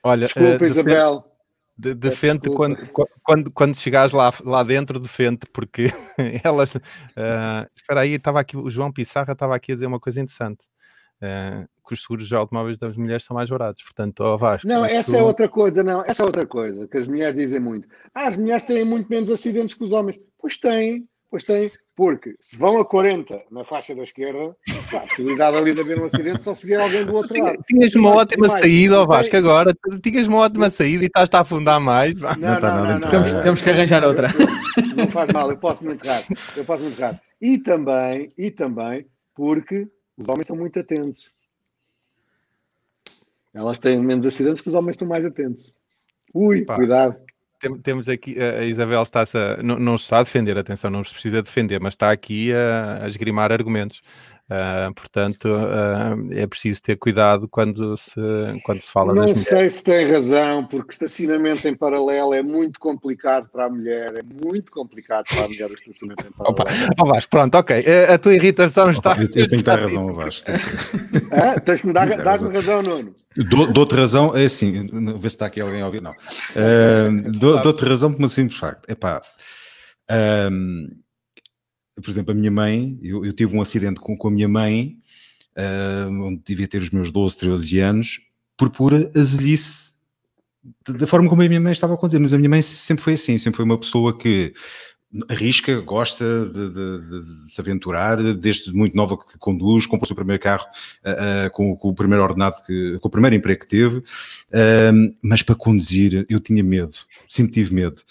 Olha, 0.04 0.26
Desculpa, 0.26 0.50
defende- 0.52 0.72
Isabel. 0.72 1.26
de- 1.78 1.94
defende 1.94 2.40
desculpa. 2.42 2.76
quando, 2.76 2.90
quando, 3.24 3.52
quando 3.52 3.76
chegares 3.78 4.12
lá, 4.12 4.34
lá 4.44 4.64
dentro, 4.64 5.00
defende, 5.00 5.40
porque 5.54 5.88
elas. 6.44 6.74
ah, 7.18 7.68
espera 7.76 8.02
aí, 8.02 8.14
estava 8.14 8.40
aqui, 8.40 8.56
o 8.58 8.70
João 8.70 8.92
Pissarra 8.92 9.34
estava 9.34 9.56
aqui 9.56 9.72
a 9.72 9.76
dizer 9.76 9.86
uma 9.88 10.00
coisa 10.00 10.20
interessante. 10.22 10.66
ah, 11.22 11.66
que 11.88 11.94
os 11.94 12.02
seguros 12.04 12.28
de 12.28 12.36
automóveis 12.36 12.78
das 12.78 12.96
mulheres 12.96 13.24
são 13.24 13.34
mais 13.36 13.50
baratos, 13.50 13.82
portanto, 13.84 14.20
ó 14.22 14.38
Vasco. 14.38 14.68
Não, 14.68 14.86
essa 14.86 15.18
é 15.18 15.24
outra 15.24 15.50
coisa, 15.50 15.84
não, 15.84 16.04
essa 16.06 16.22
é 16.22 16.26
outra 16.26 16.46
coisa 16.46 16.88
que 16.88 16.98
as 17.00 17.08
mulheres 17.08 17.36
dizem 17.36 17.60
muito. 17.60 17.88
Ah, 18.14 18.28
as 18.28 18.38
mulheres 18.38 18.62
têm 18.64 18.86
muito 18.86 19.10
menos 19.10 19.32
acidentes 19.32 19.74
que 19.74 19.84
os 19.84 19.92
homens. 19.92 20.20
Pois 20.38 20.56
têm, 20.58 21.08
pois 21.30 21.44
têm, 21.44 21.72
porque 21.96 22.36
se 22.40 22.58
vão 22.58 22.80
a 22.80 22.86
40 22.86 23.44
na 23.52 23.64
faixa 23.64 23.94
da 23.94 24.04
esquerda, 24.04 24.56
pá, 24.92 24.98
a 24.98 25.02
possibilidade 25.02 25.58
ali 25.58 25.74
de 25.74 25.82
haver 25.82 26.00
um 26.00 26.06
acidente 26.06 26.44
só 26.44 26.54
se 26.56 26.66
vier 26.66 26.80
alguém 26.82 27.06
do 27.06 27.14
outro 27.14 27.42
lado. 27.44 27.62
Tinhas 27.68 27.94
uma 27.96 28.16
ótima 28.16 28.48
mais, 28.48 28.60
saída, 28.62 28.96
ó 29.02 29.06
tem- 29.06 29.18
Vasco, 29.18 29.36
agora. 29.38 29.78
Tinhas 30.02 30.28
uma 30.28 30.38
ótima 30.38 30.70
saída 30.70 31.04
e 31.04 31.08
estás-te 31.08 31.36
a 31.36 31.42
afundar 31.42 31.80
mais. 31.80 32.14
vá. 32.20 32.36
Não, 32.36 32.56
está 32.56 32.70
não, 32.74 32.84
nada 32.84 32.88
não, 32.88 32.96
entre 32.98 33.06
não, 33.06 33.12
Temos, 33.12 33.34
não. 33.34 33.42
temos 33.44 33.62
que 33.62 33.70
arranjar 33.70 34.04
outra. 34.06 34.28
Não 34.96 35.10
faz 35.12 35.30
mal, 35.32 35.50
eu 35.52 35.58
posso 35.58 35.84
muito 35.86 36.04
errar. 36.06 36.24
Eu 36.56 36.66
posso 36.66 36.84
muito 36.84 37.00
errar. 37.00 37.22
E 37.42 37.58
também, 37.58 38.32
e 38.38 38.50
também, 38.52 39.06
porque 39.36 39.88
os 40.18 40.28
homens 40.30 40.42
estão 40.42 40.56
muito 40.56 40.80
atentos. 40.80 41.32
Elas 43.54 43.80
têm 43.80 43.98
menos 44.00 44.26
acidentes 44.26 44.62
que 44.62 44.68
os 44.70 44.76
homens 44.76 44.92
estão 44.94 45.08
mais 45.08 45.26
atentos. 45.26 45.72
Ui, 46.34 46.64
Pá. 46.64 46.76
cuidado. 46.76 47.16
Temos 47.84 48.08
aqui, 48.10 48.42
a 48.42 48.64
Isabel 48.64 49.04
está-se 49.04 49.38
a, 49.38 49.58
não, 49.62 49.78
não 49.78 49.96
está 49.96 50.20
a 50.20 50.24
defender, 50.24 50.58
atenção, 50.58 50.90
não 50.90 51.04
se 51.04 51.12
precisa 51.12 51.42
defender, 51.42 51.80
mas 51.80 51.94
está 51.94 52.12
aqui 52.12 52.54
a, 52.54 53.04
a 53.04 53.08
esgrimar 53.08 53.52
argumentos. 53.52 54.02
Uh, 54.50 54.92
portanto, 54.96 55.46
uh, 55.46 56.34
é 56.34 56.48
preciso 56.48 56.82
ter 56.82 56.96
cuidado 56.98 57.48
quando 57.48 57.96
se, 57.96 58.20
quando 58.64 58.82
se 58.82 58.90
fala 58.90 59.14
Não 59.14 59.32
sei 59.36 59.70
se 59.70 59.84
tem 59.84 60.08
razão, 60.08 60.66
porque 60.66 60.92
estacionamento 60.92 61.68
em 61.68 61.76
paralelo 61.76 62.34
é 62.34 62.42
muito 62.42 62.80
complicado 62.80 63.48
para 63.52 63.66
a 63.66 63.70
mulher, 63.70 64.12
é 64.16 64.24
muito 64.24 64.72
complicado 64.72 65.26
para 65.30 65.46
a 65.46 65.48
mulher 65.48 65.70
o 65.70 65.76
estacionamento 65.76 66.28
em 66.28 66.32
paralelo. 66.32 66.64
Opa, 66.64 66.96
oh 67.00 67.06
Vasco, 67.06 67.30
pronto, 67.30 67.56
ok. 67.60 67.86
A, 68.10 68.16
a 68.16 68.18
tua 68.18 68.34
irritação 68.34 68.90
está. 68.90 69.16
Eu, 69.22 69.32
tenho 69.32 69.48
que 69.50 69.62
dar 69.62 69.82
razão, 69.82 70.14
Vasco. 70.16 70.50
Ah, 71.32 71.60
tens 71.60 71.82
que 71.82 71.88
me 71.88 71.94
dar 71.94 72.08
razão, 72.08 72.82
Nuno. 72.82 73.16
Dou-te 73.36 73.96
razão, 73.96 74.36
é 74.36 74.46
assim, 74.46 74.88
ver 74.88 75.20
se 75.22 75.28
está 75.28 75.46
aqui 75.46 75.62
alguém 75.62 75.82
a 75.82 75.86
ouvir, 75.86 76.02
não. 76.02 76.12
Uh, 76.12 77.32
Dou-te 77.32 77.86
razão 77.86 78.12
por 78.12 78.24
um 78.24 78.28
simples 78.28 78.60
facto. 78.60 78.90
Epá, 78.90 79.22
um, 80.52 80.90
por 81.96 82.10
exemplo, 82.10 82.32
a 82.32 82.36
minha 82.36 82.52
mãe, 82.52 82.98
eu, 83.02 83.26
eu 83.26 83.34
tive 83.34 83.56
um 83.56 83.62
acidente 83.62 84.00
com, 84.00 84.18
com 84.18 84.28
a 84.30 84.32
minha 84.32 84.48
mãe, 84.48 84.98
uh, 85.58 86.12
onde 86.24 86.42
devia 86.44 86.68
ter 86.68 86.82
os 86.82 86.90
meus 86.90 87.12
12, 87.12 87.38
13 87.38 87.80
anos, 87.80 88.22
por 88.58 88.70
pura 88.70 89.12
azelice 89.16 89.90
da 90.88 91.08
forma 91.08 91.30
como 91.30 91.42
a 91.42 91.48
minha 91.48 91.60
mãe 91.60 91.72
estava 91.72 91.94
a 91.94 91.98
conduzir, 91.98 92.20
mas 92.20 92.34
a 92.34 92.38
minha 92.38 92.50
mãe 92.50 92.62
sempre 92.62 93.04
foi 93.04 93.14
assim, 93.14 93.38
sempre 93.38 93.58
foi 93.58 93.66
uma 93.66 93.78
pessoa 93.78 94.18
que 94.18 94.54
arrisca, 95.28 95.80
gosta 95.82 96.24
de, 96.46 96.70
de, 96.70 97.22
de, 97.22 97.52
se 97.52 97.60
aventurar, 97.60 98.18
desde 98.36 98.72
muito 98.72 98.96
nova 98.96 99.18
que 99.18 99.38
conduz, 99.40 99.86
comprou 99.86 100.04
o 100.04 100.08
seu 100.08 100.16
primeiro 100.16 100.42
carro 100.42 100.66
uh, 101.04 101.48
uh, 101.48 101.52
com, 101.52 101.76
com, 101.76 101.90
o 101.90 101.96
primeiro 101.96 102.24
ordenado, 102.24 102.56
que, 102.66 103.00
com 103.00 103.08
o 103.08 103.12
primeiro 103.12 103.36
emprego 103.36 103.60
que 103.60 103.68
teve, 103.68 103.98
uh, 103.98 105.16
mas 105.22 105.42
para 105.42 105.56
conduzir 105.56 106.26
eu 106.30 106.40
tinha 106.40 106.64
medo, 106.64 106.94
sempre 107.28 107.52
tive 107.52 107.74
medo. 107.74 108.02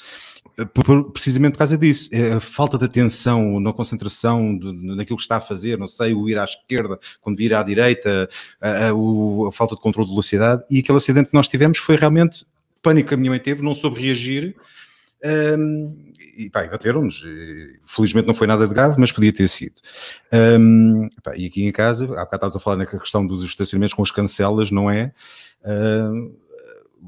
Por, 0.75 1.13
precisamente 1.13 1.53
por 1.53 1.59
causa 1.59 1.79
disso, 1.79 2.11
é 2.13 2.33
a 2.33 2.41
falta 2.41 2.77
de 2.77 2.85
atenção 2.85 3.61
na 3.61 3.73
concentração 3.73 4.59
naquilo 4.61 5.17
que 5.17 5.23
está 5.23 5.37
a 5.37 5.41
fazer, 5.41 5.79
não 5.79 5.87
sei, 5.87 6.13
o 6.13 6.29
ir 6.29 6.37
à 6.37 6.43
esquerda 6.43 6.99
quando 7.21 7.37
vir 7.37 7.55
à 7.55 7.63
direita, 7.63 8.29
a, 8.61 8.69
a, 8.69 8.91
a 8.91 9.53
falta 9.53 9.77
de 9.77 9.81
controle 9.81 10.09
de 10.09 10.13
velocidade, 10.13 10.65
e 10.69 10.81
aquele 10.81 10.99
acidente 10.99 11.29
que 11.29 11.35
nós 11.35 11.47
tivemos 11.47 11.79
foi 11.79 11.95
realmente 11.95 12.45
pânico 12.83 13.09
que 13.09 13.15
a 13.15 13.17
minha 13.17 13.31
mãe 13.31 13.39
teve, 13.39 13.63
não 13.63 13.73
soube 13.73 14.01
reagir, 14.01 14.57
um, 15.25 16.13
e 16.37 16.49
pá, 16.51 16.67
bateram-nos. 16.67 17.25
Felizmente 17.85 18.27
não 18.27 18.35
foi 18.35 18.47
nada 18.47 18.67
de 18.67 18.73
grave, 18.73 18.97
mas 18.99 19.11
podia 19.11 19.33
ter 19.33 19.49
sido. 19.49 19.75
Um, 20.33 21.09
pá, 21.23 21.37
e 21.37 21.47
aqui 21.47 21.65
em 21.65 21.73
casa, 21.73 22.05
há 22.05 22.25
bocado 22.25 22.37
estavas 22.37 22.57
a 22.57 22.61
falar 22.61 22.77
na 22.77 22.87
questão 22.87 23.27
dos 23.27 23.43
estacionamentos 23.43 23.95
com 23.95 24.03
as 24.03 24.11
cancelas, 24.11 24.71
não 24.71 24.91
é? 24.91 25.13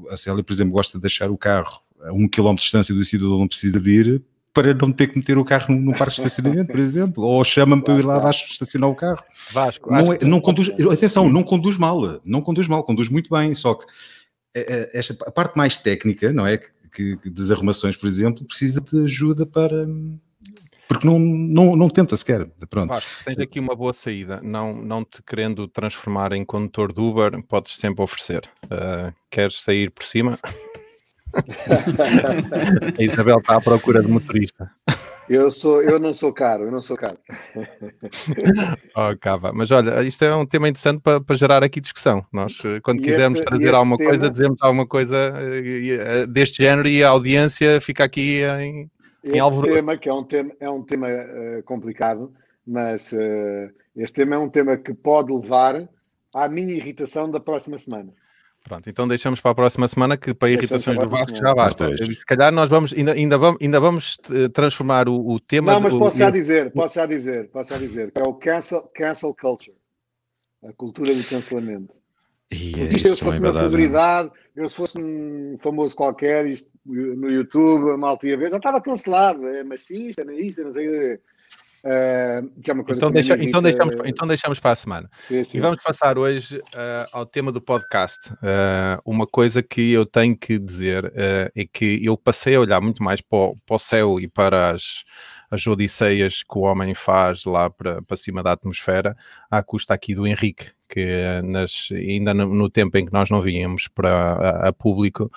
A 0.09 0.17
Célia, 0.17 0.43
por 0.43 0.51
exemplo, 0.51 0.73
gosta 0.73 0.97
de 0.97 1.01
deixar 1.01 1.29
o 1.31 1.37
carro 1.37 1.79
a 2.03 2.11
um 2.11 2.27
quilómetro 2.27 2.61
de 2.61 2.65
distância 2.65 2.93
do 2.93 3.03
sítio 3.03 3.27
onde 3.27 3.39
não 3.39 3.47
precisa 3.47 3.79
de 3.79 3.89
ir 3.89 4.23
para 4.53 4.73
não 4.73 4.91
ter 4.91 5.07
que 5.07 5.17
meter 5.17 5.37
o 5.37 5.45
carro 5.45 5.73
num 5.73 5.93
parque 5.93 6.15
de 6.15 6.21
estacionamento, 6.21 6.71
por 6.71 6.79
exemplo, 6.79 7.23
ou 7.23 7.43
chama-me 7.43 7.81
para 7.81 7.93
eu 7.93 7.99
ir 7.99 8.05
lá 8.05 8.17
abaixo 8.17 8.47
estacionar 8.49 8.89
o 8.89 8.95
carro. 8.95 9.23
Vasco, 9.51 9.89
não, 9.89 10.13
é, 10.13 10.25
não 10.25 10.41
conduz, 10.41 10.69
atenção, 10.91 11.29
não 11.29 11.43
conduz 11.43 11.77
mal, 11.77 12.19
não 12.25 12.41
conduz 12.41 12.67
mal, 12.67 12.83
conduz 12.83 13.07
muito 13.07 13.29
bem, 13.33 13.55
só 13.55 13.75
que 13.75 13.85
eh, 14.53 14.65
eh, 14.67 14.89
esta, 14.93 15.15
a 15.25 15.31
parte 15.31 15.57
mais 15.57 15.77
técnica, 15.77 16.33
não 16.33 16.45
é? 16.45 16.57
que, 16.57 16.67
que 16.91 17.17
das 17.29 17.51
arrumações, 17.51 17.95
por 17.95 18.07
exemplo, 18.07 18.45
precisa 18.45 18.81
de 18.81 19.03
ajuda 19.03 19.45
para. 19.45 19.87
Porque 20.87 21.07
não, 21.07 21.17
não, 21.17 21.75
não 21.75 21.89
tenta 21.89 22.17
sequer. 22.17 22.49
Pronto. 22.69 22.89
Claro, 22.89 23.05
tens 23.23 23.39
aqui 23.39 23.59
uma 23.59 23.75
boa 23.75 23.93
saída. 23.93 24.41
Não, 24.43 24.75
não 24.75 25.05
te 25.05 25.23
querendo 25.23 25.67
transformar 25.67 26.33
em 26.33 26.43
condutor 26.43 26.91
de 26.93 26.99
Uber, 26.99 27.41
podes 27.43 27.77
sempre 27.77 28.03
oferecer. 28.03 28.49
Uh, 28.65 29.13
queres 29.29 29.61
sair 29.61 29.89
por 29.89 30.03
cima? 30.03 30.37
a 32.97 33.01
Isabel 33.01 33.37
está 33.37 33.55
à 33.55 33.61
procura 33.61 34.01
de 34.01 34.09
motorista. 34.09 34.69
Eu, 35.31 35.49
sou, 35.49 35.81
eu 35.81 35.97
não 35.97 36.13
sou 36.13 36.33
caro, 36.33 36.65
eu 36.65 36.71
não 36.71 36.81
sou 36.81 36.97
caro. 36.97 37.17
oh, 38.93 39.17
cava. 39.17 39.53
Mas 39.53 39.71
olha, 39.71 40.03
isto 40.03 40.25
é 40.25 40.35
um 40.35 40.45
tema 40.45 40.67
interessante 40.67 40.99
para, 40.99 41.21
para 41.21 41.35
gerar 41.37 41.63
aqui 41.63 41.79
discussão. 41.79 42.25
Nós, 42.33 42.61
eh, 42.65 42.81
quando 42.81 42.99
e 42.99 43.03
quisermos 43.03 43.39
este, 43.39 43.47
trazer 43.47 43.73
alguma 43.73 43.95
tema... 43.95 44.09
coisa, 44.09 44.29
dizemos 44.29 44.61
alguma 44.61 44.85
coisa 44.85 45.15
eh, 45.15 45.87
eh, 45.87 46.27
deste 46.27 46.61
género 46.61 46.89
e 46.89 47.01
a 47.01 47.07
audiência 47.07 47.79
fica 47.79 48.03
aqui 48.03 48.41
em, 48.41 48.91
este 49.23 49.37
em 49.37 49.39
alvoroço. 49.39 49.73
tema, 49.73 49.97
que 49.97 50.09
é 50.09 50.13
um 50.13 50.23
tema, 50.25 50.51
é 50.59 50.69
um 50.69 50.83
tema 50.83 51.07
uh, 51.07 51.63
complicado, 51.63 52.33
mas 52.67 53.13
uh, 53.13 53.71
este 53.95 54.15
tema 54.15 54.35
é 54.35 54.37
um 54.37 54.49
tema 54.49 54.75
que 54.75 54.93
pode 54.93 55.31
levar 55.31 55.87
à 56.35 56.49
minha 56.49 56.73
irritação 56.73 57.31
da 57.31 57.39
próxima 57.39 57.77
semana. 57.77 58.11
Pronto, 58.63 58.89
então 58.89 59.07
deixamos 59.07 59.41
para 59.41 59.51
a 59.51 59.55
próxima 59.55 59.87
semana 59.87 60.15
que 60.15 60.33
para 60.33 60.49
irritações 60.49 60.97
do 60.97 61.09
Vasco 61.09 61.35
já 61.35 61.53
basta. 61.53 61.89
Se 61.97 62.25
calhar 62.25 62.51
nós 62.51 62.69
vamos, 62.69 62.93
ainda, 62.93 63.13
ainda 63.13 63.37
vamos, 63.37 63.59
ainda 63.61 63.79
vamos 63.79 64.17
eh, 64.31 64.49
transformar 64.49 65.09
o, 65.09 65.15
o 65.15 65.39
tema. 65.39 65.73
Não, 65.73 65.81
mas 65.81 65.93
posso 65.93 66.19
já 66.19 66.29
dizer, 66.29 66.71
posso 66.71 66.95
já 66.95 67.05
dizer, 67.05 67.49
posso 67.49 67.71
já 67.71 67.77
dizer, 67.77 68.11
que 68.11 68.19
é 68.19 68.23
o 68.23 68.33
cancel, 68.33 68.83
cancel 68.93 69.35
culture, 69.35 69.75
a 70.63 70.71
cultura 70.73 71.13
do 71.13 71.23
cancelamento. 71.23 71.99
E 72.51 72.95
isto, 72.95 73.07
eu 73.07 73.17
se 73.17 73.23
fosse 73.23 73.39
uma 73.39 73.51
celebridade, 73.51 74.29
eu 74.55 74.69
se 74.69 74.75
fosse 74.75 75.01
um 75.01 75.55
famoso 75.57 75.95
qualquer, 75.95 76.45
isto 76.45 76.71
no 76.85 77.31
YouTube, 77.31 77.91
a 77.91 77.97
malta 77.97 78.27
ia 78.27 78.37
ver, 78.37 78.51
já 78.51 78.57
estava 78.57 78.81
cancelado, 78.81 79.47
é 79.47 79.63
machista, 79.63 80.23
não 80.23 80.33
é 80.33 80.37
isto, 80.37 80.61
não 80.61 80.71
sei 80.71 81.19
Uh, 81.83 82.61
que 82.61 82.69
é 82.69 82.73
uma 82.73 82.83
coisa 82.83 82.99
então, 82.99 83.11
deixa, 83.11 83.35
então, 83.43 83.59
deixamos, 83.59 83.95
então 84.05 84.27
deixamos 84.27 84.59
para 84.59 84.71
a 84.71 84.75
semana. 84.75 85.09
Sim, 85.23 85.43
sim. 85.43 85.57
E 85.57 85.61
vamos 85.61 85.81
passar 85.83 86.15
hoje 86.17 86.57
uh, 86.57 87.07
ao 87.11 87.25
tema 87.25 87.51
do 87.51 87.59
podcast. 87.59 88.31
Uh, 88.33 89.01
uma 89.03 89.25
coisa 89.25 89.63
que 89.63 89.91
eu 89.91 90.05
tenho 90.05 90.37
que 90.37 90.59
dizer 90.59 91.11
é 91.15 91.65
que 91.71 91.99
eu 92.03 92.15
passei 92.15 92.55
a 92.55 92.59
olhar 92.59 92.79
muito 92.79 93.01
mais 93.01 93.19
para 93.19 93.37
o, 93.37 93.57
para 93.65 93.75
o 93.75 93.79
céu 93.79 94.19
e 94.19 94.27
para 94.27 94.69
as, 94.69 95.03
as 95.49 95.65
odisseias 95.65 96.43
que 96.43 96.57
o 96.57 96.61
homem 96.61 96.93
faz 96.93 97.45
lá 97.45 97.69
para, 97.69 98.01
para 98.03 98.17
cima 98.17 98.43
da 98.43 98.51
atmosfera, 98.51 99.17
à 99.49 99.63
custa 99.63 99.93
aqui 99.93 100.13
do 100.13 100.27
Henrique, 100.27 100.67
que 100.87 101.41
nas, 101.43 101.89
ainda 101.91 102.31
no, 102.33 102.53
no 102.53 102.69
tempo 102.69 102.95
em 102.97 103.05
que 103.05 103.13
nós 103.13 103.31
não 103.31 103.41
vínhamos 103.41 103.87
para 103.87 104.11
a, 104.11 104.69
a 104.69 104.73
público, 104.73 105.31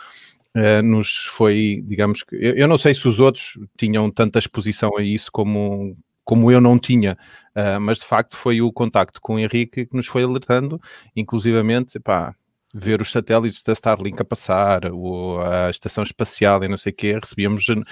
Uh, 0.56 0.80
nos 0.84 1.16
foi, 1.16 1.82
digamos 1.84 2.22
que, 2.22 2.36
eu, 2.36 2.54
eu, 2.54 2.68
não 2.68 2.78
sei 2.78 2.94
se 2.94 3.08
os 3.08 3.18
outros 3.18 3.58
tinham 3.76 4.08
tanta 4.08 4.38
exposição 4.38 4.96
a 4.96 5.02
isso 5.02 5.28
como, 5.32 5.96
como 6.24 6.50
eu 6.50 6.60
não 6.60 6.78
tinha, 6.78 7.18
uh, 7.54 7.80
mas 7.80 7.98
de 7.98 8.06
facto 8.06 8.36
foi 8.36 8.62
o 8.62 8.72
contacto 8.72 9.20
com 9.20 9.34
o 9.34 9.38
Henrique 9.38 9.86
que 9.86 9.96
nos 9.96 10.06
foi 10.06 10.22
alertando, 10.22 10.80
inclusivamente, 11.14 12.00
pá, 12.00 12.34
ver 12.74 13.00
os 13.00 13.12
satélites 13.12 13.62
da 13.62 13.72
Starlink 13.72 14.20
a 14.20 14.24
passar, 14.24 14.86
o, 14.92 15.38
a 15.40 15.70
estação 15.70 16.02
espacial 16.02 16.64
e 16.64 16.68
não 16.68 16.76
sei 16.76 16.92
o 16.92 16.96
quê, 16.96 17.18
recebíamos 17.20 17.68
uh, 17.68 17.84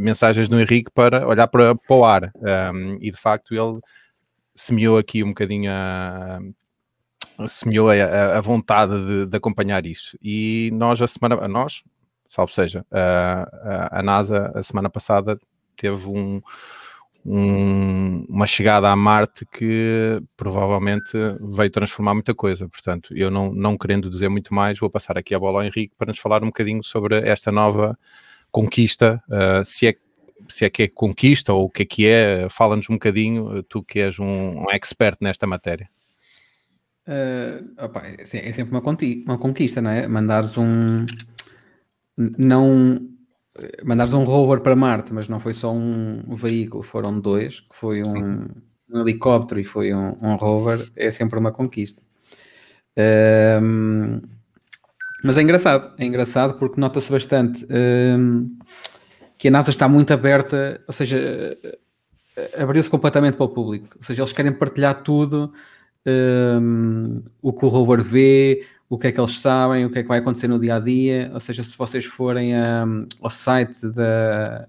mensagens 0.00 0.48
do 0.48 0.58
Henrique 0.58 0.90
para 0.90 1.26
olhar 1.26 1.46
para, 1.46 1.76
para 1.76 1.96
o 1.96 2.04
ar, 2.04 2.32
um, 2.74 2.98
e 3.00 3.10
de 3.10 3.16
facto 3.16 3.54
ele 3.54 3.80
semeou 4.54 4.98
aqui 4.98 5.22
um 5.22 5.28
bocadinho 5.28 5.70
a, 5.70 6.40
semeou 7.46 7.90
a, 7.90 8.38
a 8.38 8.40
vontade 8.40 8.94
de, 9.06 9.26
de, 9.26 9.36
acompanhar 9.36 9.84
isso, 9.86 10.18
e 10.20 10.70
nós 10.72 11.00
a 11.00 11.06
semana, 11.06 11.46
nós, 11.46 11.84
salvo 12.26 12.50
seja, 12.50 12.84
a, 12.90 14.00
a 14.00 14.02
NASA 14.02 14.50
a 14.54 14.62
semana 14.62 14.90
passada 14.90 15.38
teve 15.76 16.08
um 16.08 16.40
um, 17.26 18.24
uma 18.28 18.46
chegada 18.46 18.88
a 18.88 18.96
Marte 18.96 19.44
que 19.46 20.22
provavelmente 20.36 21.12
veio 21.40 21.70
transformar 21.70 22.14
muita 22.14 22.34
coisa. 22.34 22.68
Portanto, 22.68 23.14
eu 23.16 23.30
não, 23.30 23.52
não 23.52 23.76
querendo 23.76 24.08
dizer 24.08 24.28
muito 24.28 24.54
mais, 24.54 24.78
vou 24.78 24.88
passar 24.88 25.18
aqui 25.18 25.34
a 25.34 25.38
bola 25.38 25.60
ao 25.60 25.66
Henrique 25.66 25.94
para 25.98 26.06
nos 26.08 26.18
falar 26.18 26.42
um 26.42 26.46
bocadinho 26.46 26.84
sobre 26.84 27.16
esta 27.28 27.50
nova 27.50 27.98
conquista, 28.50 29.22
uh, 29.28 29.64
se 29.64 29.88
é 29.88 29.94
se 30.48 30.64
é 30.64 30.70
que 30.70 30.82
é 30.82 30.88
conquista 30.88 31.52
ou 31.52 31.64
o 31.64 31.70
que 31.70 31.82
é 31.82 31.86
que 31.86 32.06
é, 32.06 32.46
fala-nos 32.50 32.88
um 32.90 32.94
bocadinho, 32.94 33.62
tu 33.64 33.82
que 33.82 33.98
és 34.00 34.18
um, 34.18 34.60
um 34.60 34.66
expert 34.70 35.16
nesta 35.20 35.46
matéria. 35.46 35.88
Uh, 37.08 37.84
opa, 37.84 38.02
é, 38.06 38.20
é 38.20 38.52
sempre 38.52 38.76
uma, 38.76 38.82
uma 39.26 39.38
conquista, 39.38 39.80
não 39.80 39.90
é? 39.90 40.06
Mandares 40.06 40.58
um. 40.58 40.96
Não 42.16 43.15
mandares 43.84 44.12
um 44.12 44.24
rover 44.24 44.60
para 44.60 44.76
Marte, 44.76 45.12
mas 45.12 45.28
não 45.28 45.40
foi 45.40 45.54
só 45.54 45.72
um 45.72 46.34
veículo, 46.34 46.82
foram 46.82 47.18
dois, 47.18 47.60
que 47.60 47.76
foi 47.76 48.02
um, 48.02 48.46
um 48.90 49.00
helicóptero 49.00 49.60
e 49.60 49.64
foi 49.64 49.94
um, 49.94 50.16
um, 50.20 50.36
rover, 50.36 50.90
é 50.96 51.10
sempre 51.10 51.38
uma 51.38 51.52
conquista. 51.52 52.02
Um, 53.62 54.20
mas 55.24 55.36
é 55.38 55.42
engraçado, 55.42 55.92
é 55.98 56.04
engraçado 56.04 56.58
porque 56.58 56.80
nota-se 56.80 57.10
bastante 57.10 57.66
que 59.38 59.48
a 59.48 59.50
NASA 59.50 59.70
está 59.70 59.88
muito 59.88 60.12
aberta, 60.12 60.80
ou 60.86 60.94
seja, 60.94 61.58
abriu-se 62.58 62.88
completamente 62.88 63.36
para 63.36 63.44
o 63.44 63.48
público, 63.48 63.88
ou 63.96 64.02
seja, 64.02 64.22
eles 64.22 64.32
querem 64.32 64.52
partilhar 64.52 65.02
tudo, 65.02 65.52
o 67.42 67.52
que 67.52 67.64
o 67.64 67.68
rover 67.68 68.02
vê, 68.02 68.64
o 68.88 68.96
que 68.98 69.08
é 69.08 69.12
que 69.12 69.20
eles 69.20 69.38
sabem, 69.40 69.84
o 69.84 69.90
que 69.90 69.98
é 69.98 70.02
que 70.02 70.08
vai 70.08 70.18
acontecer 70.18 70.48
no 70.48 70.58
dia 70.58 70.76
a 70.76 70.80
dia. 70.80 71.30
Ou 71.34 71.40
seja, 71.40 71.62
se 71.64 71.76
vocês 71.76 72.04
forem 72.04 72.54
um, 72.54 73.06
ao 73.20 73.30
site 73.30 73.86
da, 73.88 74.68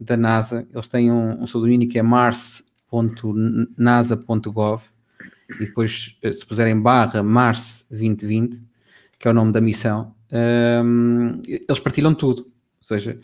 da 0.00 0.16
NASA, 0.16 0.66
eles 0.72 0.88
têm 0.88 1.12
um, 1.12 1.42
um 1.42 1.44
pseudonimo 1.44 1.86
que 1.88 1.98
é 1.98 2.02
mars.nasa.gov 2.02 4.82
e 5.60 5.66
depois, 5.66 6.16
eh, 6.22 6.32
se 6.32 6.46
puserem 6.46 6.80
barra 6.80 7.22
Mars 7.22 7.86
2020, 7.90 8.64
que 9.18 9.28
é 9.28 9.30
o 9.30 9.34
nome 9.34 9.52
da 9.52 9.60
missão, 9.60 10.14
um, 10.32 11.40
eles 11.46 11.78
partilham 11.78 12.14
tudo. 12.14 12.42
Ou 12.42 12.84
seja, 12.84 13.18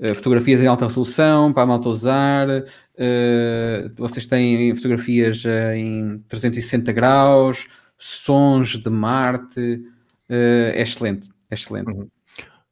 uh, 0.00 0.14
fotografias 0.14 0.60
em 0.60 0.66
alta 0.66 0.86
resolução 0.86 1.52
para 1.52 1.62
a 1.62 1.66
malta 1.66 1.88
usar, 1.88 2.48
uh, 2.48 3.92
vocês 3.96 4.26
têm 4.26 4.74
fotografias 4.74 5.44
em 5.74 6.18
360 6.28 6.92
graus, 6.92 7.68
sons 7.98 8.78
de 8.78 8.90
Marte, 8.90 9.82
é 10.28 10.80
excelente, 10.80 11.28
é 11.50 11.54
excelente. 11.54 11.90
Uhum. 11.90 12.08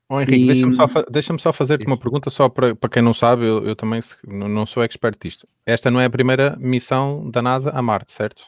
Oh, 0.08 0.20
Henrique, 0.20 0.44
e... 0.44 0.46
deixa-me 0.46 0.74
só, 0.74 0.86
deixa 1.10 1.38
só 1.38 1.52
fazer-te 1.52 1.86
uma 1.86 1.96
pergunta, 1.96 2.28
só 2.28 2.48
para, 2.48 2.74
para 2.74 2.90
quem 2.90 3.02
não 3.02 3.14
sabe, 3.14 3.46
eu, 3.46 3.66
eu 3.66 3.74
também 3.74 4.00
não 4.26 4.66
sou 4.66 4.82
expert 4.82 5.16
disto. 5.20 5.46
Esta 5.64 5.90
não 5.90 6.00
é 6.00 6.04
a 6.04 6.10
primeira 6.10 6.56
missão 6.60 7.30
da 7.30 7.40
NASA 7.40 7.70
a 7.70 7.80
Marte, 7.80 8.12
certo? 8.12 8.44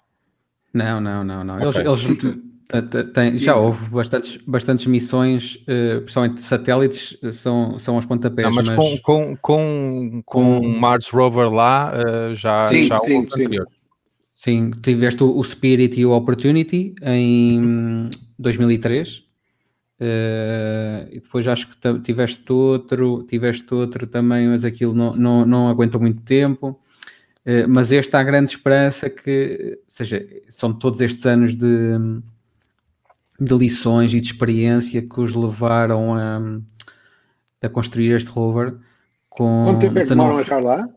Não, 0.72 1.00
não, 1.00 1.24
não, 1.24 1.42
não. 1.42 1.56
Okay. 1.68 1.80
Eles, 1.80 2.04
eles 2.04 3.12
têm, 3.14 3.38
já 3.38 3.56
houve 3.56 3.88
bastantes, 3.88 4.36
bastantes 4.46 4.86
missões, 4.86 5.56
uh, 5.62 6.02
principalmente 6.02 6.40
satélites, 6.42 7.16
eh, 7.22 7.32
são, 7.32 7.78
são 7.78 7.96
as 7.96 8.04
pontapés. 8.04 8.46
Não, 8.46 8.54
mas, 8.54 8.68
mas... 8.68 8.76
Com, 8.76 8.98
com, 8.98 9.36
com, 9.40 10.22
com 10.24 10.68
Mars 10.68 11.08
Rover 11.08 11.48
lá, 11.48 11.94
uh, 11.94 12.34
já, 12.34 12.60
sim, 12.60 12.86
já 12.86 12.98
sim, 12.98 13.16
houve 13.16 13.30
sim. 13.30 13.44
anterior. 13.44 13.66
Sim, 13.66 13.75
tiveste 14.82 15.22
o, 15.24 15.38
o 15.38 15.42
Spirit 15.42 15.98
e 15.98 16.06
o 16.06 16.12
Opportunity 16.12 16.94
em 17.02 18.08
2003 18.38 19.26
Uh, 19.98 21.08
e 21.10 21.20
depois 21.20 21.48
acho 21.48 21.68
que 21.68 22.00
tiveste 22.00 22.52
outro, 22.52 23.22
tiveste 23.22 23.72
outro 23.72 24.06
também, 24.06 24.46
mas 24.48 24.62
aquilo 24.62 24.94
não, 24.94 25.16
não, 25.16 25.46
não 25.46 25.68
aguentou 25.68 26.00
muito 26.00 26.22
tempo. 26.22 26.78
Uh, 27.46 27.68
mas 27.68 27.90
este 27.92 28.14
há 28.14 28.22
grande 28.22 28.50
esperança 28.50 29.08
que, 29.08 29.78
ou 29.78 29.84
seja, 29.88 30.26
são 30.48 30.72
todos 30.72 31.00
estes 31.00 31.24
anos 31.24 31.56
de, 31.56 31.66
de 33.40 33.54
lições 33.54 34.12
e 34.12 34.20
de 34.20 34.26
experiência 34.26 35.00
que 35.00 35.20
os 35.20 35.34
levaram 35.34 36.14
a, 36.14 36.40
a 37.62 37.68
construir 37.68 38.14
este 38.14 38.30
rover. 38.30 38.74
Com 39.30 39.64
Quanto 39.66 39.80
tempo 39.80 39.98
é 39.98 40.02
que 40.02 40.08
demoram 40.08 40.38
a 40.38 40.44
chegar 40.44 40.62
lá? 40.62 40.88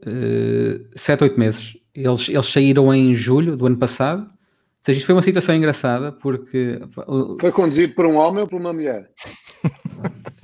Uh, 0.00 0.84
7, 0.94 1.24
8 1.24 1.40
meses. 1.40 1.76
Eles, 1.98 2.28
eles 2.28 2.46
saíram 2.46 2.92
em 2.94 3.14
julho 3.14 3.56
do 3.56 3.66
ano 3.66 3.76
passado 3.76 4.28
seja, 4.88 4.98
isto 4.98 5.06
foi 5.06 5.14
uma 5.14 5.22
situação 5.22 5.54
engraçada 5.54 6.12
porque. 6.12 6.80
Foi 7.40 7.52
conduzido 7.52 7.94
por 7.94 8.06
um 8.06 8.16
homem 8.16 8.42
ou 8.42 8.48
por 8.48 8.60
uma 8.60 8.72
mulher? 8.72 9.10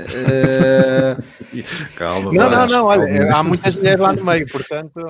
uh... 0.01 1.23
Calma, 1.97 2.33
não, 2.33 2.51
não, 2.51 2.67
não, 2.67 2.85
olha, 2.85 3.35
há 3.35 3.43
muitas 3.43 3.75
mulheres 3.75 4.01
lá 4.01 4.13
no 4.13 4.25
meio, 4.25 4.47
portanto. 4.49 5.01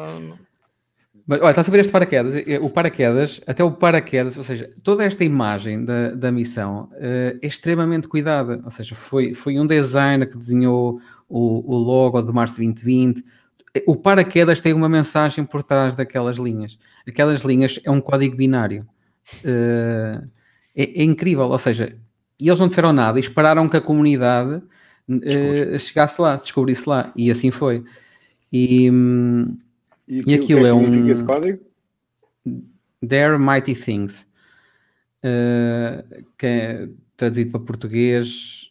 Mas, 1.26 1.40
olha, 1.40 1.50
estás 1.50 1.66
a 1.68 1.72
ver 1.72 1.80
este 1.80 1.90
paraquedas? 1.90 2.34
O 2.60 2.68
paraquedas, 2.68 3.40
até 3.46 3.64
o 3.64 3.72
paraquedas, 3.72 4.36
ou 4.36 4.44
seja, 4.44 4.70
toda 4.82 5.04
esta 5.04 5.24
imagem 5.24 5.82
da, 5.82 6.10
da 6.10 6.30
missão 6.30 6.90
uh, 6.92 7.38
é 7.40 7.46
extremamente 7.46 8.06
cuidada. 8.06 8.60
Ou 8.62 8.70
seja, 8.70 8.94
foi, 8.94 9.32
foi 9.32 9.58
um 9.58 9.66
designer 9.66 10.30
que 10.30 10.36
desenhou 10.36 11.00
o, 11.26 11.74
o 11.74 11.78
logo 11.78 12.20
de 12.20 12.30
março 12.30 12.56
2020. 12.56 13.24
O 13.86 13.96
paraquedas 13.96 14.60
tem 14.60 14.72
uma 14.72 14.88
mensagem 14.88 15.44
por 15.44 15.62
trás 15.62 15.96
daquelas 15.96 16.36
linhas. 16.36 16.78
Aquelas 17.06 17.40
linhas 17.40 17.80
é 17.82 17.90
um 17.90 18.00
código 18.00 18.36
binário. 18.36 18.86
Uh, 19.44 20.22
é, 20.76 21.00
é, 21.00 21.02
incrível, 21.02 21.46
ou 21.46 21.58
seja, 21.58 21.96
e 22.38 22.48
eles 22.48 22.60
não 22.60 22.68
disseram 22.68 22.92
nada 22.92 23.18
e 23.18 23.22
esperaram 23.22 23.68
que 23.68 23.76
a 23.76 23.80
comunidade 23.80 24.62
uh, 25.08 25.78
chegasse 25.78 26.20
lá, 26.20 26.36
se 26.36 26.44
descobrisse 26.44 26.88
lá, 26.88 27.12
e 27.16 27.30
assim 27.30 27.50
foi. 27.50 27.84
E, 28.52 28.90
e, 30.06 30.22
e 30.26 30.34
aquilo, 30.34 30.66
é, 30.66 30.70
é 30.70 30.74
um. 30.74 31.08
Esse 31.08 31.24
código? 31.24 31.60
Their 33.06 33.38
Mighty 33.38 33.74
Things, 33.74 34.26
uh, 35.24 36.24
que 36.38 36.46
é 36.46 36.88
traduzido 37.16 37.50
para 37.52 37.60
português, 37.60 38.70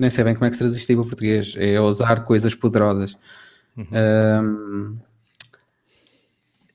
nem 0.00 0.10
sei 0.10 0.24
bem 0.24 0.34
como 0.34 0.46
é 0.46 0.50
que 0.50 0.56
se 0.56 0.60
traduz 0.60 0.80
isto 0.80 0.92
para 0.92 1.04
português, 1.04 1.54
é 1.56 1.80
usar 1.80 2.24
coisas 2.24 2.54
poderosas. 2.54 3.16
Uhum. 3.78 4.98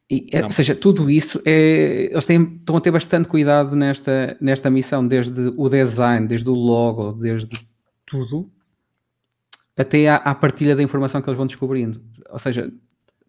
E, 0.09 0.27
é, 0.31 0.43
ou 0.43 0.51
seja, 0.51 0.75
tudo 0.75 1.09
isso 1.09 1.41
é, 1.45 2.09
eles 2.11 2.25
têm, 2.25 2.55
estão 2.59 2.77
a 2.77 2.81
ter 2.81 2.91
bastante 2.91 3.27
cuidado 3.27 3.75
nesta, 3.75 4.37
nesta 4.39 4.69
missão, 4.69 5.05
desde 5.05 5.53
o 5.57 5.67
design, 5.67 6.27
desde 6.27 6.49
o 6.49 6.53
logo, 6.53 7.13
desde 7.13 7.67
tudo, 8.05 8.51
até 9.75 10.07
à, 10.07 10.17
à 10.17 10.35
partilha 10.35 10.75
da 10.75 10.83
informação 10.83 11.21
que 11.21 11.29
eles 11.29 11.37
vão 11.37 11.47
descobrindo. 11.47 12.01
Ou 12.29 12.39
seja, 12.39 12.71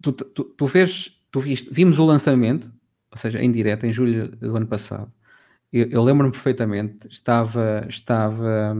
tu, 0.02 0.12
tu, 0.12 0.44
tu 0.44 0.66
vês, 0.66 1.10
tu 1.30 1.40
viste, 1.40 1.72
vimos 1.72 1.98
o 1.98 2.04
lançamento, 2.04 2.70
ou 3.10 3.18
seja, 3.18 3.42
em 3.42 3.50
direto, 3.50 3.86
em 3.86 3.92
julho 3.92 4.28
do 4.28 4.56
ano 4.56 4.66
passado. 4.66 5.10
Eu, 5.72 5.88
eu 5.88 6.02
lembro-me 6.02 6.32
perfeitamente, 6.32 7.08
estava, 7.08 7.86
estava, 7.88 8.76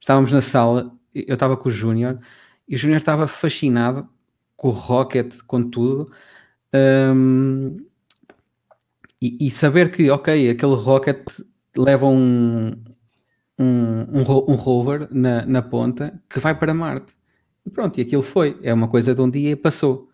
estávamos 0.00 0.32
na 0.32 0.40
sala, 0.40 0.92
eu 1.12 1.34
estava 1.34 1.56
com 1.56 1.68
o 1.68 1.72
Júnior, 1.72 2.20
e 2.68 2.74
o 2.74 2.78
Júnior 2.78 2.98
estava 2.98 3.26
fascinado 3.26 4.08
com 4.56 4.68
o 4.68 4.72
Rocket, 4.72 5.40
com 5.46 5.68
tudo, 5.70 6.10
um, 6.74 7.76
e, 9.20 9.46
e, 9.46 9.50
saber 9.50 9.90
que, 9.90 10.10
ok, 10.10 10.50
aquele 10.50 10.74
rocket 10.74 11.26
leva 11.76 12.06
um, 12.06 12.68
um, 13.58 14.00
um, 14.12 14.20
um 14.48 14.54
rover 14.54 15.08
na, 15.10 15.44
na, 15.44 15.62
ponta 15.62 16.20
que 16.28 16.38
vai 16.38 16.54
para 16.56 16.72
Marte. 16.72 17.14
E 17.66 17.70
pronto, 17.70 17.98
e 17.98 18.02
aquilo 18.02 18.22
foi. 18.22 18.58
É 18.62 18.72
uma 18.72 18.86
coisa 18.88 19.14
de 19.14 19.20
um 19.20 19.28
dia 19.28 19.50
e 19.50 19.56
passou. 19.56 20.08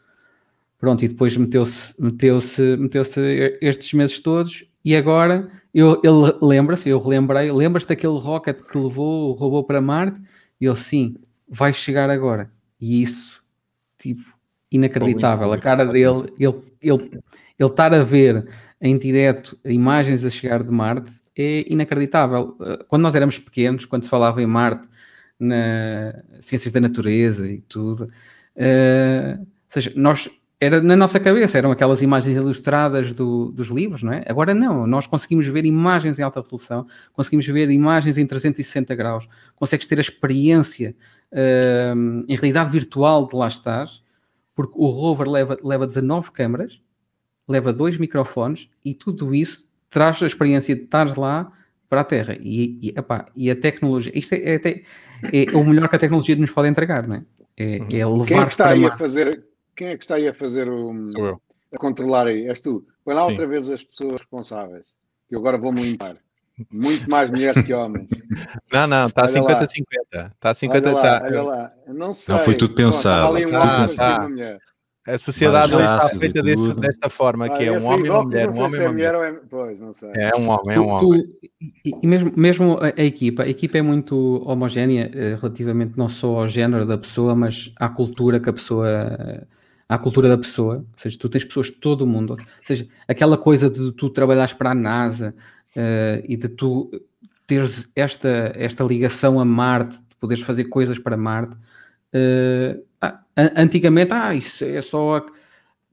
Pronto, 0.79 1.05
e 1.05 1.09
depois 1.09 1.37
meteu-se 1.37 1.95
meteu-se 2.01 2.77
meteu-se 2.77 3.59
estes 3.61 3.93
meses 3.95 4.21
todos 4.21 4.67
e 4.85 4.95
agora 4.95 5.51
eu, 5.73 6.01
ele 6.05 6.37
lembra-se, 6.43 6.89
eu 6.89 6.99
relembrei, 6.99 7.51
lembras-te 7.51 7.89
daquele 7.89 8.19
rocket 8.19 8.61
que 8.63 8.79
levou 8.79 9.33
robô 9.33 9.65
para 9.65 9.81
Marte? 9.81 10.21
E 10.61 10.67
ele, 10.67 10.77
sim, 10.77 11.17
vai 11.55 11.73
chegar 11.73 12.11
agora. 12.11 12.51
E 12.81 13.01
isso, 13.01 13.43
tipo, 13.97 14.23
inacreditável. 14.71 15.53
A 15.53 15.59
cara 15.59 15.87
dele, 15.87 16.33
ele, 16.39 16.63
ele, 16.83 17.21
ele 17.59 17.71
estar 17.71 17.95
a 17.95 18.03
ver 18.03 18.47
em 18.81 18.99
direto 18.99 19.57
imagens 19.65 20.25
a 20.25 20.31
chegar 20.31 20.63
de 20.63 20.71
Marte 20.71 21.11
é 21.37 21.65
inacreditável. 21.73 22.57
Eh, 22.61 22.85
quando 22.89 23.03
nós 23.03 23.15
éramos 23.15 23.39
pequenos, 23.39 23.87
quando 23.87 24.03
se 24.03 24.09
falava 24.09 24.43
em 24.43 24.47
Marte, 24.47 24.87
na 25.39 26.23
ciências 26.41 26.73
da 26.73 26.81
natureza 26.81 27.47
e 27.49 27.61
tudo, 27.63 28.05
uh, 28.05 29.41
ou 29.41 29.47
seja, 29.69 29.93
nós 29.97 30.31
era 30.61 30.81
na 30.81 30.97
nossa 30.97 31.19
cabeça, 31.21 31.59
eram 31.59 31.71
aquelas 31.71 32.01
imagens 32.01 32.37
ilustradas 32.37 33.13
do, 33.13 33.51
dos 33.51 33.69
livros, 33.69 34.03
não 34.03 34.13
é? 34.13 34.25
Agora 34.27 34.55
não, 34.55 34.87
nós 34.87 35.07
conseguimos 35.07 35.47
ver 35.47 35.65
imagens 35.65 36.19
em 36.19 36.23
alta 36.23 36.41
resolução, 36.41 36.87
conseguimos 37.13 37.47
ver 37.47 37.71
imagens 37.71 38.17
em 38.17 38.27
360 38.27 38.95
graus, 38.95 39.29
consegues 39.57 39.87
ter 39.87 39.99
a 39.99 40.01
experiência 40.01 40.95
uh, 41.35 42.25
em 42.29 42.35
realidade 42.37 42.71
virtual 42.71 43.27
de 43.27 43.37
lá 43.37 43.49
estar 43.49 43.87
porque 44.55 44.75
o 44.77 44.87
rover 44.87 45.29
leva, 45.29 45.59
leva 45.63 45.87
19 45.87 46.31
câmaras, 46.31 46.81
leva 47.47 47.73
dois 47.73 47.99
microfones 47.99 48.71
e 48.85 48.95
tudo 48.95 49.35
isso 49.35 49.69
traz 49.91 50.23
a 50.23 50.27
experiência 50.27 50.75
de 50.75 50.85
estar 50.85 51.19
lá 51.19 51.53
para 51.89 52.01
a 52.01 52.05
Terra. 52.05 52.37
E, 52.41 52.79
e, 52.81 52.89
epá, 52.97 53.27
e 53.35 53.51
a 53.51 53.57
tecnologia, 53.57 54.13
isto 54.15 54.35
é, 54.35 54.55
é, 54.55 54.83
é, 55.33 55.57
o 55.57 55.65
melhor 55.65 55.89
que 55.89 55.97
a 55.97 55.99
tecnologia 55.99 56.37
nos 56.37 56.51
pode 56.51 56.69
entregar, 56.69 57.07
não 57.07 57.17
é? 57.17 57.25
É, 57.57 57.79
uhum. 57.79 57.89
é 57.93 58.07
levar 58.07 58.27
quem 58.27 58.39
é 58.39 58.45
que 58.45 58.53
está 58.53 58.69
aí 58.71 58.85
a 58.85 58.97
fazer 58.97 59.45
Quem 59.77 59.89
é 59.89 59.97
que 59.97 60.05
está 60.05 60.15
aí 60.17 60.29
a 60.29 60.35
fazer 60.35 60.69
o. 60.69 61.13
Sou 61.13 61.27
eu. 61.27 61.43
A 61.73 61.79
controlar 61.79 62.27
aí? 62.27 62.49
És 62.49 62.61
tu. 62.61 62.87
Põe 63.05 63.15
lá 63.15 63.25
Sim. 63.25 63.31
outra 63.33 63.47
vez 63.47 63.69
as 63.69 63.83
pessoas 63.83 64.21
responsáveis. 64.21 64.93
Que 65.29 65.35
eu 65.35 65.41
agora 65.41 65.59
vou-me 65.59 65.83
limpar. 65.83 66.17
Muito 66.71 67.11
mais 67.11 67.31
mulheres 67.31 67.61
que 67.65 67.73
homens. 67.73 68.09
Não, 68.73 68.87
não, 68.87 69.07
está 69.09 69.27
50-50. 69.27 70.33
Está 70.33 70.55
50 70.55 70.89
olha 70.89 70.97
lá, 70.97 71.03
tá, 71.03 71.27
olha 71.27 71.43
lá. 71.43 71.73
Não 71.89 72.13
sei. 72.13 72.35
Não, 72.35 72.45
foi 72.45 72.55
tudo 72.55 72.75
pensado. 72.75 73.37
um 73.37 73.51
tá, 73.51 73.87
tá. 73.89 74.29
A 75.07 75.19
sociedade 75.19 75.75
hoje 75.75 75.85
está 75.85 76.09
feita 76.19 76.43
desse, 76.43 76.75
desta 76.81 77.11
forma, 77.11 77.47
que 77.51 77.65
ah, 77.65 77.67
é 77.67 77.79
um 77.79 77.85
homem 77.85 78.07
e 78.07 78.11
uma 78.11 78.23
mulher. 78.23 78.49
Um 78.49 78.63
homem 78.63 78.81
é 78.81 78.89
mulher 78.89 79.15
ou 79.15 79.25
é... 79.25 79.33
Pois, 79.51 79.81
não 79.81 79.93
sei. 79.93 80.11
É 80.15 80.35
um 80.35 80.49
homem, 80.49 80.77
é 80.77 80.81
um 80.81 80.89
homem. 80.89 81.25
e 81.85 82.07
mesmo, 82.07 82.33
mesmo 82.35 82.79
a, 82.81 82.87
a, 82.87 83.05
equipa, 83.05 83.43
a 83.43 83.49
equipa 83.49 83.77
é 83.77 83.83
muito 83.83 84.43
homogénea 84.47 85.11
eh, 85.13 85.37
relativamente 85.39 85.93
não 85.99 86.09
só 86.09 86.41
ao 86.41 86.49
género 86.49 86.87
da 86.87 86.97
pessoa, 86.97 87.35
mas 87.35 87.71
à 87.77 87.89
cultura 87.89 88.41
que 88.41 88.49
a 88.49 88.53
pessoa 88.53 89.47
à 89.89 89.99
cultura 89.99 90.29
da 90.29 90.39
pessoa, 90.39 90.77
ou 90.77 90.87
seja, 90.97 91.19
tu 91.19 91.29
tens 91.29 91.45
pessoas 91.45 91.67
de 91.67 91.73
todo 91.73 92.03
o 92.03 92.07
mundo, 92.07 92.33
ou 92.33 92.39
seja, 92.65 92.89
aquela 93.07 93.37
coisa 93.37 93.69
de 93.69 93.93
tu 93.93 94.09
trabalhares 94.09 94.53
para 94.53 94.71
a 94.71 94.75
NASA, 94.75 95.35
uh, 95.77 96.25
e 96.27 96.37
de 96.37 96.49
tu 96.49 96.91
teres 97.47 97.91
esta, 97.95 98.53
esta 98.55 98.85
ligação 98.85 99.39
a 99.39 99.45
Marte, 99.45 99.97
de 99.97 100.17
poderes 100.19 100.43
fazer 100.43 100.65
coisas 100.65 100.99
para 100.99 101.17
Marte. 101.17 101.57
Uh, 102.15 102.83
antigamente, 103.57 104.13
ah, 104.13 104.35
isso 104.35 104.65
é 104.65 104.81
só 104.81 105.25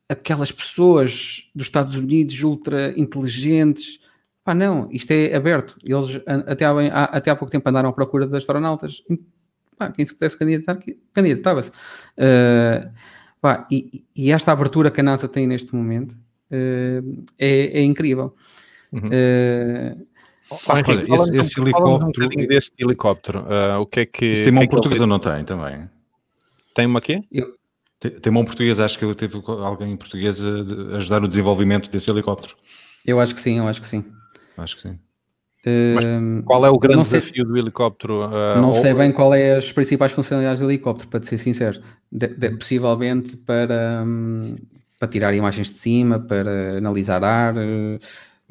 aquelas 0.08 0.52
pessoas 0.52 1.50
dos 1.56 1.68
Estados 1.68 1.96
Unidos 1.96 2.42
ultra 2.44 2.94
inteligentes. 3.00 4.00
Pá, 4.44 4.54
não, 4.54 4.90
isto 4.92 5.12
é 5.12 5.34
aberto. 5.36 5.78
Eles 5.84 6.22
até 6.26 6.66
há, 6.66 7.04
até 7.06 7.32
há 7.32 7.36
pouco 7.36 7.52
tempo 7.52 7.68
andaram 7.70 7.90
à 7.90 7.94
procura 7.94 8.28
de 8.28 8.36
astronautas. 8.36 9.04
Pá, 9.78 9.92
quem 9.92 10.06
se 10.06 10.14
pudesse 10.14 10.38
candidatar, 10.38 10.80
candidatava-se. 11.14 11.70
Uh, 11.70 12.92
e, 13.72 14.04
e, 14.16 14.32
esta 14.32 14.52
abertura 14.52 14.92
que 14.92 15.00
a 15.00 15.04
NASA 15.04 15.28
tem 15.28 15.48
neste 15.48 15.74
momento 15.74 16.12
uh, 16.52 17.24
é, 17.40 17.80
é 17.80 17.84
incrível. 17.84 18.36
Uhum. 18.92 19.08
Uh, 19.08 20.08
Henrique, 20.78 21.12
olha, 21.12 21.22
esse- 21.22 21.38
esse 21.40 21.62
um- 21.62 21.70
fala-nos 21.72 22.18
um 22.18 22.22
helicóptero- 22.24 22.74
helicóptero. 22.78 23.46
ah, 23.50 23.80
o 23.80 23.86
que 23.86 24.00
é 24.02 24.06
que. 24.06 24.26
Isso 24.26 24.42
o 24.42 24.44
tem 24.46 24.54
mão 24.54 24.64
é 24.64 24.68
portuguesa, 24.68 25.08
não 25.08 25.18
tem 25.20 25.44
também? 25.46 25.90
Tem 26.76 26.86
uma 26.86 27.00
quê? 27.00 27.24
Tem, 28.00 28.12
tem 28.12 28.34
mão 28.34 28.44
portuguesa, 28.44 28.84
acho 28.84 28.98
que 29.00 29.06
eu 29.06 29.16
teve 29.16 29.42
alguém 29.46 29.92
em 29.94 29.98
português 29.98 30.44
a 30.44 30.64
de- 30.64 30.96
ajudar 30.96 31.20
no 31.22 31.28
desenvolvimento 31.28 31.90
desse 31.90 32.10
helicóptero. 32.12 32.56
Eu 33.06 33.20
acho 33.20 33.34
que 33.34 33.40
sim, 33.42 33.60
eu 33.60 33.68
acho 33.68 33.80
que 33.80 33.88
sim. 33.88 34.04
Acho 34.58 34.76
que 34.76 34.82
sim. 34.82 35.00
Hum, 35.66 36.42
Qual 36.44 36.66
é 36.66 36.70
o 36.70 36.78
grande 36.80 37.08
sei- 37.08 37.20
desafio 37.20 37.46
do 37.46 37.56
helicóptero? 37.56 38.24
ah, 38.24 38.60
Não 38.60 38.70
ou- 38.70 38.76
sei 38.76 38.94
bem 38.96 39.12
qual 39.12 39.34
é 39.34 39.56
as 39.58 39.72
principais 39.72 40.12
funcionalidades 40.12 40.60
do 40.60 40.70
helicóptero, 40.70 41.08
para 41.10 41.20
te 41.20 41.28
ser 41.28 41.38
sincero. 41.38 41.80
De- 42.12 42.28
de- 42.36 42.58
possivelmente 42.58 43.38
para, 43.38 44.04
hum, 44.06 44.56
para 45.00 45.08
tirar 45.08 45.34
imagens 45.36 45.68
de 45.68 45.74
cima, 45.76 46.20
para 46.20 46.78
analisar 46.80 47.24
ar. 47.24 47.56
eh, 47.58 48.00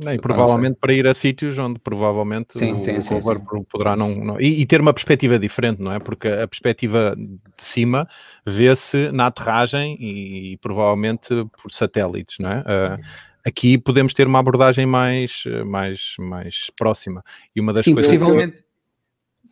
Não, 0.01 0.14
e 0.14 0.18
provavelmente 0.18 0.78
para 0.80 0.94
ir 0.94 1.07
a 1.07 1.12
sítios 1.12 1.59
onde 1.59 1.78
provavelmente 1.78 2.59
Sim, 2.59 2.72
o, 2.72 2.78
sim, 2.78 2.96
o 2.96 3.03
sim, 3.03 3.14
rover 3.14 3.38
sim. 3.38 3.64
poderá 3.70 3.94
não. 3.94 4.14
não- 4.16 4.40
e, 4.40 4.62
e 4.62 4.66
ter 4.66 4.80
uma 4.80 4.94
perspectiva 4.94 5.38
diferente, 5.38 5.82
não 5.82 5.92
é? 5.92 5.98
Porque 5.98 6.26
a 6.26 6.48
perspectiva 6.48 7.14
de 7.14 7.38
cima 7.62 8.09
vê-se 8.46 9.12
na 9.12 9.26
aterragem 9.26 9.98
e, 10.01 10.57
provavelmente 10.57 11.28
por 11.62 11.70
satélites, 11.70 12.38
não 12.38 12.51
é? 12.51 12.64
Ah, 12.66 12.98
aqui 13.44 13.76
podemos 13.76 14.14
ter 14.14 14.26
uma 14.26 14.38
abordagem 14.38 14.86
mais, 14.86 15.44
mais, 15.66 16.14
mais 16.18 16.70
próxima. 16.78 17.22
E 17.55 17.61
uma 17.61 17.74
das 17.74 17.84
Sim, 17.84 17.92
coisas. 17.92 18.11
possivelmente, 18.11 18.64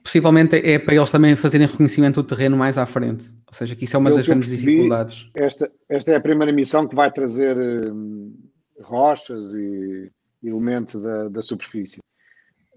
possivelmente 0.02 0.56
é 0.56 0.78
para 0.78 0.94
eles 0.94 1.10
também 1.10 1.36
fazerem 1.36 1.66
reconhecimento 1.66 2.22
do 2.22 2.26
terreno 2.26 2.56
mais 2.56 2.78
à 2.78 2.86
frente. 2.86 3.30
Ou 3.46 3.52
seja, 3.52 3.76
que 3.76 3.84
isso 3.84 3.96
é 3.96 3.98
uma 3.98 4.08
Pelo 4.08 4.16
das 4.18 4.26
eu 4.26 4.32
grandes 4.32 4.48
percebi, 4.48 4.72
dificuldades. 4.72 5.26
Esta, 5.34 5.70
esta 5.90 6.12
é 6.12 6.16
a 6.16 6.20
primeira 6.20 6.52
missão 6.54 6.88
que 6.88 6.96
vai 6.96 7.10
trazer 7.12 7.54
hum, 7.92 8.34
rochas 8.82 9.54
e 9.54 10.10
elementos 10.42 11.00
da, 11.02 11.28
da 11.28 11.42
superfície. 11.42 11.98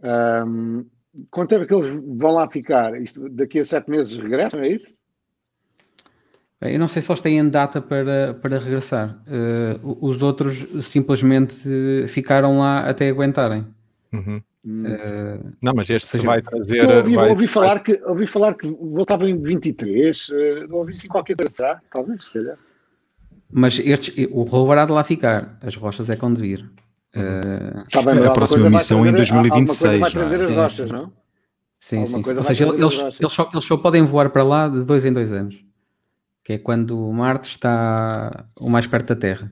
Hum, 0.03 0.85
quanto 1.29 1.49
tempo 1.49 1.63
é 1.63 1.67
que 1.67 1.73
eles 1.73 1.87
vão 1.87 2.31
lá 2.31 2.49
ficar? 2.49 2.99
Isto, 3.01 3.29
daqui 3.29 3.59
a 3.59 3.65
sete 3.65 3.89
meses 3.89 4.17
regressam, 4.17 4.61
é 4.61 4.69
isso? 4.69 4.99
Eu 6.61 6.77
não 6.79 6.87
sei 6.87 7.01
se 7.01 7.11
eles 7.11 7.21
têm 7.21 7.49
data 7.49 7.81
para, 7.81 8.35
para 8.35 8.59
regressar. 8.59 9.19
Eh, 9.25 9.79
os 9.83 10.21
outros 10.21 10.67
simplesmente 10.85 11.55
eh, 11.67 12.07
ficaram 12.07 12.59
lá 12.59 12.87
até 12.87 13.09
aguentarem. 13.09 13.65
Uhum. 14.13 14.39
Hum. 14.63 14.85
Eh, 14.85 15.39
Não, 15.63 15.73
mas 15.73 15.89
este 15.89 16.07
seja, 16.07 16.23
vai 16.23 16.39
trazer. 16.39 16.83
Eu 16.87 16.97
ouvi, 16.97 17.15
vai- 17.15 17.29
ouvi 17.31 17.47
falar 17.47 17.79
que, 17.79 17.99
ouvi 18.05 18.27
falar 18.27 18.53
que 18.53 18.67
voltava 18.69 19.27
em 19.27 19.41
23, 19.41 20.29
uh, 20.29 20.75
ouvi 20.75 20.91
assim 20.91 21.07
qualquer 21.07 21.35
coisa, 21.35 21.81
talvez, 21.89 22.25
se 22.25 22.33
calhar. 22.33 22.57
mas 23.51 23.79
estes, 23.79 24.27
o 24.31 24.43
rover 24.43 24.77
há 24.77 24.85
de 24.85 24.91
lá 24.91 25.03
ficar. 25.03 25.57
As 25.63 25.75
rochas 25.75 26.11
é 26.11 26.15
quando 26.15 26.39
vir. 26.39 26.69
Eh, 27.13 27.83
Tá 27.91 28.01
bem, 28.01 28.25
A 28.25 28.31
próxima 28.31 28.69
missão 28.69 29.05
em 29.05 29.11
trazer- 29.13 29.33
alguma 29.33 29.65
coisa 29.65 29.97
2026, 29.97 29.99
vai 29.99 30.11
trazer 30.11 30.37
não 30.37 30.43
é? 30.43 30.45
as 30.45 30.47
Sim, 30.47 30.55
rochas, 30.55 30.87
sim. 30.89 30.93
não? 30.93 31.13
sim, 31.79 31.97
Alguma 31.97 32.17
sim. 32.17 32.23
coisa 32.23 32.39
Ou 32.39 32.43
seja, 32.45 32.63
eles, 32.65 33.19
eles, 33.19 33.33
só, 33.33 33.49
eles 33.51 33.63
só 33.65 33.77
podem 33.77 34.03
voar 34.05 34.29
para 34.29 34.43
lá 34.43 34.67
de 34.69 34.83
dois 34.83 35.03
em 35.03 35.11
dois 35.11 35.31
anos. 35.33 35.55
Que 36.43 36.53
é 36.53 36.57
quando 36.57 36.97
Marte 37.11 37.49
está 37.49 38.45
o 38.59 38.69
mais 38.69 38.87
perto 38.87 39.09
da 39.09 39.15
Terra. 39.15 39.51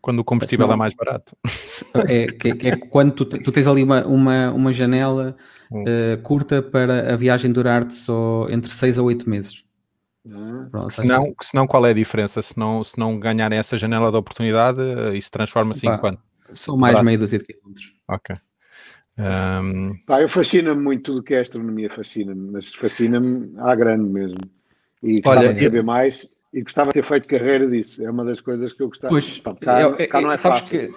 Quando 0.00 0.20
o 0.20 0.24
combustível 0.24 0.64
Senão- 0.66 0.74
é 0.74 0.78
mais 0.78 0.94
barato. 0.94 1.36
É, 2.06 2.26
que, 2.26 2.54
que 2.54 2.68
é 2.68 2.76
quando 2.76 3.12
tu, 3.12 3.24
tu 3.24 3.50
tens 3.50 3.66
ali 3.66 3.82
uma, 3.82 4.04
uma, 4.06 4.52
uma 4.52 4.72
janela 4.72 5.34
Hum. 5.72 5.84
eh, 5.86 6.16
curta 6.22 6.60
para 6.62 7.14
a 7.14 7.16
viagem 7.16 7.50
durar-te 7.52 7.94
só 7.94 8.46
entre 8.50 8.70
6 8.70 8.98
a 8.98 9.02
8 9.02 9.28
meses. 9.30 9.64
Ah, 10.30 10.66
Pronto, 10.70 10.90
Se 10.90 11.00
seja, 11.02 11.16
não, 11.16 11.34
se 11.40 11.54
não, 11.54 11.66
qual 11.66 11.86
é 11.86 11.90
a 11.90 11.94
diferença? 11.94 12.42
Se 12.42 12.58
não, 12.58 12.82
se 12.84 12.98
não 12.98 13.18
ganharem 13.18 13.58
essa 13.58 13.78
janela 13.78 14.10
de 14.10 14.16
oportunidade, 14.16 14.80
eh, 14.80 15.16
isso 15.16 15.30
transforma-se 15.30 15.86
em 15.86 15.96
quanto? 15.96 16.20
São 16.54 16.76
mais 16.76 16.92
Braço. 16.92 17.04
meia 17.06 17.18
dúzia 17.18 17.38
de 17.38 17.44
quilómetros. 17.44 17.94
Ok. 18.08 18.36
Ahm, 19.18 19.92
Pá, 20.06 20.22
eu 20.22 20.28
fascina-me 20.28 20.80
muito 20.82 21.02
tudo 21.04 21.20
o 21.20 21.22
que 21.22 21.34
é 21.34 21.40
astronomia, 21.40 21.90
fascina-me, 21.90 22.50
mas 22.52 22.74
fascina-me 22.74 23.52
à 23.58 23.74
grande 23.74 24.08
mesmo. 24.08 24.38
E 25.02 25.20
gostava 25.20 25.40
Olha, 25.46 25.54
de 25.54 25.62
saber 25.62 25.82
mais 25.82 26.30
e 26.52 26.62
gostava 26.62 26.88
de 26.90 26.94
ter 26.94 27.04
feito 27.04 27.28
carreira 27.28 27.66
disso. 27.66 28.04
É 28.04 28.10
uma 28.10 28.24
das 28.24 28.40
coisas 28.40 28.72
que 28.72 28.82
eu 28.82 28.88
gostava. 28.88 29.12
Pois, 29.12 29.38
Pá, 29.38 29.54
cá, 29.54 29.80
eu- 29.80 30.08
cá 30.08 30.20
não 30.20 30.32
é 30.32 30.36
sabes 30.36 30.60
fácil. 30.60 30.94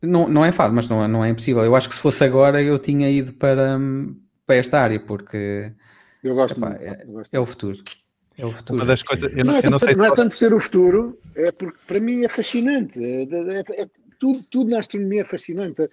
que 0.00 0.06
não, 0.06 0.28
não 0.28 0.44
é 0.44 0.52
fácil, 0.52 0.74
mas 0.74 0.88
não, 0.88 1.04
é- 1.04 1.08
não 1.08 1.24
é 1.24 1.30
impossível. 1.30 1.64
Eu 1.64 1.74
acho 1.74 1.88
que 1.88 1.94
se 1.94 2.00
fosse 2.00 2.22
agora 2.24 2.62
eu 2.62 2.78
tinha 2.78 3.10
ido 3.10 3.32
para, 3.34 3.78
para 4.46 4.56
esta 4.56 4.78
área, 4.80 5.00
porque 5.00 5.72
Eu 6.22 6.34
gosto 6.34 6.58
epá, 6.58 6.70
muito. 6.70 6.82
é, 6.82 7.02
eu 7.04 7.12
gosto 7.12 7.34
é 7.34 7.40
o 7.40 7.46
futuro. 7.46 7.82
É 8.36 8.44
o 8.44 8.50
futuro. 8.52 8.80
uma 8.82 8.86
das 8.86 9.02
coisas, 9.02 9.30
eu 9.32 9.44
Não, 9.44 9.52
não, 9.52 9.58
é 9.60 9.66
eu 9.66 9.70
não 9.70 9.78
tanto, 9.78 9.84
sei 9.84 9.94
não 9.94 10.04
é 10.06 10.10
tanto 10.14 10.34
ser 10.34 10.52
o 10.52 10.58
futuro, 10.60 11.18
é 11.36 11.52
porque 11.52 11.78
para 11.86 12.00
mim 12.00 12.24
é 12.24 12.28
fascinante. 12.28 13.02
É, 13.02 13.22
é- 13.22 13.82
é- 13.82 13.88
tudo, 14.18 14.42
tudo 14.50 14.70
na 14.70 14.78
astronomia 14.78 15.22
é 15.22 15.24
fascinante. 15.24 15.82
A, 15.82 15.86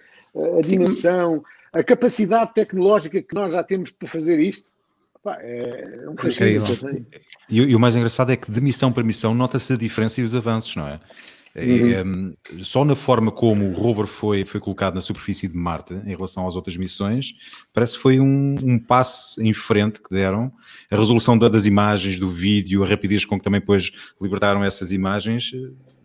a 0.58 0.62
Sim. 0.62 0.70
dimensão, 0.70 1.44
a 1.72 1.82
capacidade 1.82 2.54
tecnológica 2.54 3.20
que 3.22 3.34
nós 3.34 3.52
já 3.52 3.62
temos 3.62 3.90
para 3.90 4.08
fazer 4.08 4.40
isto. 4.40 4.70
Pá, 5.22 5.38
é 5.40 6.04
um 6.08 6.16
fascínio. 6.16 6.64
E, 7.48 7.60
o- 7.60 7.68
e 7.70 7.76
o 7.76 7.80
mais 7.80 7.94
engraçado 7.94 8.32
é 8.32 8.36
que 8.36 8.50
de 8.50 8.60
missão 8.60 8.92
para 8.92 9.04
missão 9.04 9.32
nota-se 9.34 9.72
a 9.72 9.76
diferença 9.76 10.20
e 10.20 10.24
os 10.24 10.34
avanços, 10.34 10.74
não 10.74 10.88
é? 10.88 10.98
É, 11.54 11.66
é, 11.92 12.02
hum, 12.02 12.34
só 12.64 12.82
na 12.82 12.94
forma 12.94 13.30
como 13.30 13.68
o 13.68 13.72
rover 13.74 14.06
foi, 14.06 14.42
foi 14.42 14.58
colocado 14.58 14.94
na 14.94 15.02
superfície 15.02 15.46
de 15.46 15.54
Marte 15.54 15.92
em 15.92 16.16
relação 16.16 16.46
às 16.48 16.56
outras 16.56 16.78
missões, 16.78 17.34
parece 17.74 17.94
que 17.94 18.00
foi 18.00 18.18
um, 18.18 18.54
um 18.64 18.78
passo 18.78 19.38
em 19.40 19.52
frente 19.52 20.00
que 20.00 20.08
deram. 20.10 20.50
A 20.90 20.96
resolução 20.96 21.36
da- 21.36 21.48
das 21.50 21.66
imagens, 21.66 22.18
do 22.18 22.26
vídeo, 22.26 22.82
a 22.82 22.86
rapidez 22.86 23.26
com 23.26 23.36
que 23.38 23.44
também 23.44 23.60
depois 23.60 23.92
libertaram 24.20 24.64
essas 24.64 24.92
imagens. 24.92 25.52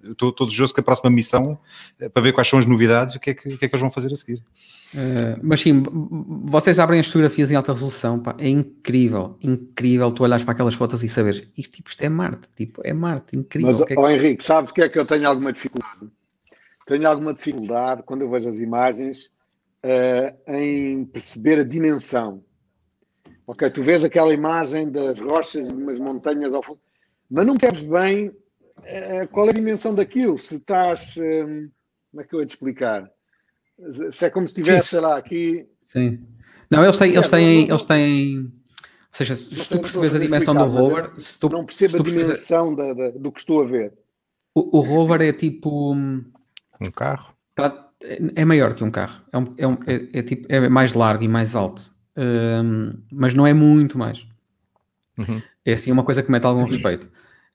Estou 0.03 0.29
estou 0.29 0.47
desejoso 0.47 0.73
que 0.73 0.79
a 0.79 0.83
próxima 0.83 1.09
missão, 1.09 1.57
eh, 1.99 2.09
para 2.09 2.21
ver 2.21 2.33
quais 2.33 2.47
são 2.47 2.57
as 2.59 2.65
novidades 2.65 3.13
e 3.13 3.17
o 3.17 3.19
que 3.19 3.31
é 3.31 3.33
que, 3.33 3.47
o 3.53 3.57
que, 3.57 3.65
é 3.65 3.67
que 3.67 3.75
eles 3.75 3.81
vão 3.81 3.89
fazer 3.89 4.11
a 4.11 4.15
seguir. 4.15 4.43
Eh, 4.95 5.37
mas 5.41 5.61
sim, 5.61 5.83
vocês 6.45 6.79
abrem 6.79 6.99
as 6.99 7.07
fotografias 7.07 7.51
em 7.51 7.55
alta 7.55 7.73
resolução, 7.73 8.19
pá, 8.19 8.35
é 8.37 8.47
incrível, 8.47 9.37
incrível 9.41 10.11
tu 10.11 10.23
olhares 10.23 10.43
para 10.45 10.53
aquelas 10.53 10.73
fotos 10.73 11.03
e 11.03 11.09
saberes 11.09 11.47
isto, 11.57 11.75
tipo, 11.77 11.89
isto 11.89 12.01
é 12.01 12.09
Marte, 12.09 12.49
tipo, 12.55 12.81
é 12.85 12.93
Marte, 12.93 13.35
incrível. 13.37 13.67
Mas, 13.69 13.81
o 13.81 13.85
que 13.85 13.93
é 13.93 13.95
que- 13.95 14.01
ó 14.01 14.09
Henrique, 14.09 14.43
sabes 14.43 14.71
que 14.71 14.81
é 14.81 14.89
que 14.89 14.97
eu 14.97 15.05
tenho 15.05 15.27
alguma 15.27 15.51
dificuldade? 15.51 16.07
Tenho 16.85 17.07
alguma 17.07 17.33
dificuldade 17.33 18.03
quando 18.03 18.21
eu 18.21 18.29
vejo 18.29 18.47
as 18.49 18.59
imagens 18.59 19.31
eh, 19.83 20.33
em 20.47 21.05
perceber 21.05 21.59
a 21.59 21.63
dimensão. 21.63 22.41
Ok, 23.45 23.69
tu 23.69 23.81
vês 23.83 24.03
aquela 24.03 24.33
imagem 24.33 24.89
das 24.89 25.19
rochas 25.19 25.69
e 25.69 25.73
umas 25.73 25.99
montanhas 25.99 26.53
ao 26.53 26.61
fundo, 26.63 26.79
mas 27.29 27.45
não 27.45 27.55
percebes 27.55 27.83
bem 27.83 28.31
qual 29.31 29.47
é 29.47 29.49
a 29.49 29.53
dimensão 29.53 29.93
daquilo. 29.95 30.37
Se 30.37 30.55
estás. 30.55 31.17
eh, 31.17 31.43
como 32.11 32.21
é 32.21 32.23
que 32.23 32.33
eu 32.35 32.39
ia 32.39 32.45
te 32.45 32.51
explicar? 32.51 33.09
Se 34.11 34.25
é 34.25 34.29
como 34.29 34.47
se 34.47 34.53
estivesse, 34.59 34.89
sei 34.89 34.99
lá, 35.01 35.17
aqui. 35.17 35.67
Sim. 35.81 36.19
Não, 36.69 36.83
eles 36.83 36.97
têm, 36.97 37.13
eles 37.13 37.29
têm, 37.29 37.69
eles 37.69 37.85
têm. 37.85 38.37
Ou 38.39 38.51
seja, 39.11 39.35
se 39.35 39.49
tu 39.49 39.53
a 39.75 39.79
percebes 39.79 39.95
a 39.95 40.01
fazer 40.01 40.25
dimensão 40.25 40.53
do 40.55 40.65
rover, 40.65 41.11
se 41.19 41.39
tu, 41.39 41.49
Não 41.49 41.61
se 41.61 41.65
percebo 41.65 41.91
tu 41.97 42.01
a 42.01 42.03
percebes- 42.03 42.25
dimensão 42.27 42.75
da- 42.75 42.93
da- 42.93 43.09
do 43.11 43.31
que 43.31 43.39
estou 43.39 43.61
a 43.63 43.65
ver. 43.65 43.93
o, 44.55 44.77
o 44.77 44.81
rover 44.81 45.21
é 45.21 45.31
tipo. 45.33 45.93
hum, 45.93 46.23
um 46.81 46.91
carro. 46.91 47.33
tá- 47.55 47.89
é 48.03 48.19
é 48.41 48.45
maior 48.45 48.75
que 48.75 48.83
um 48.83 48.91
carro. 48.91 49.21
É, 49.31 49.37
um- 49.37 49.53
é, 49.57 49.67
um- 49.67 49.77
é- 49.87 50.19
é 50.19 50.21
tipo, 50.23 50.45
é 50.49 50.67
mais 50.69 50.93
largo 50.93 51.23
e 51.23 51.27
mais 51.27 51.55
alto. 51.55 51.81
Hum, 52.15 52.93
mas 53.11 53.33
não 53.33 53.45
é 53.47 53.53
muito 53.53 53.97
mais. 53.97 54.25
Uhum. 55.17 55.41
É 55.65 55.73
assim 55.73 55.91
uma 55.91 56.03
coisa 56.03 56.21
que 56.21 56.31
mete 56.31 56.45
algum 56.45 56.63
respeito. 56.65 57.09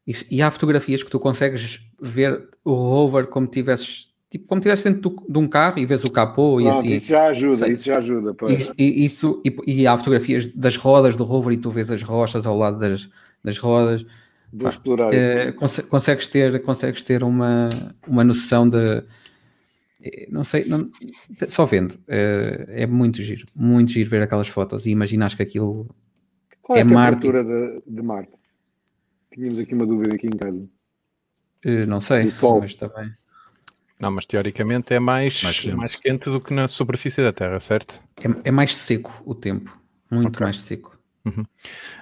E, 0.07 0.12
e 0.30 0.42
há 0.42 0.50
fotografias 0.50 1.03
que 1.03 1.11
tu 1.11 1.20
consegues 1.20 1.80
ver 2.00 2.48
o 2.64 2.72
rover 2.74 3.26
como 3.28 3.46
tivesses, 3.46 4.11
tipo, 4.28 4.46
como 4.48 4.61
tivesses 4.61 4.84
dentro 4.84 5.00
do- 5.11 5.26
de 5.28 5.38
um 5.38 5.46
carro 5.46 5.78
e 5.78 5.86
vês 5.86 6.03
o 6.05 6.11
capô 6.11 6.61
e 6.61 6.64
Pronto, 6.64 6.78
assim. 6.78 6.94
isso 6.94 7.09
já 7.09 7.26
ajuda, 7.28 7.57
Sei. 7.64 7.72
isso 7.72 7.84
já 7.84 7.98
ajuda. 7.98 8.34
Pois. 8.34 8.72
E, 8.76 8.84
e 9.03 9.05
isso, 9.05 9.40
e, 9.44 9.55
e 9.82 9.86
há 9.86 9.96
fotografias 9.96 10.48
das 10.48 10.76
rodas 10.76 11.14
do 11.16 11.22
rover 11.24 11.53
e 11.55 11.57
tu 11.57 11.70
vês 11.70 11.90
as 11.90 12.03
rochas 12.03 12.46
ao 12.46 12.59
lado 12.59 12.78
das, 12.78 13.09
das 13.44 13.59
rodas. 13.59 14.05
Vou 14.53 14.68
explorar 14.68 15.14
isso. 15.14 15.18
Eh, 15.38 15.53
conse- 15.53 15.82
consegues 15.84 16.28
ter, 16.28 16.61
consegues 16.62 17.03
ter 17.03 17.22
uma, 17.22 17.68
uma 18.07 18.24
noção 18.24 18.68
de. 18.68 19.03
eh, 20.03 20.26
Não 20.30 20.44
sei, 20.44 20.64
não- 20.64 20.90
só 21.48 21.64
vendo. 21.64 21.98
eh, 22.09 22.66
é 22.68 22.86
muito 22.86 23.22
giro, 23.22 23.46
muito 23.55 23.92
giro 23.92 24.11
ver 24.11 24.20
aquelas 24.22 24.48
fotos 24.48 24.84
e 24.84 24.90
imaginas 24.90 25.32
que 25.34 25.42
aquilo. 25.42 25.88
Qual 26.61 26.76
é, 26.76 26.80
é 26.80 26.82
a 26.82 26.86
Marte. 26.86 27.20
temperatura 27.22 27.44
de, 27.44 27.82
de 27.86 28.03
Marte? 28.03 28.32
Tínhamos 29.33 29.59
aqui 29.59 29.74
uma 29.74 29.87
dúvida 29.87 30.14
aqui 30.14 30.26
em 30.26 30.30
casa. 30.37 30.68
eh, 31.64 31.87
Não 31.87 32.01
sei, 32.01 32.30
Sol. 32.30 32.61
mas 32.61 32.76
também. 32.76 33.11
Não, 33.99 34.11
mas 34.11 34.26
teoricamente 34.26 34.93
é 34.93 34.99
mais, 34.99 35.43
Mais 35.43 35.64
mais, 35.74 35.95
quente. 35.95 36.03
quente 36.24 36.30
do 36.30 36.41
que 36.41 36.53
na 36.53 36.66
superfície 36.66 37.22
da 37.22 37.33
Terra, 37.33 37.61
certo? 37.61 38.03
É, 38.20 38.49
é 38.49 38.51
mais 38.51 38.74
seco 38.76 39.22
o 39.24 39.35
tempo, 39.35 39.78
muito 40.11 40.37
Ok. 40.37 40.41
mais 40.45 40.61
seco. 40.61 40.91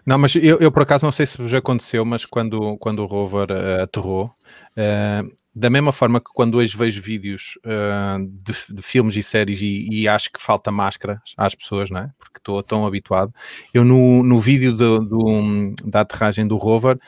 Não, 0.04 0.18
mas 0.18 0.34
eu, 0.36 0.58
eu, 0.60 0.72
por 0.72 0.82
acaso 0.82 1.04
não 1.04 1.12
sei 1.12 1.26
se 1.26 1.38
vos 1.38 1.52
aconteceu, 1.54 2.04
mas 2.04 2.24
quando, 2.24 2.76
quando 2.78 3.00
o 3.02 3.06
rover 3.06 3.50
eh, 3.50 3.82
aterrou, 3.82 4.30
eh, 4.76 5.22
da 5.54 5.68
mesma 5.70 5.92
forma 5.92 6.20
que 6.20 6.30
quando 6.32 6.56
hoje 6.56 6.76
vejo 6.76 7.02
vídeos 7.02 7.58
eh, 7.64 8.18
de, 8.20 8.54
de 8.76 8.82
filmes 8.82 9.16
e 9.16 9.22
séries 9.22 9.60
e, 9.62 9.88
e 9.90 10.08
acho 10.08 10.30
que 10.32 10.40
falta 10.40 10.70
máscara 10.70 11.20
às 11.36 11.54
pessoas, 11.54 11.90
não 11.90 12.00
é? 12.00 12.10
Porque 12.18 12.38
estou 12.38 12.62
tão 12.62 12.86
habituado, 12.86 13.32
eu 13.74 13.84
no, 13.84 14.22
no 14.22 14.38
vídeo 14.38 14.72
do, 14.76 15.00
do- 15.00 15.74
da 15.84 16.00
aterragem 16.00 16.46
do 16.46 16.56
rover 16.56 16.98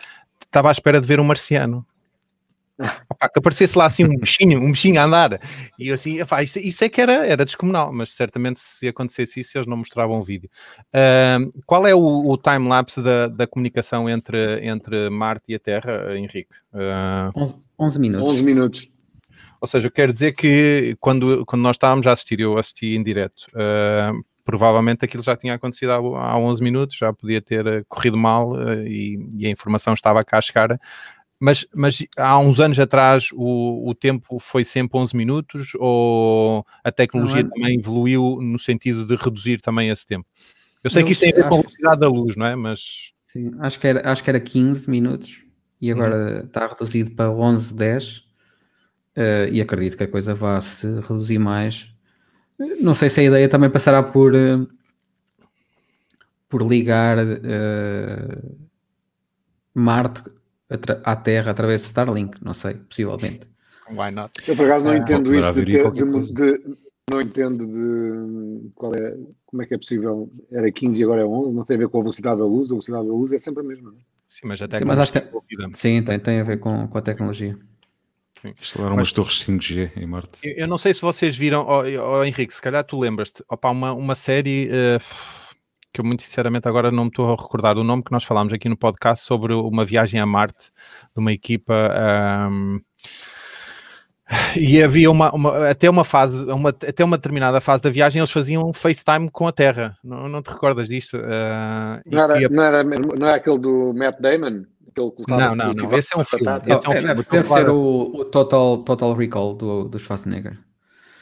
estava 0.40 0.68
à 0.68 0.72
espera 0.72 1.00
de 1.00 1.06
ver 1.06 1.20
um 1.20 1.24
marciano. 1.24 1.86
Opa, 2.78 3.28
que 3.28 3.38
aparecesse 3.38 3.76
lá 3.76 3.86
assim 3.86 4.04
um 4.04 4.16
bichinho, 4.16 4.60
um 4.60 4.72
bichinho 4.72 5.00
a 5.00 5.04
andar. 5.04 5.40
E 5.78 5.88
eu 5.88 5.94
assim, 5.94 6.20
opa, 6.20 6.42
isso, 6.42 6.58
isso, 6.58 6.82
é 6.84 6.88
que 6.88 7.00
era, 7.00 7.26
era 7.26 7.44
descomunal, 7.44 7.92
mas 7.92 8.10
certamente 8.12 8.60
se 8.60 8.88
acontecesse 8.88 9.40
isso, 9.40 9.56
eles 9.56 9.66
não 9.66 9.76
mostravam 9.76 10.18
o 10.18 10.24
vídeo. 10.24 10.50
Uh, 10.88 11.52
qual 11.66 11.86
é 11.86 11.94
o, 11.94 12.28
o 12.28 12.36
time-lapse 12.36 13.02
da, 13.02 13.28
da 13.28 13.46
comunicação 13.46 14.08
entre, 14.08 14.66
entre 14.66 15.10
Marte 15.10 15.44
e 15.48 15.54
a 15.54 15.58
Terra, 15.58 16.16
Henrique? 16.16 16.54
Uh... 16.72 17.54
11 17.78 18.00
minutos. 18.00 18.30
11 18.30 18.44
minutos. 18.44 18.88
Ou 19.60 19.68
seja, 19.68 19.86
eu 19.86 19.92
quero 19.92 20.12
dizer 20.12 20.32
que 20.32 20.96
quando, 20.98 21.44
quando 21.46 21.62
nós 21.62 21.76
estávamos 21.76 22.06
a 22.06 22.12
assistir, 22.12 22.40
eu 22.40 22.58
assisti 22.58 22.96
em 22.96 23.02
direto, 23.02 23.46
uh, 23.50 24.24
provavelmente 24.44 25.04
aquilo 25.04 25.22
já 25.22 25.36
tinha 25.36 25.54
acontecido 25.54 25.90
há, 25.90 25.96
há 25.96 26.36
11 26.36 26.62
minutos, 26.62 26.96
já 26.96 27.12
podia 27.12 27.40
ter 27.40 27.84
corrido 27.88 28.16
mal 28.16 28.52
uh, 28.52 28.86
e, 28.86 29.24
e, 29.36 29.46
a 29.46 29.50
informação 29.50 29.94
estava 29.94 30.24
cá 30.24 30.38
a 30.38 30.40
chegar 30.40 30.80
mas, 31.42 31.66
mas 31.74 32.06
há 32.16 32.38
uns 32.38 32.60
anos 32.60 32.78
atrás 32.78 33.30
o, 33.32 33.88
o 33.90 33.92
tempo 33.96 34.38
foi 34.38 34.62
sempre 34.62 34.96
11 34.96 35.16
minutos 35.16 35.72
ou 35.74 36.64
a 36.84 36.92
tecnologia 36.92 37.42
não, 37.42 37.50
é? 37.50 37.52
também 37.52 37.78
evoluiu 37.80 38.38
no 38.40 38.60
sentido 38.60 39.04
de 39.04 39.16
reduzir 39.16 39.60
também 39.60 39.88
esse 39.88 40.06
tempo? 40.06 40.24
Eu 40.84 40.88
sei 40.88 41.02
eu, 41.02 41.06
que 41.06 41.10
isto 41.10 41.22
tem 41.22 41.32
a 41.32 41.34
ver 41.34 41.48
com 41.48 41.56
a 41.56 41.58
velocidade 41.58 42.00
da 42.00 42.08
luz, 42.08 42.36
não 42.36 42.46
é? 42.46 42.54
Mas... 42.54 43.12
Sim, 43.26 43.50
acho 43.58 43.80
que 43.80 43.88
era, 43.88 44.08
acho 44.08 44.22
que 44.22 44.30
era 44.30 44.38
15 44.38 44.88
minutos 44.88 45.42
e 45.80 45.90
agora 45.90 46.16
uhum. 46.16 46.46
está 46.46 46.64
reduzido 46.64 47.10
para 47.10 47.32
11, 47.32 47.74
10 47.74 48.16
uh, 48.18 48.22
e 49.50 49.60
acredito 49.60 49.96
que 49.96 50.04
a 50.04 50.08
coisa 50.08 50.36
vá 50.36 50.60
se 50.60 50.86
reduzir 51.00 51.40
mais. 51.40 51.88
Não 52.80 52.94
sei 52.94 53.10
se 53.10 53.18
a 53.18 53.24
ideia 53.24 53.48
também 53.48 53.68
passará 53.68 54.00
por, 54.00 54.32
uh, 54.32 54.68
por 56.48 56.62
ligar 56.62 57.18
uh, 57.18 58.58
Marte 59.74 60.22
à 61.04 61.16
Terra 61.16 61.50
através 61.50 61.80
de 61.82 61.86
Starlink, 61.88 62.38
não 62.42 62.54
sei, 62.54 62.74
possivelmente. 62.74 63.40
Why 63.90 64.10
not? 64.10 64.32
Eu 64.46 64.56
por 64.56 64.66
acaso 64.66 64.84
não 64.84 64.92
ah, 64.92 64.96
entendo 64.96 65.34
isso 65.34 65.52
de, 65.52 65.64
ter, 65.64 65.90
de, 65.90 66.34
de, 66.34 66.76
não 67.10 67.20
entendo 67.20 67.66
de 67.66 68.70
qual 68.74 68.94
é, 68.94 69.16
como 69.44 69.62
é 69.62 69.66
que 69.66 69.74
é 69.74 69.78
possível, 69.78 70.30
era 70.50 70.70
15 70.70 71.00
e 71.00 71.04
agora 71.04 71.22
é 71.22 71.24
11, 71.24 71.54
não 71.54 71.64
tem 71.64 71.76
a 71.76 71.80
ver 71.80 71.88
com 71.88 71.98
a 71.98 72.02
velocidade 72.02 72.38
da 72.38 72.44
luz, 72.44 72.68
a 72.68 72.74
velocidade 72.74 73.06
da 73.06 73.12
luz 73.12 73.32
é 73.32 73.38
sempre 73.38 73.62
a 73.62 73.66
mesma, 73.66 73.90
não 73.90 73.98
é? 73.98 74.02
Sim, 74.26 74.46
mas 74.46 74.62
a 74.62 74.68
tecnologia 74.68 75.06
sim, 75.06 75.20
tem, 75.56 75.72
sim, 75.74 76.02
tem, 76.02 76.18
tem 76.18 76.40
a 76.40 76.44
ver 76.44 76.58
com, 76.58 76.88
com 76.88 76.98
a 76.98 77.02
tecnologia. 77.02 77.58
Sim. 78.40 78.54
Instalaram 78.58 78.94
umas 78.94 79.12
torres 79.12 79.44
5G 79.44 79.92
em 79.96 80.06
Marte. 80.06 80.38
Eu, 80.42 80.52
eu, 80.54 80.66
não 80.66 80.78
sei 80.78 80.94
se 80.94 81.02
vocês 81.02 81.36
viram, 81.36 81.66
oh, 81.68 81.82
oh, 81.82 82.24
Henrique, 82.24 82.54
se 82.54 82.62
calhar 82.62 82.82
tu 82.82 82.98
lembras-te, 82.98 83.44
uma, 83.62 83.92
uma 83.92 84.14
série... 84.14 84.70
Uh, 84.70 85.41
que 85.92 86.00
eu 86.00 86.04
muito 86.04 86.22
sinceramente 86.22 86.66
agora 86.66 86.90
não 86.90 87.04
me 87.04 87.10
estou 87.10 87.32
a 87.32 87.36
recordar 87.36 87.76
o 87.76 87.84
nome 87.84 88.02
que 88.02 88.12
nós 88.12 88.24
falámos 88.24 88.52
aqui 88.52 88.68
no 88.68 88.76
podcast 88.76 89.24
sobre 89.24 89.52
uma 89.52 89.84
viagem 89.84 90.18
a 90.20 90.26
Marte 90.26 90.70
de 91.14 91.20
uma 91.20 91.32
equipa. 91.32 91.74
Um, 92.50 92.80
e 94.56 94.82
havia 94.82 95.10
uma, 95.10 95.30
uma, 95.34 95.68
até 95.68 95.90
uma 95.90 96.04
fase, 96.04 96.38
uma, 96.50 96.70
até 96.70 97.04
uma 97.04 97.18
determinada 97.18 97.60
fase 97.60 97.82
da 97.82 97.90
viagem, 97.90 98.20
eles 98.20 98.30
faziam 98.30 98.72
FaceTime 98.72 99.30
com 99.30 99.46
a 99.46 99.52
Terra. 99.52 99.96
Não, 100.02 100.28
não 100.28 100.40
te 100.42 100.50
recordas 100.50 100.88
disto? 100.88 101.18
Uh, 101.18 102.00
não, 102.06 102.22
era, 102.22 102.48
não, 102.48 102.62
era, 102.62 102.84
não 102.84 103.28
é 103.28 103.34
aquele 103.34 103.58
do 103.58 103.92
Matt 103.94 104.18
Damon? 104.20 104.64
Não, 105.28 105.54
não, 105.54 105.72
não. 105.72 105.92
Esse 105.92 106.14
é 106.14 106.20
um 106.20 106.24
filme. 106.24 106.46
Esse 106.66 106.86
é 106.86 106.88
um 106.88 106.96
filme. 106.96 107.14
Deve 107.14 107.48
ser 107.48 107.68
o, 107.70 108.12
o, 108.14 108.24
Total, 108.26 108.78
Total 108.78 109.14
Recall 109.14 109.54
do, 109.54 109.88
do 109.88 109.98
Schwarzenegger. 109.98 110.58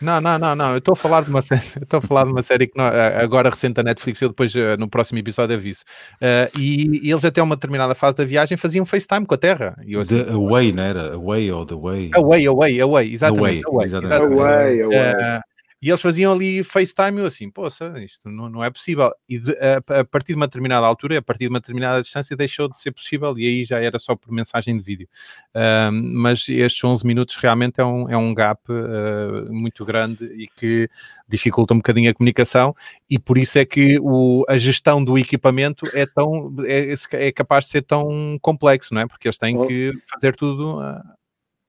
Não, 0.01 0.21
não, 0.21 0.39
não, 0.39 0.55
não. 0.57 0.71
Eu 0.73 0.79
estou 0.79 0.93
a 0.93 0.97
falar 0.97 1.23
de 1.23 1.31
uma 1.31 1.43
série, 1.43 1.63
estou 1.83 1.99
a 1.99 2.01
falar 2.01 2.25
de 2.25 2.33
uma 2.33 2.43
série 2.43 2.67
que 2.67 2.77
não, 2.77 2.85
agora 2.85 3.51
recente 3.51 3.75
da 3.75 3.83
Netflix, 3.83 4.21
eu 4.21 4.29
depois 4.29 4.55
eh, 4.55 4.77
no 4.77 4.89
próximo 4.89 5.19
episódio 5.19 5.57
aviso. 5.57 5.83
Uh, 6.17 6.59
e, 6.59 7.07
e, 7.07 7.11
eles 7.11 7.25
até 7.25 7.43
uma 7.43 7.55
determinada 7.55 7.95
fase 7.95 8.17
da 8.17 8.25
viagem 8.25 8.57
faziam 8.57 8.87
FaceTime 8.87 9.27
com 9.27 9.35
a 9.35 9.39
Terra. 9.39 9.77
E 9.85 9.95
eu, 9.95 10.01
assim, 10.01 10.25
the 10.25 10.33
Away, 10.33 10.73
não 10.73 10.83
era? 10.83 11.15
Away 11.15 11.53
ou 11.53 11.67
The 11.67 11.75
Way? 11.75 12.11
Away, 12.15 12.47
Away, 12.47 12.81
Away, 12.81 13.13
exatamente. 13.13 13.63
Away, 13.67 13.87
exatamente. 13.87 14.33
Away, 14.33 14.83
away. 14.83 14.99
Uh, 14.99 15.50
e 15.83 15.89
eles 15.89 16.03
faziam 16.03 16.33
ali 16.33 16.63
FaceTime 16.63 17.21
eu 17.21 17.27
assim, 17.27 17.51
poça, 17.51 17.95
isto 18.05 18.29
não, 18.29 18.51
não 18.51 18.63
é 18.63 18.71
possível. 18.71 19.11
E 19.27 19.39
de, 19.39 19.53
a, 19.53 20.01
a, 20.01 20.05
partir 20.05 20.29
de 20.29 20.35
uma 20.35 20.47
determinada 20.47 20.87
altura, 20.87 21.19
a 21.19 21.23
partir 21.23 21.45
de 21.45 21.49
uma 21.49 21.61
determinada 21.61 22.03
distância, 22.03 22.37
deixou 22.37 22.69
de 22.69 22.79
ser 22.79 22.93
possível 22.93 23.39
e 23.39 23.47
aí 23.47 23.65
já 23.65 23.81
era 23.81 23.99
só 23.99 24.15
por 24.15 24.31
mensagem 24.31 24.77
de 24.77 24.85
vídeo. 24.85 25.09
Uh, 25.55 25.91
mas 25.91 26.47
estes 26.51 26.85
11 26.85 27.07
minutos 27.07 27.37
realmente 27.37 27.81
é 27.81 27.85
um, 27.85 28.11
é 28.11 28.17
um 28.17 28.35
gap 28.35 28.61
uh, 28.71 29.51
muito 29.51 29.83
grande 29.83 30.25
e 30.27 30.49
que 30.49 30.87
dificulta 31.27 31.73
um 31.73 31.79
bocadinho 31.79 32.11
a 32.11 32.15
comunicação 32.15 32.75
e 33.09 33.19
por 33.19 33.39
isso 33.39 33.59
é 33.59 33.65
que 33.65 33.99
o, 34.01 34.45
a 34.49 34.59
gestão 34.59 35.03
do 35.03 35.17
equipamento 35.17 35.87
é, 35.95 36.05
tão, 36.05 36.55
é, 36.67 36.95
é 37.13 37.33
capaz 37.33 37.65
de 37.65 37.71
ser 37.71 37.83
tão 37.83 38.39
complexo, 38.43 38.93
não 38.93 39.01
é? 39.01 39.07
Porque 39.07 39.29
eles 39.29 39.39
têm 39.39 39.57
oh. 39.57 39.67
que 39.67 39.93
fazer 40.11 40.37
tudo 40.37 40.79
uh, 40.79 41.01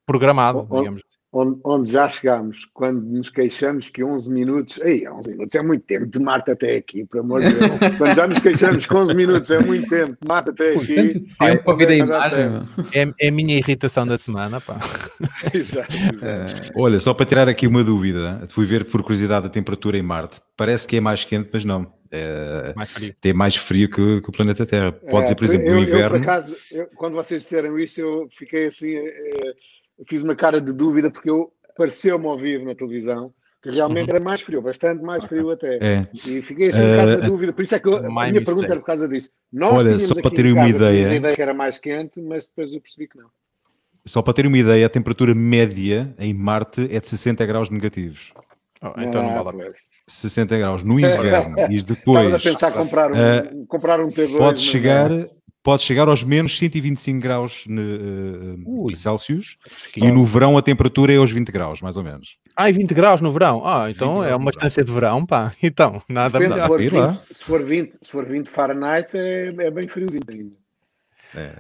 programado, 0.06 0.60
oh, 0.60 0.68
oh. 0.70 0.80
digamos 0.80 1.02
assim 1.08 1.21
onde, 1.32 1.60
onde, 1.64 1.92
já 1.92 2.10
chegámos, 2.10 2.68
quando 2.74 3.02
nos 3.02 3.30
queixamos 3.30 3.90
que 3.90 4.04
11 4.04 4.32
minutos, 4.32 4.80
ei, 4.82 5.08
11 5.08 5.30
minutos 5.30 5.56
é 5.56 5.62
muito 5.62 5.86
tempo, 5.86 6.06
de 6.06 6.20
Marte 6.20 6.52
até 6.52 6.76
aqui, 6.76 7.06
por 7.06 7.20
amor 7.20 7.42
de 7.42 7.54
Deus. 7.54 7.72
quando 7.98 8.16
já 8.16 8.28
nos 8.28 8.40
queixamos 8.40 8.86
que 8.86 8.96
11 8.96 9.14
minutos 9.16 9.52
é 9.52 9.60
muito 9.60 9.90
tempo, 9.90 10.18
de 10.22 10.28
Marte 10.28 10.50
até 10.50 10.76
aqui. 10.76 11.26
Tempo 11.40 11.64
para 11.64 11.76
ver 11.76 11.88
a 11.90 11.96
imagem. 11.96 12.60
É, 12.94 13.14
é 13.20 13.28
a 13.30 13.32
minha 13.32 13.58
irritação 13.58 14.06
da 14.06 14.18
semana, 14.18 14.60
pá. 14.60 14.78
exato, 15.54 15.94
exato. 15.94 16.26
É. 16.26 16.46
Olha, 16.76 17.00
só 17.00 17.14
para 17.14 17.26
tirar 17.26 17.50
aqui 17.50 17.68
uma 17.68 17.84
dúvida, 17.84 18.46
fui 18.50 18.66
ver 18.66 18.86
por 18.86 19.02
curiosidade 19.04 19.46
a 19.46 19.50
temperatura 19.50 19.98
em 19.98 20.02
Marte. 20.02 20.40
Parece 20.58 20.88
que 20.88 20.98
é 20.98 21.02
mais 21.02 21.24
quente, 21.24 21.50
mas 21.52 21.64
não. 21.64 21.94
É, 22.12 22.74
mais 22.76 22.92
frio. 22.92 23.16
Tem 23.22 23.34
mais 23.34 23.56
frio 23.56 23.90
que, 23.90 24.22
que, 24.22 24.30
o 24.30 24.32
planeta 24.32 24.66
Terra. 24.66 24.92
Pode 24.92 25.16
é, 25.16 25.22
dizer, 25.24 25.36
por 25.36 25.46
exemplo, 25.46 25.68
eu, 25.68 25.76
no 25.76 25.82
inverno. 25.82 26.18
Eu, 26.18 26.22
por 26.22 26.30
acaso, 26.30 26.58
eu, 26.70 26.88
quando 26.96 27.14
vocês 27.14 27.42
disseram 27.42 27.80
isso, 27.80 28.02
eu 28.02 28.28
fiquei 28.30 28.66
assim. 28.66 28.96
É, 28.96 29.54
fiz 30.08 30.24
uma 30.24 30.36
cara 30.36 30.60
de 30.60 30.74
dúvida 30.74 31.10
porque 31.10 31.30
eu 31.30 31.52
pareceu-me 31.76 32.26
ouvir 32.26 32.64
na 32.64 32.76
televisão 32.76 33.34
que 33.62 33.70
realmente 33.70 34.10
uhum. 34.10 34.16
era 34.16 34.24
mais 34.24 34.42
frio, 34.42 34.62
bastante 34.62 35.04
mais 35.04 35.24
frio 35.24 35.52
até. 35.52 35.78
É. 35.78 36.08
E 36.14 36.42
fiquei 36.42 36.70
assim 36.70 36.84
um 36.84 36.92
bocado 36.92 37.18
na 37.18 37.26
uh, 37.26 37.30
dúvida. 37.30 37.54
Por 37.54 37.62
isso 37.62 37.76
é 37.76 37.80
que 37.80 37.88
eu, 37.88 37.98
a 37.98 38.02
minha 38.02 38.26
mistake. 38.26 38.46
pergunta 38.46 38.68
era 38.68 38.80
por 38.80 38.86
causa 38.86 39.08
disso. 39.08 39.30
Nós 39.54 39.74
Olha, 39.74 40.00
só 40.00 40.16
para 40.20 40.32
ter 40.32 40.52
uma 40.52 40.68
ideia. 40.68 41.08
a 41.08 41.16
ideia 41.16 41.36
que 41.36 41.42
era 41.42 41.54
mais 41.54 41.78
quente, 41.78 42.20
mas 42.22 42.48
depois 42.48 42.74
eu 42.74 42.82
percebi 42.82 43.08
que 43.08 43.18
não. 43.18 43.30
Só 44.04 44.24
para 44.24 44.34
ter 44.34 44.48
uma 44.48 44.58
ideia, 44.58 44.84
a 44.88 44.90
temperatura 44.90 45.36
média 45.36 46.12
em 46.18 46.34
Marte 46.34 46.88
é 46.92 47.00
de 47.00 47.08
60 47.08 47.46
graus 47.46 47.70
negativos. 47.70 48.34
Oh, 48.82 49.00
então 49.00 49.22
não 49.22 49.44
vale 49.44 49.62
a 49.62 49.66
pena. 49.66 49.76
60 50.08 50.58
graus 50.58 50.84
no 50.84 51.00
inverno. 51.00 51.56
e 51.70 51.82
depois. 51.84 52.26
Estavas 52.26 52.34
a 52.34 52.40
pensar 52.40 52.72
comprar 52.72 53.12
um, 53.12 53.18
uh, 53.18 53.66
comprar 53.68 54.00
um 54.00 54.08
T2. 54.08 54.38
Pode 54.40 54.60
chegar, 54.60 55.12
pode 55.64 55.84
chegar 55.84 56.08
aos 56.08 56.24
menos 56.24 56.58
125 56.58 57.20
graus 57.20 57.66
uh, 57.68 58.96
Celsius 58.96 59.58
e 59.96 60.12
no 60.12 60.26
verão 60.26 60.58
a 60.58 60.62
temperatura 60.62 61.14
é 61.14 61.18
aos 61.18 61.32
20 61.32 61.52
graus, 61.52 61.82
mais 61.82 61.98
ou 61.98 62.04
menos. 62.04 62.38
Ah, 62.56 62.70
e 62.70 62.74
20 62.74 62.94
graus 62.94 63.22
no 63.22 63.32
verão? 63.32 63.66
Ah, 63.66 63.90
então 63.90 64.24
é 64.24 64.36
uma 64.36 64.50
estância 64.50 64.84
de 64.84 64.92
verão, 64.92 65.26
pá. 65.26 65.54
Então, 65.64 66.02
nada 66.10 66.38
Depende, 66.38 66.60
se, 66.60 66.68
for 66.68 66.80
20, 66.80 67.22
se, 67.32 67.44
for 67.44 67.64
20, 67.64 67.92
se 68.02 68.12
for 68.12 68.26
20 68.26 68.48
Fahrenheit 68.50 69.16
é, 69.16 69.48
é 69.48 69.72
bem 69.72 69.88
friozinho 69.88 70.24
ainda. 70.32 70.61
É. 71.36 71.54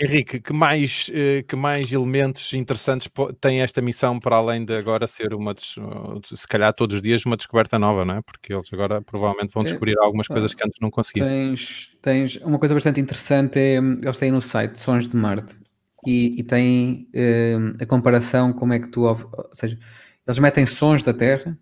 Henrique, 0.00 0.40
que 0.40 0.52
mais, 0.52 1.10
eh, 1.12 1.42
que 1.46 1.56
mais 1.56 1.92
elementos 1.92 2.52
interessantes 2.52 3.08
tem 3.40 3.62
esta 3.62 3.80
missão 3.80 4.18
para 4.18 4.36
além 4.36 4.64
de 4.64 4.76
agora 4.76 5.06
ser 5.06 5.32
uma, 5.34 5.54
se 5.56 6.48
calhar 6.48 6.72
todos 6.72 6.96
os 6.96 7.02
dias, 7.02 7.24
uma 7.24 7.36
descoberta 7.36 7.78
nova, 7.78 8.04
não 8.04 8.16
é? 8.16 8.22
Porque 8.22 8.52
eles 8.52 8.70
agora 8.72 9.00
provavelmente 9.00 9.52
vão 9.52 9.62
é, 9.62 9.66
descobrir 9.66 9.98
algumas 9.98 10.28
coisas 10.28 10.52
que 10.52 10.62
antes 10.64 10.78
não 10.80 10.90
conseguiam. 10.90 11.26
Tens, 11.26 11.90
tens 12.02 12.36
uma 12.36 12.58
coisa 12.58 12.74
bastante 12.74 13.00
interessante, 13.00 13.58
é, 13.58 13.76
eles 13.76 14.18
têm 14.18 14.30
no 14.30 14.42
site 14.42 14.78
Sons 14.78 15.08
de 15.08 15.16
Marte 15.16 15.58
e, 16.06 16.40
e 16.40 16.42
têm 16.42 17.08
eh, 17.12 17.56
a 17.80 17.86
comparação 17.86 18.52
como 18.52 18.72
é 18.72 18.78
que 18.78 18.88
tu, 18.88 19.02
ou 19.02 19.50
seja, 19.52 19.78
eles 20.26 20.38
metem 20.38 20.66
sons 20.66 21.02
da 21.02 21.12
Terra, 21.12 21.58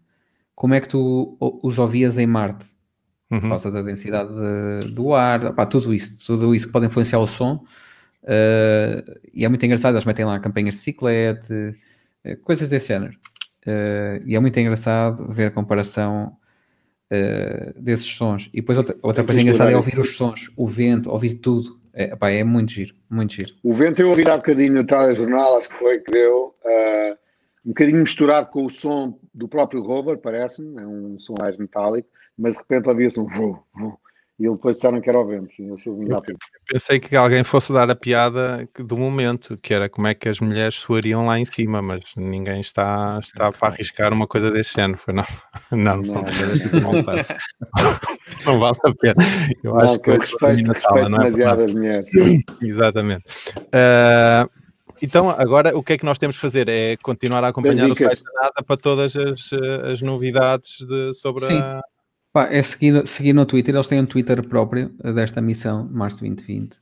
como 0.55 0.75
é 0.75 0.81
que 0.81 0.89
tu 0.89 1.37
os 1.41 1.79
ouvias 1.79 2.19
em 2.19 2.27
Marte 2.27 2.78
uhum. 3.31 3.41
por 3.41 3.49
causa 3.51 3.71
da 3.71 3.83
densidade 3.83 4.31
de, 4.31 4.91
do 4.93 5.15
ar, 5.15 5.53
pá, 5.55 5.67
tudo 5.67 5.93
isso, 5.93 6.19
tudo 6.25 6.55
isso 6.55 6.67
que 6.67 6.73
pode 6.73 6.87
influenciar 6.87 7.19
o 7.19 7.27
som. 7.27 7.65
Uh, 8.23 9.19
e 9.33 9.45
é 9.45 9.49
muito 9.49 9.65
engraçado, 9.65 9.95
eles 9.95 10.05
metem 10.05 10.25
lá 10.25 10.39
campanhas 10.41 10.75
de 10.75 10.81
ciclete, 10.81 11.53
uh, 11.53 12.37
coisas 12.43 12.69
desse 12.69 12.89
género. 12.89 13.15
Uh, 13.67 14.23
e 14.27 14.35
é 14.35 14.41
muito 14.41 14.59
engraçado 14.59 15.27
ver 15.33 15.47
a 15.47 15.51
comparação 15.51 16.37
desses 17.75 18.05
sons. 18.05 18.51
E 18.53 18.61
depois 18.61 18.77
outra, 18.77 18.95
outra 19.01 19.25
coisa 19.25 19.41
engraçada 19.41 19.71
é 19.71 19.77
ouvir 19.77 19.99
os 19.99 20.15
sons, 20.15 20.53
o 20.55 20.67
vento, 20.67 21.09
ouvir 21.11 21.37
tudo. 21.37 21.81
É, 21.95 22.15
pá, 22.15 22.29
é 22.29 22.45
muito 22.45 22.71
giro, 22.71 22.95
muito 23.09 23.33
giro. 23.33 23.55
O 23.63 23.73
vento 23.73 24.03
eu 24.03 24.11
ouvi 24.11 24.29
há 24.29 24.37
bocadinho 24.37 24.75
no 24.75 24.85
telejornal, 24.85 25.57
acho 25.57 25.71
que 25.71 25.75
foi 25.77 26.01
que 26.01 26.13
deu, 26.13 26.55
um 27.65 27.71
bocadinho 27.71 28.01
misturado 28.01 28.51
com 28.51 28.67
o 28.67 28.69
som 28.69 29.19
do 29.33 29.49
próprio 29.49 29.83
rover, 29.83 30.19
parece-me, 30.19 30.83
é 30.83 30.87
um 30.87 31.19
som 31.19 31.35
mais 31.41 31.57
metálico 31.57 32.11
mas 32.39 32.55
de 32.55 32.61
repente 32.61 32.89
havia-se 32.89 33.19
um 33.19 33.27
e 34.39 34.45
ele 34.45 34.55
depois 34.55 34.77
disseram 34.77 35.01
que 35.01 35.09
era 35.09 35.19
o 35.19 35.27
vento. 35.27 35.53
Sim, 35.53 35.69
eu 35.69 36.23
pensei 36.65 37.01
que 37.01 37.17
alguém 37.17 37.43
fosse 37.43 37.73
dar 37.73 37.91
a 37.91 37.97
piada 37.97 38.69
do 38.79 38.97
momento, 38.97 39.59
que 39.61 39.75
era 39.75 39.89
como 39.89 40.07
é 40.07 40.15
que 40.15 40.29
as 40.29 40.39
mulheres 40.39 40.77
suariam 40.77 41.27
lá 41.27 41.41
em 41.41 41.45
cima, 41.45 41.83
mas 41.83 42.15
ninguém 42.17 42.61
está, 42.61 43.19
está 43.21 43.51
para 43.51 43.75
arriscar 43.75 44.13
uma 44.13 44.29
coisa 44.29 44.53
desse 44.53 44.75
género. 44.75 44.97
Foi, 44.97 45.13
não, 45.13 45.25
não, 45.73 45.97
não, 45.97 46.03
não, 46.03 46.23
não, 46.23 47.03
não 48.47 48.61
vale 48.61 48.77
a 48.85 48.95
pena. 48.95 49.17
Eu 49.65 49.75
não, 49.75 49.81
acho 49.81 49.99
que 49.99 50.11
eu 50.11 50.15
respeito, 50.15 50.69
respeito 50.69 50.99
é 50.99 51.03
demasiado 51.03 51.63
as 51.63 51.75
mulheres. 51.75 52.09
Exatamente. 52.63 53.25
Uh, 53.59 54.49
então, 55.03 55.31
agora 55.31 55.77
o 55.77 55.83
que 55.83 55.95
é 55.95 55.99
que 55.99 56.05
nós 56.05 56.19
temos 56.19 56.37
de 56.37 56.41
fazer? 56.41 56.69
É 56.69 56.97
continuar 57.03 57.43
a 57.43 57.49
acompanhar 57.49 57.91
o 57.91 57.95
site 57.97 58.23
da 58.23 58.33
NASA 58.41 58.63
para 58.65 58.77
todas 58.77 59.17
as, 59.17 59.51
as 59.91 60.01
novidades 60.01 60.79
de, 60.79 61.13
sobre 61.15 61.45
Sim. 61.47 61.59
a. 61.59 61.81
Pá, 62.33 62.45
é 62.51 62.63
seguir, 62.63 63.07
seguir 63.07 63.33
no 63.33 63.47
Twitter, 63.47 63.75
eles 63.75 63.89
têm 63.89 64.01
um 64.01 64.07
Twitter 64.07 64.47
próprio 64.47 64.95
eh, 65.03 65.13
desta 65.13 65.41
missão, 65.41 65.89
março 65.91 66.21
2020, 66.21 66.75
uh, 66.75 66.81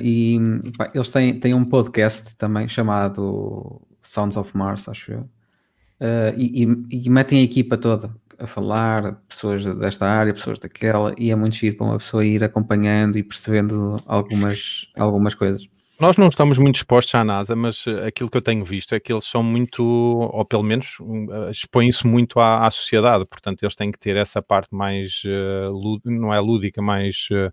e 0.00 0.38
pá, 0.76 0.90
eles 0.94 1.10
têm, 1.10 1.38
têm 1.38 1.52
um 1.52 1.64
podcast 1.64 2.34
também 2.36 2.66
chamado 2.66 3.80
Sounds 4.02 4.38
of 4.38 4.56
Mars, 4.56 4.88
acho 4.88 5.12
eu, 5.12 5.20
uh, 5.20 6.34
e, 6.34 6.64
e, 6.64 7.06
e, 7.06 7.10
metem 7.10 7.40
a 7.40 7.42
equipa 7.42 7.76
toda 7.76 8.10
a 8.38 8.46
falar, 8.46 9.20
pessoas 9.28 9.64
desta 9.64 10.06
área, 10.06 10.32
pessoas 10.32 10.58
daquela, 10.58 11.14
e 11.18 11.30
é 11.30 11.36
muito 11.36 11.56
giro 11.56 11.76
para 11.76 11.86
uma 11.86 11.98
pessoa 11.98 12.24
ir 12.24 12.42
acompanhando 12.42 13.18
e 13.18 13.22
percebendo 13.22 13.96
algumas, 14.06 14.88
algumas 14.96 15.34
coisas. 15.34 15.68
Nós 15.98 16.18
não 16.18 16.28
estamos 16.28 16.58
muito 16.58 16.76
expostos 16.76 17.14
à 17.14 17.24
NASA, 17.24 17.56
mas 17.56 17.86
eh, 17.86 18.08
aquilo 18.08 18.30
que 18.30 18.36
eu 18.36 18.42
tenho 18.42 18.62
visto 18.62 18.94
é 18.94 19.00
que 19.00 19.10
eles 19.10 19.24
são 19.24 19.42
muito, 19.42 19.82
ou 19.82 20.44
pelo 20.44 20.62
menos 20.62 20.98
eh, 21.00 21.50
expõem-se 21.50 22.06
muito 22.06 22.38
à, 22.38 22.66
à, 22.66 22.70
sociedade, 22.70 23.24
portanto 23.24 23.62
eles 23.62 23.74
têm 23.74 23.90
que 23.90 23.98
ter 23.98 24.14
essa 24.14 24.42
parte 24.42 24.74
mais, 24.74 25.22
uh, 25.24 25.98
não 26.04 26.34
é 26.34 26.38
lúdica, 26.38 26.82
mais 26.82 27.28
uh, 27.30 27.50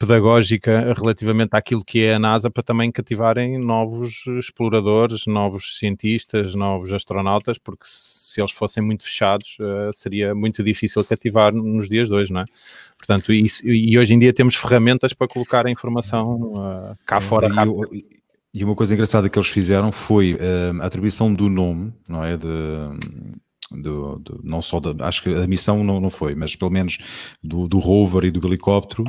pedagógica 0.00 0.94
relativamente 0.96 1.50
àquilo 1.52 1.84
que 1.84 2.02
é 2.02 2.14
a 2.14 2.18
NASA 2.18 2.50
para 2.50 2.62
também 2.62 2.90
cativarem 2.90 3.58
novos 3.58 4.24
exploradores, 4.38 5.26
novos 5.26 5.78
cientistas, 5.78 6.54
novos 6.54 6.90
astronautas, 6.90 7.58
porque 7.58 7.84
se 7.84 8.40
eles 8.40 8.50
fossem 8.50 8.82
muito 8.82 9.04
fechados 9.04 9.58
uh, 9.60 9.92
seria 9.92 10.34
muito 10.34 10.64
difícil 10.64 11.04
cativar 11.04 11.52
nos 11.52 11.86
dias 11.86 12.08
de 12.08 12.14
hoje, 12.14 12.32
não 12.32 12.40
é? 12.40 12.44
Portanto, 12.96 13.30
isso, 13.30 13.66
e 13.68 13.98
hoje 13.98 14.14
em 14.14 14.18
dia 14.18 14.32
temos 14.32 14.54
ferramentas 14.54 15.12
para 15.12 15.28
colocar 15.28 15.66
a 15.66 15.70
informação 15.70 16.54
uh, 16.54 16.96
cá 17.04 17.20
fora. 17.20 17.48
E, 17.92 18.06
e, 18.54 18.64
uma 18.64 18.74
coisa 18.74 18.94
engraçada 18.94 19.28
que 19.28 19.38
eles 19.38 19.50
fizeram 19.50 19.92
foi 19.92 20.32
uh, 20.32 20.80
a 20.80 20.86
atribuição 20.86 21.32
do 21.32 21.50
nome, 21.50 21.92
não 22.08 22.22
é? 22.22 22.38
De, 22.38 22.46
do, 23.70 24.18
do, 24.18 24.40
não 24.42 24.60
só 24.60 24.80
da, 24.80 25.06
acho 25.06 25.22
que 25.22 25.34
a 25.34 25.46
missão 25.46 25.84
não, 25.84 26.00
não 26.00 26.10
foi, 26.10 26.34
mas 26.34 26.56
pelo 26.56 26.70
menos 26.70 26.98
do, 27.42 27.68
do 27.68 27.78
rover 27.78 28.24
e 28.24 28.30
do 28.30 28.46
helicóptero 28.46 29.04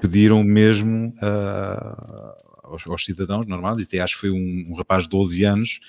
pediram 0.00 0.42
mesmo 0.42 1.14
uh, 1.18 2.32
aos, 2.64 2.86
aos, 2.86 3.04
cidadãos 3.04 3.46
normais, 3.46 3.78
e 3.78 3.82
até 3.82 4.00
acho 4.00 4.14
que 4.14 4.20
foi 4.20 4.30
um, 4.30 4.66
um 4.70 4.74
rapaz 4.74 5.04
de 5.04 5.10
12 5.10 5.44
anos 5.44 5.80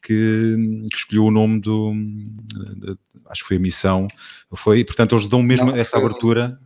que, 0.00 0.86
que, 0.90 0.96
escolheu 0.96 1.24
o 1.24 1.30
nome 1.30 1.60
do 1.60 1.92
de, 1.92 2.96
acho 3.26 3.42
que 3.42 3.48
foi 3.48 3.56
a 3.56 3.60
missão 3.60 4.06
foi, 4.54 4.84
portanto 4.84 5.14
eles 5.14 5.28
dão 5.28 5.42
mesmo 5.42 5.72
não, 5.72 5.78
essa 5.78 5.98
abertura. 5.98 6.58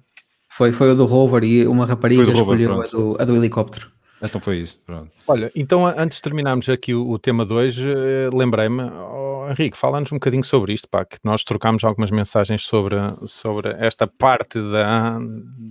Foi, 0.48 0.72
foi 0.72 0.90
o 0.90 0.94
do 0.94 1.06
rover 1.06 1.44
e 1.44 1.66
uma 1.66 1.86
rapariga 1.86 2.22
escolheu 2.22 2.82
a 2.82 2.86
do, 2.86 3.16
a 3.18 3.24
do 3.24 3.36
helicóptero 3.36 3.97
então 4.23 4.41
foi 4.41 4.59
isso, 4.59 4.81
pronto. 4.85 5.11
Olha, 5.27 5.51
então 5.55 5.87
antes 5.87 6.16
de 6.16 6.23
terminarmos 6.23 6.69
aqui 6.69 6.95
o, 6.95 7.09
o 7.09 7.19
tema 7.19 7.45
2, 7.45 7.79
eh, 7.79 8.31
lembrei-me, 8.33 8.83
oh, 8.83 9.47
Henrique, 9.51 9.77
fala-nos 9.77 10.11
um 10.12 10.16
bocadinho 10.16 10.45
sobre 10.45 10.73
isto, 10.73 10.89
pá, 10.89 11.05
que 11.05 11.19
nós 11.23 11.45
trocámos 11.45 11.85
algumas 11.85 12.11
mensagens 12.11 12.62
sobre, 12.62 12.97
sobre 13.25 13.77
esta 13.79 14.07
parte 14.07 14.61
da, 14.61 15.19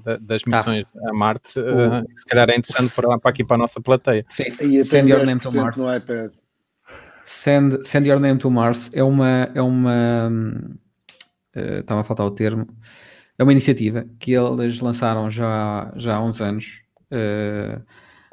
da 0.04 0.18
das 0.18 0.42
ah. 0.46 0.58
missões 0.58 0.86
ah, 0.96 1.10
a 1.10 1.14
Marte, 1.14 1.60
uh, 1.60 2.06
se 2.16 2.26
calhar 2.26 2.50
é 2.50 2.58
interessante 2.58 2.94
para, 2.96 3.20
para 3.20 3.32
aqui 3.32 3.44
para 3.44 3.56
a 3.56 3.60
nossa 3.60 3.82
plateia. 3.82 4.26
Sim, 4.30 4.54
e 4.62 4.84
send 4.84 5.10
your 5.10 5.26
name 5.26 5.40
to 5.40 5.52
Mars. 5.52 5.78
Send, 7.26 7.86
send 7.86 8.08
your 8.08 8.20
name 8.20 8.40
to 8.40 8.50
Mars 8.50 8.90
é 8.94 9.04
uma, 9.04 9.50
é 9.54 9.62
uma 9.62 10.30
uh, 11.56 11.80
estava 11.80 12.02
a 12.02 12.04
faltar 12.04 12.26
o 12.26 12.32
termo, 12.32 12.68
é 13.38 13.44
uma 13.44 13.52
iniciativa 13.52 14.06
que 14.20 14.32
eles 14.32 14.80
lançaram 14.80 15.30
já, 15.30 15.92
já 15.96 16.16
há 16.16 16.24
uns 16.24 16.42
anos, 16.42 16.82
uh, 17.12 17.82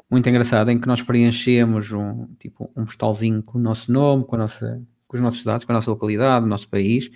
muito 0.09 0.29
engraçada, 0.29 0.71
em 0.71 0.79
que 0.79 0.87
nós 0.87 1.01
preenchemos 1.01 1.91
um, 1.91 2.27
tipo, 2.39 2.71
um 2.75 2.85
postalzinho 2.85 3.41
com 3.41 3.57
o 3.57 3.61
nosso 3.61 3.91
nome, 3.91 4.23
com, 4.23 4.35
a 4.35 4.39
nossa, 4.39 4.81
com 5.07 5.17
os 5.17 5.21
nossos 5.21 5.43
dados, 5.43 5.65
com 5.65 5.71
a 5.71 5.75
nossa 5.75 5.89
localidade, 5.89 6.45
o 6.45 6.49
nosso 6.49 6.69
país, 6.69 7.09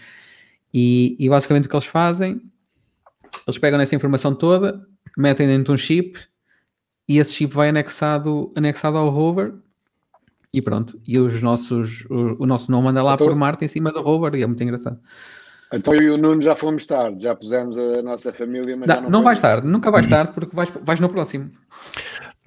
e, 0.74 1.16
e 1.20 1.30
basicamente 1.30 1.66
o 1.66 1.70
que 1.70 1.76
eles 1.76 1.86
fazem, 1.86 2.42
eles 3.48 3.58
pegam 3.58 3.78
nessa 3.78 3.96
informação 3.96 4.34
toda, 4.34 4.86
metem 5.18 5.48
dentro 5.48 5.66
de 5.66 5.72
um 5.72 5.78
chip, 5.78 6.20
e 7.08 7.18
esse 7.18 7.34
chip 7.34 7.54
vai 7.54 7.70
anexado, 7.70 8.52
anexado 8.56 8.98
ao 8.98 9.10
rover, 9.10 9.54
e 10.52 10.62
pronto, 10.62 11.00
e 11.08 11.20
os 11.20 11.42
nossos, 11.42 12.06
o, 12.10 12.44
o 12.44 12.46
nosso 12.46 12.72
nome 12.72 12.88
anda 12.88 13.04
lá 13.04 13.14
então, 13.14 13.28
por 13.28 13.36
Marte 13.36 13.66
em 13.66 13.68
cima 13.68 13.92
do 13.92 14.02
rover, 14.02 14.36
e 14.36 14.44
é 14.44 14.48
muito 14.48 14.64
engraçado. 14.64 15.00
Então 15.72 15.94
eu 15.94 16.02
e 16.02 16.10
o 16.10 16.18
Nuno 16.18 16.42
já 16.42 16.56
fomos 16.56 16.86
tarde, 16.88 17.24
já 17.24 17.36
pusemos 17.36 17.78
a 17.78 18.02
nossa 18.02 18.34
família, 18.34 18.76
mas 18.76 18.88
não, 18.88 19.02
não, 19.04 19.10
não 19.10 19.24
vais 19.24 19.40
tarde, 19.40 19.68
nunca 19.68 19.92
vais 19.92 20.08
tarde, 20.08 20.32
porque 20.34 20.56
vais, 20.56 20.72
vais 20.82 21.00
no 21.00 21.10
próximo. 21.10 21.52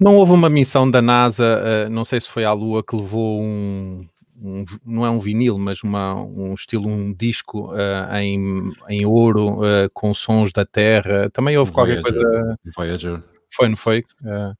Não 0.03 0.17
houve 0.17 0.33
uma 0.33 0.49
missão 0.49 0.89
da 0.89 1.01
NASA, 1.01 1.87
uh, 1.87 1.89
não 1.89 2.03
sei 2.03 2.19
se 2.19 2.29
foi 2.29 2.43
à 2.43 2.51
Lua, 2.51 2.83
que 2.83 2.93
levou 2.93 3.41
um, 3.41 4.01
um 4.37 4.65
não 4.85 5.05
é 5.05 5.09
um 5.09 5.19
vinil, 5.19 5.57
mas 5.57 5.81
uma, 5.81 6.13
um 6.15 6.53
estilo, 6.53 6.89
um 6.89 7.13
disco 7.13 7.71
uh, 7.71 8.13
em, 8.17 8.69
em 8.89 9.05
ouro 9.05 9.61
uh, 9.61 9.89
com 9.93 10.13
sons 10.13 10.51
da 10.51 10.65
Terra. 10.65 11.29
Também 11.29 11.57
houve 11.57 11.71
Voyager. 11.71 12.03
qualquer 12.03 12.21
coisa. 12.21 12.59
Voyager. 12.75 13.23
Foi, 13.49 13.69
não 13.69 13.77
foi? 13.77 14.03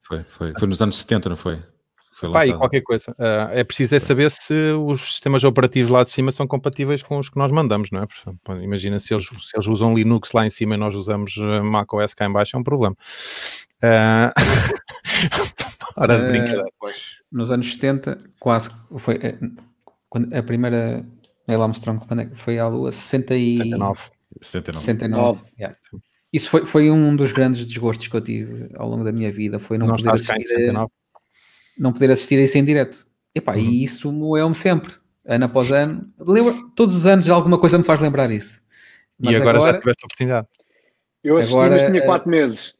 Foi, 0.02 0.24
foi. 0.30 0.52
Foi 0.58 0.68
nos 0.68 0.80
anos 0.80 0.96
70, 0.98 1.28
não 1.28 1.36
foi? 1.36 1.58
Foi 2.14 2.30
Pá, 2.30 2.46
e 2.46 2.52
qualquer 2.56 2.80
coisa. 2.82 3.10
Uh, 3.12 3.50
é 3.52 3.64
preciso 3.64 3.96
é 3.96 3.98
saber 3.98 4.30
se 4.30 4.54
os 4.72 5.14
sistemas 5.14 5.42
operativos 5.42 5.90
lá 5.90 6.04
de 6.04 6.10
cima 6.10 6.30
são 6.30 6.46
compatíveis 6.46 7.02
com 7.02 7.18
os 7.18 7.28
que 7.28 7.36
nós 7.36 7.50
mandamos, 7.50 7.90
não 7.90 8.02
é? 8.02 8.62
imagina 8.62 8.98
se 9.00 9.12
eles, 9.12 9.26
se 9.26 9.56
eles 9.56 9.66
usam 9.66 9.94
Linux 9.94 10.30
lá 10.32 10.46
em 10.46 10.50
cima 10.50 10.74
e 10.74 10.78
nós 10.78 10.94
usamos 10.94 11.36
Mac 11.64 11.92
OS 11.92 12.14
cá 12.14 12.26
em 12.26 12.32
baixo, 12.32 12.56
é 12.56 12.58
um 12.58 12.64
problema. 12.64 12.96
Uh... 13.84 14.32
Hora 15.96 16.18
de 16.18 16.28
brincadeira. 16.28 16.66
Pois, 16.78 16.96
nos 17.30 17.50
anos 17.50 17.70
70, 17.72 18.18
quase 18.40 18.70
foi 18.98 19.16
eh, 19.16 19.38
quando 20.08 20.34
a 20.34 20.42
primeira 20.42 21.04
Neil 21.46 21.62
Armstrong 21.62 22.04
quando 22.06 22.20
é, 22.20 22.30
foi 22.34 22.58
à 22.58 22.66
Lua, 22.66 22.92
60 22.92 23.36
e... 23.36 23.56
69. 23.56 24.00
69. 24.40 24.84
69. 24.84 25.42
Yeah. 25.58 25.78
Isso 26.32 26.48
foi, 26.48 26.64
foi 26.66 26.90
um 26.90 27.14
dos 27.14 27.30
grandes 27.30 27.64
desgostos 27.66 28.08
que 28.08 28.16
eu 28.16 28.20
tive 28.20 28.70
ao 28.74 28.88
longo 28.88 29.04
da 29.04 29.12
minha 29.12 29.30
vida, 29.30 29.60
foi 29.60 29.78
não, 29.78 29.86
não 29.86 29.96
poder 29.96 30.10
assistir 30.10 30.70
a, 30.70 30.88
não 31.78 31.92
poder 31.92 32.10
assistir 32.10 32.38
a 32.38 32.42
isso 32.42 32.58
em 32.58 32.64
direto. 32.64 33.06
Epá, 33.34 33.54
uhum. 33.54 33.58
E 33.58 33.84
isso 33.84 34.12
moeu-me 34.12 34.54
sempre, 34.54 34.92
ano 35.24 35.44
após 35.44 35.72
ano. 35.72 36.08
Lembro, 36.18 36.70
todos 36.76 36.94
os 36.94 37.06
anos 37.06 37.28
alguma 37.28 37.58
coisa 37.58 37.78
me 37.78 37.84
faz 37.84 38.00
lembrar 38.00 38.30
isso. 38.30 38.62
Mas 39.18 39.34
e 39.34 39.36
agora, 39.36 39.58
agora 39.58 39.72
já 39.72 39.80
tiveste 39.80 40.04
a 40.04 40.06
oportunidade. 40.06 40.46
Eu 41.22 41.36
assisti, 41.36 41.56
agora, 41.56 41.74
mas 41.74 41.84
tinha 41.84 42.04
4 42.04 42.30
meses. 42.30 42.76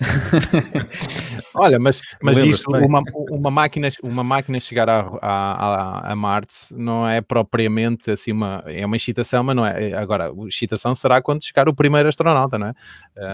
Olha, 1.54 1.78
mas, 1.78 2.00
mas 2.22 2.38
isto, 2.38 2.66
uma, 2.76 3.02
uma, 3.30 3.50
máquina, 3.50 3.88
uma 4.02 4.22
máquina 4.22 4.58
chegar 4.58 4.88
a, 4.88 5.00
a, 5.20 6.12
a, 6.12 6.16
Marte 6.16 6.54
não 6.70 7.08
é 7.08 7.20
propriamente 7.20 8.10
assim 8.10 8.32
uma, 8.32 8.62
é 8.66 8.86
uma 8.86 8.96
excitação, 8.96 9.42
mas 9.42 9.56
não 9.56 9.66
é. 9.66 9.92
Agora, 9.94 10.30
a 10.30 10.48
excitação 10.48 10.94
será 10.94 11.20
quando 11.20 11.44
chegar 11.44 11.68
o 11.68 11.74
primeiro 11.74 12.08
astronauta, 12.08 12.58
não 12.58 12.68
é? 12.68 12.74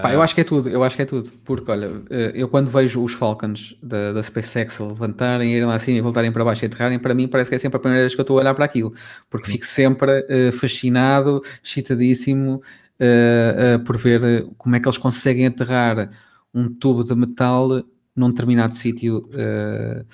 Pá, 0.01 0.11
eu 0.11 0.21
acho 0.21 0.33
que 0.33 0.41
é 0.41 0.43
tudo, 0.43 0.69
eu 0.69 0.83
acho 0.83 0.95
que 0.95 1.03
é 1.03 1.05
tudo, 1.05 1.31
porque 1.43 1.69
olha, 1.69 2.01
eh, 2.09 2.31
eu 2.33 2.47
quando 2.47 2.71
vejo 2.71 3.03
os 3.03 3.13
Falcons 3.13 3.77
da, 3.81 4.13
da 4.13 4.23
SpaceX 4.23 4.79
levantarem, 4.79 5.53
irem 5.53 5.65
lá 5.65 5.75
acima 5.75 5.97
e 5.97 6.01
voltarem 6.01 6.31
para 6.31 6.43
baixo 6.43 6.65
e 6.65 6.67
aterrarem, 6.67 6.97
para 6.97 7.13
mim 7.13 7.27
parece 7.27 7.49
que 7.49 7.55
é 7.55 7.59
sempre 7.59 7.77
a 7.77 7.79
primeira 7.79 8.03
vez 8.03 8.15
que 8.15 8.21
eu 8.21 8.23
estou 8.23 8.37
a 8.37 8.41
olhar 8.41 8.55
para 8.55 8.65
aquilo, 8.65 8.93
porque 9.29 9.51
fico 9.51 9.65
sempre 9.65 10.21
uh, 10.21 10.51
fascinado, 10.53 11.41
excitadíssimo 11.63 12.61
uh, 12.99 13.75
uh, 13.75 13.83
por 13.83 13.97
ver 13.97 14.47
como 14.57 14.75
é 14.75 14.79
que 14.79 14.87
eles 14.87 14.97
conseguem 14.97 15.45
aterrar 15.45 16.09
um 16.55 16.73
tubo 16.73 17.03
de 17.03 17.13
metal 17.13 17.83
num 18.15 18.29
determinado 18.29 18.73
sítio 18.73 19.29
uh, 19.33 20.05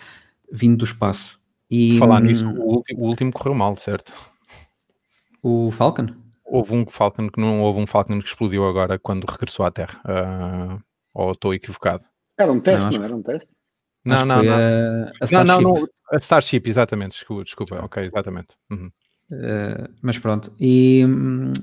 vindo 0.52 0.78
do 0.78 0.86
espaço. 0.86 1.40
E, 1.70 1.98
Falar 2.00 2.22
hum, 2.22 2.26
nisso, 2.26 2.46
o 2.50 2.76
último, 2.76 3.00
o 3.00 3.08
último, 3.08 3.32
correu 3.32 3.54
mal, 3.54 3.76
certo? 3.78 4.12
O 5.42 5.72
Falcon? 5.72 6.08
Houve 6.44 6.74
um 6.74 6.86
Falcon 6.86 7.30
que 7.30 7.40
não 7.40 7.62
houve 7.62 7.80
um 7.80 7.88
Falcon 7.88 8.20
que 8.20 8.28
explodiu 8.28 8.68
agora 8.68 9.00
quando 9.00 9.24
regressou 9.24 9.66
à 9.66 9.72
Terra. 9.72 10.02
Uh, 10.04 10.82
ou 11.14 11.32
estou 11.32 11.54
equivocado? 11.54 12.04
Era 12.38 12.52
um 12.52 12.60
teste, 12.60 12.92
não, 12.92 12.98
não 12.98 13.06
era 13.06 13.16
um 13.16 13.22
teste? 13.22 13.50
Não, 14.04 14.26
não, 14.26 14.44
não. 14.44 14.54
A, 14.54 15.06
a 15.22 15.26
Starship. 15.26 15.48
não, 15.48 15.62
não, 15.62 15.88
a 16.12 16.18
Starship, 16.18 16.64
exatamente, 16.66 17.12
desculpa, 17.12 17.44
desculpa, 17.44 17.86
ok, 17.86 18.04
exatamente. 18.04 18.58
Uhum. 18.70 18.92
Uh, 19.32 19.94
mas 20.02 20.18
pronto, 20.18 20.52
e, 20.60 21.06
hum, 21.06 21.54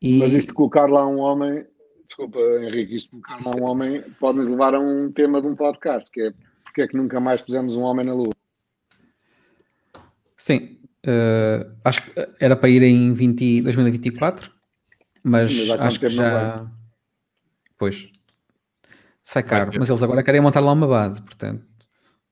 e... 0.00 0.18
Mas 0.18 0.32
isto 0.32 0.48
de 0.48 0.54
colocar 0.54 0.88
lá 0.88 1.06
um 1.06 1.20
homem 1.20 1.66
desculpa, 2.12 2.38
Henrique, 2.62 2.96
isto 2.96 3.16
de 3.16 3.48
um 3.48 3.64
homem 3.64 4.02
pode 4.20 4.38
nos 4.38 4.48
levar 4.48 4.74
a 4.74 4.80
um 4.80 5.10
tema 5.10 5.40
de 5.40 5.48
um 5.48 5.56
podcast, 5.56 6.10
que 6.10 6.20
é 6.20 6.32
porque 6.62 6.82
é 6.82 6.88
que 6.88 6.96
nunca 6.96 7.18
mais 7.18 7.42
pusemos 7.42 7.76
um 7.76 7.82
homem 7.82 8.04
na 8.06 8.14
Lua. 8.14 8.32
Sim, 10.36 10.78
uh, 11.06 11.74
acho 11.84 12.02
que 12.02 12.12
era 12.40 12.56
para 12.56 12.68
ir 12.68 12.82
em 12.82 13.12
20, 13.12 13.62
2024, 13.62 14.50
mas, 15.22 15.68
mas 15.68 15.80
acho 15.80 16.00
que 16.00 16.08
já. 16.08 16.66
Pois. 17.78 18.10
Sai 19.24 19.42
caro, 19.42 19.72
mas 19.78 19.88
eles 19.88 20.02
agora 20.02 20.22
querem 20.22 20.40
montar 20.40 20.60
lá 20.60 20.72
uma 20.72 20.86
base, 20.86 21.20
portanto. 21.22 21.64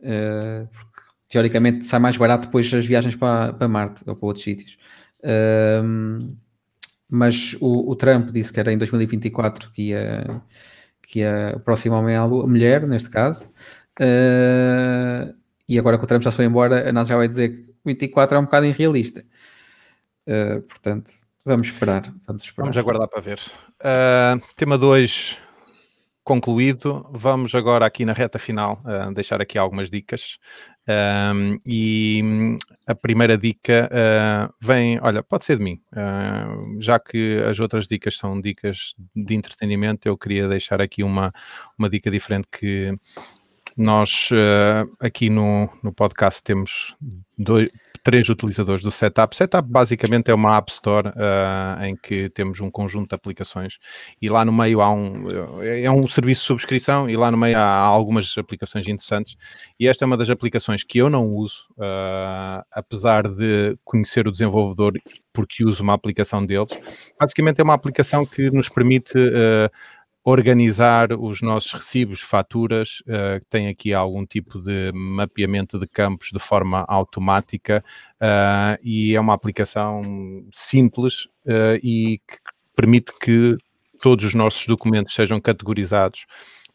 Uh, 0.01 0.67
porque, 0.73 1.03
teoricamente 1.29 1.87
sai 1.87 2.01
mais 2.01 2.17
barato 2.17 2.47
depois 2.47 2.73
as 2.73 2.85
viagens 2.85 3.15
para, 3.15 3.53
para 3.53 3.69
Marte 3.69 4.03
ou 4.07 4.17
para 4.17 4.27
outros 4.27 4.45
sítios. 4.45 4.77
Uh, 5.21 6.35
mas 7.11 7.57
o, 7.61 7.91
o, 7.91 7.97
Trump 7.97 8.31
disse 8.31 8.53
que 8.53 8.61
era 8.61 8.73
em 8.73 8.79
2024 8.79 9.71
que 9.73 9.89
ia, 9.89 10.43
que 11.03 11.19
ia 11.19 11.61
à 12.19 12.25
lua, 12.25 12.47
mulher 12.47 12.87
neste 12.87 13.11
caso, 13.11 13.51
uh, 14.01 15.35
e 15.69 15.79
agora 15.79 15.99
que 15.99 16.05
o 16.05 16.07
Trump 16.07 16.23
já 16.23 16.31
foi 16.31 16.45
embora, 16.45 16.89
a 16.89 16.93
NASA 16.93 17.11
já 17.11 17.17
vai 17.17 17.27
dizer 17.27 17.49
que 17.49 17.75
24 17.85 18.37
é 18.37 18.41
um 18.41 18.45
bocado 18.45 18.67
irrealista. 18.67 19.25
Uh, 20.27 20.63
portanto, 20.63 21.11
vamos 21.45 21.67
esperar, 21.67 22.13
vamos 22.27 22.45
esperar. 22.45 22.67
Vamos 22.67 22.77
aguardar 22.79 23.09
para 23.09 23.21
ver. 23.21 23.41
Uh, 23.81 24.41
tema 24.57 24.79
2 24.79 25.39
concluído. 26.23 27.09
Vamos 27.11 27.55
agora 27.57 27.85
aqui 27.87 28.05
na 28.05 28.13
reta 28.13 28.39
final 28.39 28.81
deixar 29.15 29.41
aqui 29.41 29.59
algumas 29.59 29.91
dicas. 29.91 30.39
Um, 30.91 31.59
e 31.67 32.57
a 32.87 32.95
primeira 32.95 33.39
dica 33.39 33.89
uh, 33.93 34.53
vem, 34.61 34.99
olha, 35.01 35.23
pode 35.23 35.45
ser 35.45 35.59
de 35.59 35.63
mim, 35.63 35.81
uh, 35.93 36.81
já 36.81 36.99
que 36.99 37.39
as 37.49 37.61
outras 37.61 37.87
dicas 37.87 38.17
são 38.17 38.41
dicas 38.41 38.95
de 39.15 39.35
entretenimento, 39.35 40.09
eu 40.09 40.17
queria 40.17 40.49
deixar 40.49 40.81
aqui 40.81 41.05
uma, 41.05 41.31
uma 41.79 41.89
dica 41.89 42.11
diferente 42.11 42.49
que 42.51 42.93
nós 43.77 44.31
uh, 44.33 44.91
aqui 44.99 45.31
no, 45.31 45.69
no 45.83 45.93
podcast 45.93 46.43
temos 46.43 46.97
dois, 47.39 47.71
três 48.03 48.29
utilizadores 48.29 48.83
do 48.83 48.91
Setup. 48.91 49.35
Setup 49.35 49.69
basicamente 49.69 50.31
é 50.31 50.35
uma 50.35 50.57
App 50.57 50.71
Store 50.71 51.09
uh, 51.09 51.85
em 51.85 51.97
que 51.97 52.29
temos 52.31 52.61
um 52.61 52.71
conjunto 52.71 53.11
de 53.11 53.15
aplicações 53.15 53.79
e 54.21 54.29
lá 54.29 54.45
no 54.45 54.53
meio 54.53 54.81
há 54.81 54.93
um 54.93 55.27
é, 55.61 55.83
é 55.85 55.91
um 55.91 56.07
serviço 56.09 56.43
de 56.43 56.47
subscrição 56.47 57.09
e 57.09 57.17
lá 57.17 57.31
no 57.31 57.37
meio 57.37 57.57
há 57.59 57.77
algumas 57.77 58.37
aplicações 58.39 58.87
interessantes 58.89 59.37
e 59.79 59.87
esta 59.87 60.05
é 60.05 60.07
uma 60.07 60.17
das 60.17 60.31
aplicações 60.31 60.83
que 60.85 60.99
eu 60.99 61.11
não 61.11 61.29
uso, 61.29 61.69
uh, 61.79 62.63
apesar 62.73 63.29
de 63.29 63.77
conhecer 63.85 64.27
o 64.27 64.33
desenvolvedor 64.33 64.93
porque 65.33 65.65
uso 65.65 65.83
uma 65.83 65.95
aplicação 65.95 66.45
deles. 66.45 66.71
Basicamente 67.19 67.61
é 67.61 67.65
uma 67.65 67.75
aplicação 67.75 68.27
que 68.27 68.51
nos 68.51 68.69
permite 68.69 69.17
uh, 69.17 69.71
organizar 70.25 71.13
os 71.13 71.41
nossos 71.41 71.73
recibos, 71.73 72.21
faturas, 72.21 73.01
uh, 73.07 73.45
tem 73.49 73.69
aqui 73.69 73.95
algum 73.95 74.27
tipo 74.27 74.61
de 74.61 74.93
mapeamento 74.93 75.79
de 75.79 75.87
campos 75.87 76.29
de 76.33 76.39
forma 76.39 76.85
automática 76.87 77.83
uh, 78.17 78.79
e 78.83 79.15
é 79.15 79.21
uma 79.21 79.35
aplicação 79.35 80.03
simples 80.53 81.25
uh, 81.47 81.77
e 81.83 82.21
que 82.27 82.37
permite 82.77 83.13
que 83.19 83.57
todos 84.01 84.25
os 84.25 84.35
nossos 84.35 84.67
documentos 84.67 85.15
sejam 85.15 85.41
categorizados 85.41 86.27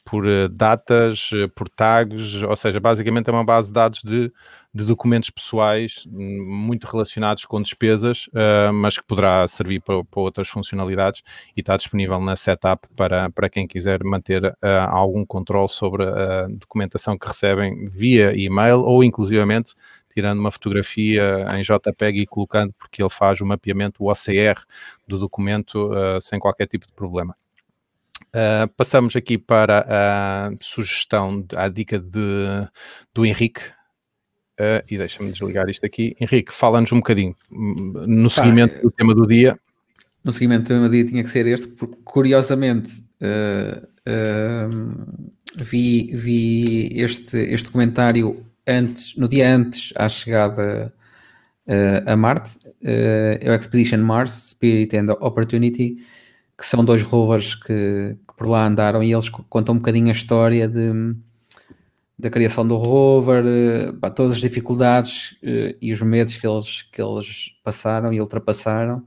por 0.06 0.26
uh, 0.28 0.48
datas, 0.48 1.32
uh, 1.32 1.50
por 1.50 1.68
tags, 1.68 2.44
ou 2.44 2.56
seja, 2.56 2.80
basicamente 2.80 3.28
é 3.28 3.34
uma 3.34 3.44
base 3.44 3.70
de 3.70 3.74
dados 3.74 4.02
de, 4.04 4.32
de 4.72 4.86
documentos 4.86 5.32
pessoais 5.32 6.04
hum, 6.08 6.46
muito 6.48 6.86
relacionados 6.86 7.44
com 7.46 7.60
despesas, 7.60 8.28
uh, 8.28 8.72
mas 8.72 9.00
que 9.00 9.04
poderá 9.04 9.48
servir 9.48 9.82
para, 9.82 10.04
para, 10.06 10.22
outras 10.22 10.48
funcionalidades 10.48 11.24
e 11.58 11.62
está 11.62 11.76
disponível 11.76 12.22
na 12.22 12.36
setup 12.36 12.88
para, 12.96 13.32
para 13.32 13.50
quem 13.50 13.68
quiser 13.68 14.04
manter 14.04 14.56
algum 14.90 15.26
controle 15.26 15.68
sobre 15.68 16.04
a 16.04 16.48
documentação 16.50 17.18
que 17.18 17.28
recebem 17.28 17.86
via 17.86 18.36
e-mail 18.36 18.82
ou 18.82 19.04
inclusivamente 19.04 19.74
tirando 20.14 20.40
uma 20.40 20.52
fotografia 20.52 21.46
em 21.58 21.62
JPEG 21.62 22.22
e 22.22 22.28
colocando, 22.28 22.74
porque 22.78 23.02
ele 23.02 23.10
faz 23.10 23.42
o 23.42 23.46
mapeamento, 23.46 24.04
o 24.04 24.10
OCR 24.12 24.64
do 25.08 25.18
documento 25.18 25.90
sem 26.22 26.40
qualquer 26.40 26.68
tipo 26.68 26.86
de 26.86 26.94
problema. 26.94 27.36
Uh, 28.36 28.68
passamos 28.76 29.16
aqui 29.16 29.38
para 29.38 29.86
a 29.88 30.52
sugestão, 30.60 31.46
a 31.56 31.70
dica 31.70 31.98
de, 31.98 32.68
do 33.14 33.26
Henrique. 33.26 33.62
Uh, 34.60 34.84
e 34.90 34.98
deixa-me 34.98 35.32
desligar 35.32 35.70
isto 35.70 35.86
aqui. 35.86 36.18
Henrique, 36.20 36.54
fala-nos 36.54 36.92
um 36.92 36.98
bocadinho 36.98 37.34
hum, 37.50 37.94
no 38.06 38.30
seguimento 38.30 38.82
do 38.82 38.92
tema 38.92 39.16
do 39.16 39.26
dia. 39.26 39.58
No 40.22 40.34
seguimento 40.34 40.64
do 40.64 40.68
tema 40.68 40.90
do 40.90 40.92
dia 40.92 41.06
tinha 41.06 41.24
que 41.24 41.30
ser 41.30 41.48
este, 41.48 41.68
porque 41.68 41.96
curiosamente 42.04 43.02
uh, 43.22 43.88
vi, 45.56 46.12
vi 46.14 46.90
este, 47.00 47.38
este 47.38 47.70
comentário 47.70 48.46
antes, 48.68 49.16
no 49.16 49.30
dia 49.30 49.56
antes 49.56 49.94
à 49.96 50.10
chegada 50.10 50.94
a 52.06 52.16
Marte, 52.16 52.60
é 52.84 53.50
o 53.50 53.54
Expedition 53.54 53.98
Mars, 53.98 54.52
Spirit 54.52 54.96
and 54.96 55.12
Opportunity, 55.20 55.98
que 56.56 56.66
são 56.66 56.86
dois 56.86 57.02
rovers 57.02 57.56
que, 57.56 58.16
por 58.36 58.48
lá 58.48 58.66
andaram 58.66 59.04
e 59.04 59.14
eles 59.14 59.30
contam 59.30 59.76
um 59.76 59.78
bocadinho 59.78 60.10
a 60.10 60.12
história 60.12 60.68
de, 60.68 61.16
da 62.18 62.30
criação 62.30 62.68
do 62.68 62.78
rover, 62.78 63.44
eh, 63.46 63.92
pá, 63.94 64.10
todas 64.10 64.34
as 64.34 64.42
dificuldades 64.42 65.38
eh, 65.44 65.76
e 65.82 65.94
os 65.94 66.02
medos 66.02 66.38
que 66.38 66.48
eles, 66.48 66.84
que 66.84 67.02
eles 67.02 67.52
passaram 67.64 68.14
e 68.14 68.22
ultrapassaram, 68.22 69.06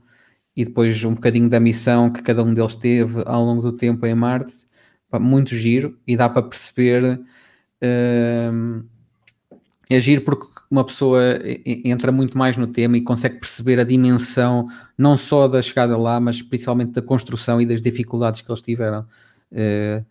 e 0.55 0.65
depois 0.65 1.03
um 1.03 1.13
bocadinho 1.13 1.49
da 1.49 1.59
missão 1.59 2.11
que 2.11 2.21
cada 2.21 2.43
um 2.43 2.53
deles 2.53 2.75
teve 2.75 3.23
ao 3.25 3.43
longo 3.43 3.61
do 3.61 3.71
tempo 3.73 4.05
em 4.05 4.15
Marte, 4.15 4.53
pá, 5.09 5.19
muito 5.19 5.55
giro, 5.55 5.97
e 6.07 6.17
dá 6.17 6.29
para 6.29 6.43
perceber. 6.43 7.19
Uh, 7.81 8.83
é 9.89 9.99
giro 9.99 10.21
porque 10.21 10.48
uma 10.69 10.83
pessoa 10.85 11.39
entra 11.65 12.11
muito 12.11 12.37
mais 12.37 12.55
no 12.55 12.67
tema 12.67 12.95
e 12.97 13.01
consegue 13.01 13.39
perceber 13.39 13.79
a 13.79 13.83
dimensão 13.83 14.67
não 14.97 15.17
só 15.17 15.47
da 15.47 15.61
chegada 15.61 15.97
lá, 15.97 16.19
mas 16.19 16.41
principalmente 16.41 16.91
da 16.91 17.01
construção 17.01 17.59
e 17.59 17.65
das 17.65 17.81
dificuldades 17.81 18.41
que 18.41 18.51
eles 18.51 18.61
tiveram. 18.61 19.05
Uh, 19.51 20.05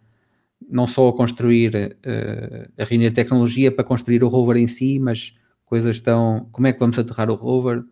não 0.68 0.86
só 0.88 1.09
a 1.09 1.12
construir, 1.12 1.96
uh, 2.04 2.82
a 2.82 2.84
reunir 2.84 3.12
tecnologia 3.12 3.70
para 3.70 3.84
construir 3.84 4.24
o 4.24 4.28
rover 4.28 4.56
em 4.56 4.66
si, 4.66 4.98
mas 4.98 5.32
coisas 5.64 6.00
tão. 6.00 6.48
Como 6.50 6.66
é 6.66 6.72
que 6.72 6.80
vamos 6.80 6.98
aterrar 6.98 7.30
o 7.30 7.34
rover? 7.34 7.84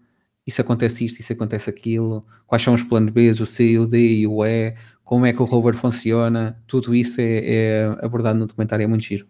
Isso 0.45 0.61
acontece 0.61 1.05
isto, 1.05 1.21
isso 1.21 1.33
acontece 1.33 1.71
aquilo. 1.71 2.27
Quais 2.47 2.63
são 2.63 2.75
os 2.75 2.83
planos 2.83 3.13
B, 3.13 3.31
o 3.31 3.47
C, 3.47 3.79
o 3.79 3.87
D 3.87 4.21
e 4.21 4.27
o 4.27 4.45
E? 4.45 4.75
Como 5.05 5.25
é 5.25 5.33
que 5.33 5.41
o 5.41 5.45
rover 5.45 5.77
funciona? 5.77 6.61
Tudo 6.67 6.95
isso 6.95 7.21
é, 7.21 7.43
é 7.45 7.99
abordado 8.03 8.39
no 8.39 8.47
documentário, 8.47 8.83
é 8.83 8.87
muito 8.89 9.05
giro. 9.05 9.27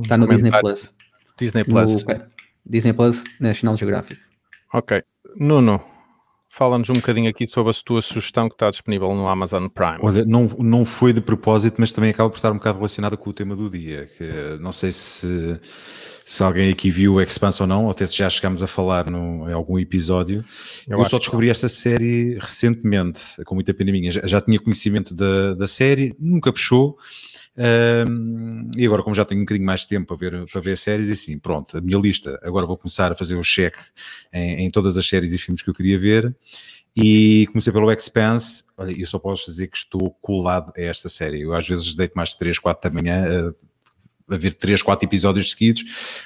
Está 0.00 0.16
no 0.16 0.26
Disney 0.26 0.50
Plus. 0.50 0.92
Disney 1.38 1.64
Plus. 1.64 2.04
No, 2.04 2.39
Disney 2.64 2.92
Plus, 2.92 3.24
National 3.40 3.76
Geographic. 3.76 4.20
Ok. 4.72 5.02
Nuno, 5.36 5.80
fala-nos 6.48 6.90
um 6.90 6.94
bocadinho 6.94 7.30
aqui 7.30 7.46
sobre 7.46 7.70
a 7.70 7.74
tua 7.84 8.02
sugestão 8.02 8.48
que 8.48 8.54
está 8.54 8.70
disponível 8.70 9.14
no 9.14 9.28
Amazon 9.28 9.68
Prime. 9.68 9.98
Olha, 10.00 10.24
não, 10.24 10.46
não 10.58 10.84
foi 10.84 11.12
de 11.12 11.20
propósito, 11.20 11.76
mas 11.78 11.92
também 11.92 12.10
acaba 12.10 12.28
por 12.28 12.36
estar 12.36 12.50
um 12.50 12.56
bocado 12.56 12.78
relacionada 12.78 13.16
com 13.16 13.30
o 13.30 13.32
tema 13.32 13.54
do 13.54 13.70
dia. 13.70 14.06
Que 14.18 14.58
não 14.60 14.72
sei 14.72 14.90
se, 14.90 15.60
se 16.24 16.42
alguém 16.42 16.70
aqui 16.70 16.90
viu 16.90 17.14
o 17.14 17.20
Expanse 17.20 17.62
ou 17.62 17.68
não, 17.68 17.84
ou 17.84 17.90
até 17.90 18.04
se 18.04 18.16
já 18.16 18.28
chegámos 18.28 18.62
a 18.62 18.66
falar 18.66 19.08
no, 19.08 19.48
em 19.48 19.52
algum 19.52 19.78
episódio. 19.78 20.44
Eu, 20.88 20.98
Eu 20.98 21.04
só 21.04 21.18
descobri 21.18 21.48
esta 21.48 21.68
série 21.68 22.36
recentemente, 22.38 23.22
com 23.44 23.54
muita 23.54 23.72
pena 23.72 23.92
minha. 23.92 24.10
Já, 24.10 24.26
já 24.26 24.40
tinha 24.40 24.58
conhecimento 24.58 25.14
da, 25.14 25.54
da 25.54 25.68
série, 25.68 26.14
nunca 26.18 26.52
puxou. 26.52 26.98
Um, 27.60 28.70
e 28.74 28.86
agora, 28.86 29.02
como 29.02 29.14
já 29.14 29.24
tenho 29.24 29.42
um 29.42 29.44
bocadinho 29.44 29.66
mais 29.66 29.82
de 29.82 29.88
tempo 29.88 30.06
para 30.06 30.16
ver, 30.16 30.50
para 30.50 30.60
ver 30.62 30.78
séries, 30.78 31.10
e 31.10 31.12
assim, 31.12 31.38
pronto, 31.38 31.76
a 31.76 31.80
minha 31.80 31.98
lista, 31.98 32.40
agora 32.42 32.64
vou 32.64 32.78
começar 32.78 33.12
a 33.12 33.14
fazer 33.14 33.34
o 33.34 33.42
check 33.42 33.76
em, 34.32 34.64
em 34.64 34.70
todas 34.70 34.96
as 34.96 35.06
séries 35.06 35.32
e 35.34 35.38
filmes 35.38 35.62
que 35.62 35.68
eu 35.68 35.74
queria 35.74 35.98
ver. 35.98 36.34
E 36.96 37.46
comecei 37.48 37.72
pelo 37.72 37.92
Expanse. 37.92 38.64
Olha, 38.76 38.98
eu 38.98 39.06
só 39.06 39.18
posso 39.18 39.50
dizer 39.50 39.68
que 39.68 39.76
estou 39.76 40.10
colado 40.22 40.72
a 40.76 40.80
esta 40.80 41.08
série. 41.08 41.42
Eu 41.42 41.54
às 41.54 41.68
vezes 41.68 41.94
deito 41.94 42.14
mais 42.16 42.30
de 42.30 42.38
3, 42.38 42.58
4 42.58 42.90
da 42.90 42.94
manhã 42.94 43.48
a 43.48 43.69
ver 44.36 44.54
3, 44.54 44.82
4 44.82 45.08
episódios 45.08 45.50
seguidos, 45.50 45.84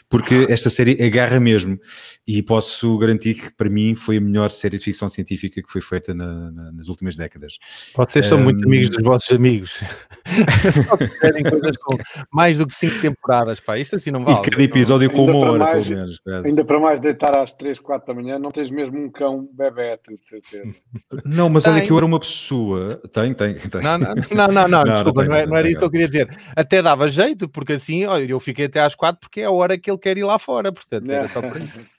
porque 0.09 0.47
esta 0.49 0.69
série 0.69 1.03
agarra 1.03 1.39
mesmo. 1.41 1.79
E 2.27 2.43
posso 2.43 2.97
garantir 2.99 3.35
que 3.35 3.55
para 3.55 3.69
mim 3.69 3.95
foi 3.95 4.17
a 4.17 4.21
melhor 4.21 4.51
série 4.51 4.79
de 4.79 4.85
ficção 4.85 5.09
científica 5.09 5.63
que 5.63 5.71
foi 5.71 5.83
feita 5.83 6.15
na, 6.15 6.51
na, 6.51 6.73
nas 6.73 6.89
últimas 6.89 7.17
décadas. 7.17 7.59
Vocês 7.95 8.27
são 8.27 8.39
um, 8.39 8.45
muito 8.45 8.65
amigos 8.65 8.89
dos 8.89 9.05
vossos 9.05 9.31
amigos. 9.31 9.83
Só 10.89 10.97
querem 10.97 11.45
coisas 11.45 11.77
com 11.77 11.97
mais 12.33 12.59
do 12.59 12.67
que 12.67 12.75
5 12.75 13.01
temporadas, 13.01 13.61
pá. 13.61 13.79
Isto 13.79 13.97
assim 13.97 14.11
não 14.11 14.25
vale. 14.25 14.39
E 14.39 14.51
cada 14.51 14.63
episódio 14.63 15.11
com 15.11 15.25
uma 15.27 15.37
hora, 15.37 15.59
mais, 15.59 15.89
pelo 15.89 16.01
menos. 16.01 16.21
Ainda 16.27 16.65
para 16.65 16.81
mais 16.81 17.01
deitar 17.01 17.37
às 17.37 17.53
3, 17.53 17.79
4 17.79 18.07
da 18.07 18.15
manhã, 18.15 18.39
não 18.39 18.51
tens 18.51 18.71
mesmo 18.71 18.99
um 18.99 19.11
cão 19.11 19.49
bebê, 19.53 19.99
tu, 20.03 20.17
de 20.17 20.27
certeza. 20.27 20.75
Não, 21.25 21.49
mas 21.49 21.65
tem. 21.65 21.73
olha 21.73 21.83
que 21.83 21.91
eu 21.91 21.97
era 21.97 22.07
uma 22.07 22.21
pessoa. 22.21 23.01
Tem, 23.13 23.33
tem. 23.35 23.55
tem. 23.55 23.83
Não, 23.83 23.99
não, 23.99 24.15
não, 24.31 24.49
não, 24.49 24.69
não, 24.69 24.85
desculpa, 24.95 25.25
não, 25.25 25.37
não, 25.37 25.47
não 25.47 25.57
era 25.57 25.69
isso 25.69 25.79
que 25.79 25.85
eu 25.85 25.91
queria 25.91 26.07
dizer. 26.07 26.37
Até 26.55 26.83
dava 26.83 27.09
jeito, 27.09 27.49
porque 27.49 27.75
assim, 27.75 27.94
olha, 28.07 28.25
eu 28.25 28.41
fiquei 28.41 28.67
até 28.67 28.81
às 28.81 28.95
4 28.95 29.21
porque 29.21 29.41
é 29.41 29.45
a 29.45 29.51
hora 29.51 29.79
que 29.79 29.91
ele 29.91 29.99
quer 29.99 30.17
ir 30.17 30.25
lá 30.25 30.39
fora, 30.39 30.73
portanto, 30.73 31.11
era 31.11 31.29
só 31.29 31.41
por 31.41 31.57
isso. 31.57 31.81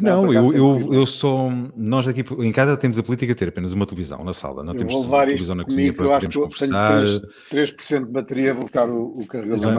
Não, 0.00 0.32
eu, 0.32 0.52
eu, 0.52 0.92
eu 0.92 1.06
sou. 1.06 1.50
Nós 1.76 2.08
aqui 2.08 2.24
em 2.40 2.50
casa 2.50 2.76
temos 2.76 2.98
a 2.98 3.04
política 3.04 3.32
de 3.32 3.38
ter 3.38 3.48
apenas 3.48 3.72
uma 3.72 3.86
televisão 3.86 4.24
na 4.24 4.32
sala, 4.32 4.64
não 4.64 4.72
eu 4.72 4.78
temos 4.78 4.94
televisão 5.06 5.54
na 5.54 5.64
cozinha 5.64 5.92
para 5.92 6.20
podermos 6.20 6.36
conversar. 6.36 7.04
3%, 7.04 7.22
3 7.50 7.76
de 7.76 8.00
bateria, 8.06 8.52
vou 8.52 8.64
buscar 8.64 8.90
o, 8.90 9.20
o 9.20 9.26
carregador. 9.26 9.74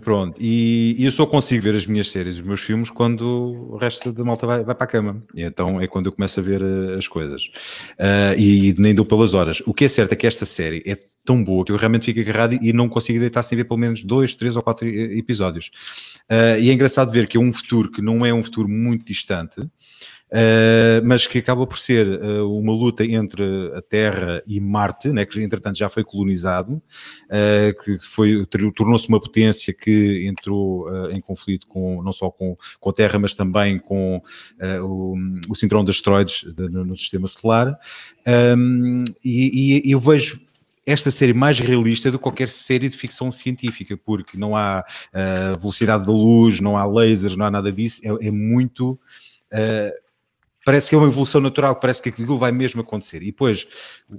Pronto, 0.00 0.36
e, 0.40 0.96
e, 0.98 1.04
eu 1.04 1.10
só 1.12 1.24
consigo 1.24 1.62
ver 1.62 1.76
as 1.76 1.86
minhas 1.86 2.10
séries, 2.10 2.34
os 2.34 2.40
meus 2.40 2.60
filmes, 2.60 2.90
quando 2.90 3.22
o 3.70 3.76
resto 3.76 4.12
da 4.12 4.24
malta 4.24 4.44
vai, 4.44 4.64
vai 4.64 4.74
para 4.74 4.84
a 4.84 4.88
cama. 4.88 5.22
E 5.34 5.42
então 5.42 5.80
é 5.80 5.86
quando 5.86 6.06
eu 6.06 6.12
começo 6.12 6.40
a 6.40 6.42
ver 6.42 6.60
uh, 6.60 6.98
as 6.98 7.06
coisas. 7.06 7.44
Uh, 7.92 8.36
e 8.36 8.74
nem 8.76 8.92
dou 8.92 9.04
pelas 9.04 9.32
horas. 9.32 9.62
O 9.66 9.72
que 9.72 9.84
é 9.84 9.88
certo 9.88 10.12
é 10.12 10.16
que 10.16 10.26
esta 10.26 10.44
série 10.44 10.82
é 10.84 10.94
tão 11.24 11.44
boa 11.44 11.64
que 11.64 11.70
eu 11.70 11.76
realmente 11.76 12.06
fico 12.06 12.18
agarrado 12.18 12.58
e 12.60 12.72
não 12.72 12.88
consigo 12.88 13.20
deitar 13.20 13.44
sem 13.44 13.56
ver 13.56 13.64
pelo 13.64 13.78
menos 13.78 14.02
dois, 14.02 14.34
três 14.34 14.56
ou 14.56 14.62
quatro 14.62 14.88
episódios. 14.88 15.70
Uh, 16.28 16.58
e 16.60 16.68
é 16.68 16.72
engraçado 16.72 17.12
ver 17.12 17.28
que 17.28 17.36
é 17.36 17.40
um 17.40 17.52
futuro 17.52 17.88
que 17.90 18.02
não 18.02 18.26
é 18.26 18.34
um 18.34 18.42
futuro 18.42 18.68
muito 18.68 19.04
distante. 19.04 19.60
Uh, 20.32 21.04
mas 21.04 21.26
que 21.26 21.38
acaba 21.38 21.66
por 21.66 21.78
ser 21.78 22.06
uh, 22.06 22.58
uma 22.58 22.72
luta 22.72 23.04
entre 23.04 23.72
a 23.74 23.82
Terra 23.82 24.42
e 24.46 24.60
Marte, 24.60 25.08
né, 25.10 25.24
que 25.24 25.40
entretanto 25.42 25.78
já 25.78 25.88
foi 25.88 26.04
colonizado, 26.04 26.74
uh, 26.74 27.82
que 27.82 27.98
foi, 28.00 28.46
tornou-se 28.46 29.08
uma 29.08 29.20
potência 29.20 29.74
que 29.74 30.26
entrou 30.26 30.88
em 31.10 31.20
conflito 31.20 31.66
com, 31.66 32.02
não 32.02 32.12
só 32.12 32.30
com, 32.30 32.56
com 32.78 32.90
a 32.90 32.92
Terra, 32.92 33.18
mas 33.18 33.34
também 33.34 33.78
com 33.78 34.22
o, 34.82 35.16
o 35.48 35.54
cinturão 35.54 35.84
de 35.84 35.90
asteroides 35.90 36.44
no, 36.56 36.84
no 36.84 36.96
sistema 36.96 37.26
solar. 37.26 37.78
Um, 38.26 39.04
e, 39.24 39.82
e 39.84 39.90
eu 39.90 40.00
vejo 40.00 40.40
esta 40.86 41.10
série 41.10 41.32
mais 41.32 41.58
realista 41.58 42.10
do 42.10 42.18
que 42.18 42.22
qualquer 42.22 42.48
série 42.48 42.88
de 42.88 42.96
ficção 42.96 43.30
científica, 43.30 43.96
porque 43.96 44.36
não 44.36 44.56
há 44.56 44.84
uh, 44.84 45.60
velocidade 45.60 46.06
da 46.06 46.12
luz, 46.12 46.60
não 46.60 46.76
há 46.76 46.84
lasers, 46.84 47.36
não 47.36 47.46
há 47.46 47.50
nada 47.50 47.72
disso, 47.72 48.00
é, 48.04 48.28
é 48.28 48.30
muito. 48.30 48.98
Uh, 49.52 50.09
parece 50.70 50.88
que 50.88 50.94
é 50.94 50.98
uma 50.98 51.08
evolução 51.08 51.40
natural, 51.40 51.74
parece 51.74 52.00
que 52.00 52.10
aquilo 52.10 52.38
vai 52.38 52.52
mesmo 52.52 52.80
acontecer. 52.80 53.22
E 53.22 53.26
depois, 53.26 53.66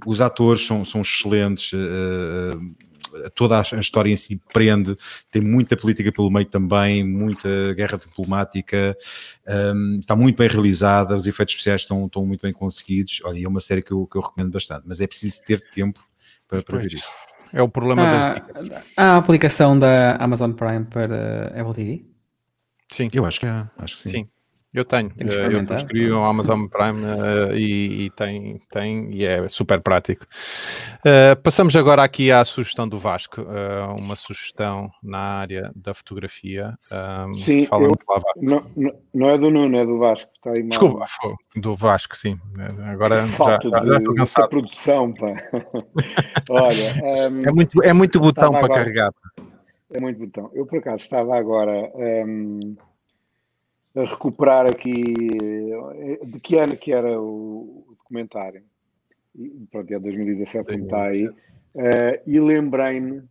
os 0.04 0.20
atores 0.20 0.66
são, 0.66 0.84
são 0.84 1.00
excelentes, 1.00 1.72
uh, 1.72 3.30
toda 3.34 3.58
a 3.58 3.80
história 3.80 4.12
em 4.12 4.16
si 4.16 4.38
prende, 4.52 4.94
tem 5.30 5.40
muita 5.40 5.78
política 5.78 6.12
pelo 6.12 6.30
meio 6.30 6.44
também, 6.44 7.02
muita 7.02 7.72
guerra 7.72 7.96
diplomática, 7.96 8.94
um, 9.74 9.98
está 9.98 10.14
muito 10.14 10.36
bem 10.36 10.46
realizada, 10.46 11.16
os 11.16 11.26
efeitos 11.26 11.54
especiais 11.54 11.80
estão, 11.80 12.04
estão 12.04 12.26
muito 12.26 12.42
bem 12.42 12.52
conseguidos. 12.52 13.22
Olha, 13.24 13.42
é 13.42 13.48
uma 13.48 13.60
série 13.60 13.80
que 13.80 13.92
eu, 13.92 14.06
que 14.06 14.18
eu 14.18 14.20
recomendo 14.20 14.52
bastante, 14.52 14.82
mas 14.86 15.00
é 15.00 15.06
preciso 15.06 15.42
ter 15.44 15.58
tempo 15.70 16.06
para, 16.46 16.62
para 16.62 16.78
ver 16.80 16.92
isso. 16.92 17.10
É 17.50 17.62
o 17.62 17.68
problema 17.68 18.02
ah, 18.02 18.34
das 18.34 18.34
dicas. 18.34 18.82
Há 18.94 19.14
a 19.14 19.16
aplicação 19.16 19.78
da 19.78 20.16
Amazon 20.16 20.52
Prime 20.52 20.84
para 20.84 21.46
Apple 21.58 21.74
TV? 21.74 22.04
Sim. 22.90 23.08
Eu 23.10 23.24
acho 23.24 23.40
que 23.40 23.46
há, 23.46 23.70
acho 23.78 23.96
que 23.96 24.02
sim. 24.02 24.10
sim. 24.10 24.28
Eu 24.74 24.86
tenho, 24.86 25.08
uh, 25.08 25.52
eu 25.52 25.58
subscrevi 25.66 26.10
o 26.10 26.24
Amazon 26.24 26.64
Prime 26.66 27.04
uh, 27.04 27.54
e, 27.54 28.06
e, 28.06 28.10
tem, 28.10 28.58
tem, 28.70 29.12
e 29.12 29.22
é 29.22 29.46
super 29.46 29.82
prático. 29.82 30.24
Uh, 31.00 31.36
passamos 31.42 31.76
agora 31.76 32.02
aqui 32.02 32.32
à 32.32 32.42
sugestão 32.42 32.88
do 32.88 32.98
Vasco, 32.98 33.44
uma 34.00 34.16
sugestão 34.16 34.90
na 35.02 35.18
área 35.18 35.70
da 35.76 35.92
fotografia. 35.92 36.74
Um, 36.90 37.34
sim, 37.34 37.66
eu, 37.70 37.92
não, 38.40 38.64
não, 39.12 39.28
é 39.28 39.36
do 39.36 39.50
Nuno, 39.50 39.76
é 39.76 39.84
do 39.84 39.98
Vasco. 39.98 40.32
Está 40.34 40.50
aí 40.56 40.66
Desculpa, 40.66 41.04
do 41.54 41.76
Vasco, 41.76 42.16
sim. 42.16 42.38
Agora 42.86 43.26
Falta 43.26 43.68
já, 43.68 43.80
já, 43.80 44.00
já 44.16 44.22
estou 44.22 44.48
produção, 44.48 45.12
pá. 45.12 45.26
Olha, 46.48 47.30
um, 47.30 47.42
é 47.42 47.52
muito, 47.52 47.82
é 47.82 47.92
muito 47.92 48.18
botão 48.18 48.50
para 48.50 48.64
agora, 48.64 48.74
carregar. 48.80 49.12
É 49.92 50.00
muito 50.00 50.18
botão. 50.18 50.50
Eu, 50.54 50.64
por 50.64 50.78
acaso, 50.78 51.04
estava 51.04 51.36
agora... 51.36 51.92
Um, 51.94 52.74
a 53.94 54.04
recuperar 54.04 54.66
aqui 54.66 55.02
eh, 55.92 56.24
de 56.24 56.40
que 56.40 56.56
ano 56.56 56.76
que 56.76 56.92
era 56.92 57.20
o, 57.20 57.94
documentário. 57.98 58.62
pronto, 59.70 59.92
é 59.92 59.98
2017 59.98 60.64
como 60.64 60.84
está 60.84 61.04
aí. 61.04 61.26
Uh, 61.26 62.20
e 62.26 62.38
lembrei-me 62.38 63.22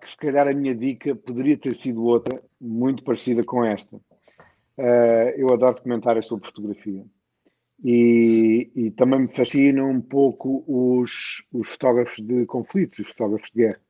que 0.00 0.10
se 0.10 0.16
calhar 0.18 0.46
a 0.46 0.52
minha 0.52 0.74
dica 0.74 1.14
poderia 1.14 1.56
ter 1.56 1.72
sido 1.72 2.04
outra, 2.04 2.42
muito 2.60 3.02
parecida 3.02 3.42
com 3.42 3.64
esta. 3.64 3.96
Uh, 3.96 5.30
eu 5.36 5.52
adoro 5.52 5.76
documentários 5.76 6.26
sobre 6.26 6.46
fotografia. 6.46 7.04
E, 7.82 8.70
e, 8.74 8.90
também 8.90 9.20
me 9.20 9.28
fascinam 9.28 9.88
um 9.88 10.00
pouco 10.00 10.64
os, 10.66 11.44
os 11.52 11.68
fotógrafos 11.68 12.18
de 12.18 12.44
conflitos, 12.44 12.98
os 12.98 13.08
fotógrafos 13.08 13.50
de 13.52 13.62
guerra. 13.62 13.80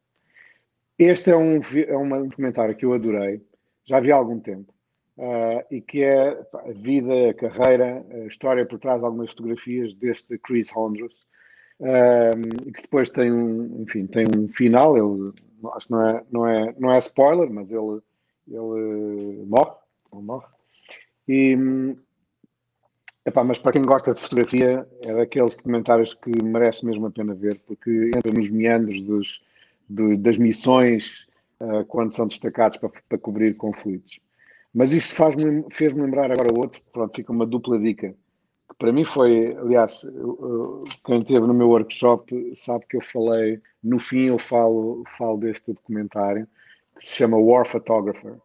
Este 0.98 1.30
é 1.30 1.36
um, 1.36 1.54
é 1.54 1.96
um 1.96 2.28
documentário 2.28 2.76
que 2.76 2.84
eu 2.84 2.92
adorei, 2.92 3.40
já 3.86 3.98
vi 3.98 4.12
há 4.12 4.16
algum 4.16 4.38
tempo 4.38 4.72
uh, 5.18 5.64
e 5.70 5.80
que 5.80 6.02
é 6.02 6.30
a 6.30 6.72
vida, 6.72 7.30
a 7.30 7.34
carreira, 7.34 8.06
a 8.10 8.18
história 8.26 8.64
por 8.64 8.78
trás 8.78 9.00
de 9.00 9.06
algumas 9.06 9.30
fotografias 9.30 9.94
deste 9.94 10.38
Chris 10.38 10.74
Hondros, 10.74 11.12
e 12.66 12.72
que 12.72 12.82
depois 12.82 13.08
tem 13.08 13.32
um, 13.32 13.82
enfim, 13.82 14.06
tem 14.06 14.24
um 14.36 14.48
final, 14.48 14.96
ele, 14.96 15.32
acho 15.74 15.86
que 15.86 15.92
não 15.92 16.08
é, 16.08 16.24
não 16.30 16.46
é, 16.46 16.74
não 16.78 16.92
é 16.92 16.98
spoiler, 16.98 17.48
mas 17.50 17.70
ele, 17.72 18.00
ele 18.48 19.44
morre, 19.46 19.76
ele 20.12 20.22
morre. 20.22 20.46
E, 21.28 21.56
epá, 23.24 23.44
mas 23.44 23.58
para 23.58 23.72
quem 23.72 23.82
gosta 23.82 24.14
de 24.14 24.20
fotografia, 24.20 24.88
é 25.04 25.14
daqueles 25.14 25.56
documentários 25.56 26.14
que 26.14 26.42
merece 26.42 26.86
mesmo 26.86 27.06
a 27.06 27.10
pena 27.10 27.34
ver, 27.34 27.60
porque 27.66 28.10
entra 28.16 28.32
nos 28.32 28.50
meandros 28.50 29.00
dos, 29.02 29.44
do, 29.88 30.16
das 30.16 30.38
missões 30.38 31.28
uh, 31.60 31.84
quando 31.84 32.14
são 32.14 32.26
destacados 32.26 32.78
para, 32.78 32.90
para 33.08 33.18
cobrir 33.18 33.56
conflitos. 33.56 34.18
Mas 34.74 34.92
isso 34.92 35.14
fez-me 35.72 36.02
lembrar 36.02 36.30
agora 36.30 36.52
outro, 36.52 36.82
pronto, 36.92 37.16
fica 37.16 37.32
uma 37.32 37.46
dupla 37.46 37.78
dica. 37.78 38.14
Que 38.68 38.76
para 38.78 38.92
mim 38.92 39.04
foi, 39.04 39.56
aliás, 39.56 40.06
quem 41.04 41.18
esteve 41.18 41.46
no 41.46 41.54
meu 41.54 41.68
workshop 41.68 42.52
sabe 42.54 42.84
que 42.86 42.96
eu 42.96 43.00
falei, 43.00 43.60
no 43.82 43.98
fim 43.98 44.26
eu 44.26 44.38
falo, 44.38 45.02
falo 45.16 45.38
deste 45.38 45.72
documentário, 45.72 46.46
que 46.98 47.06
se 47.06 47.16
chama 47.16 47.38
War 47.38 47.66
Photographer. 47.66 48.36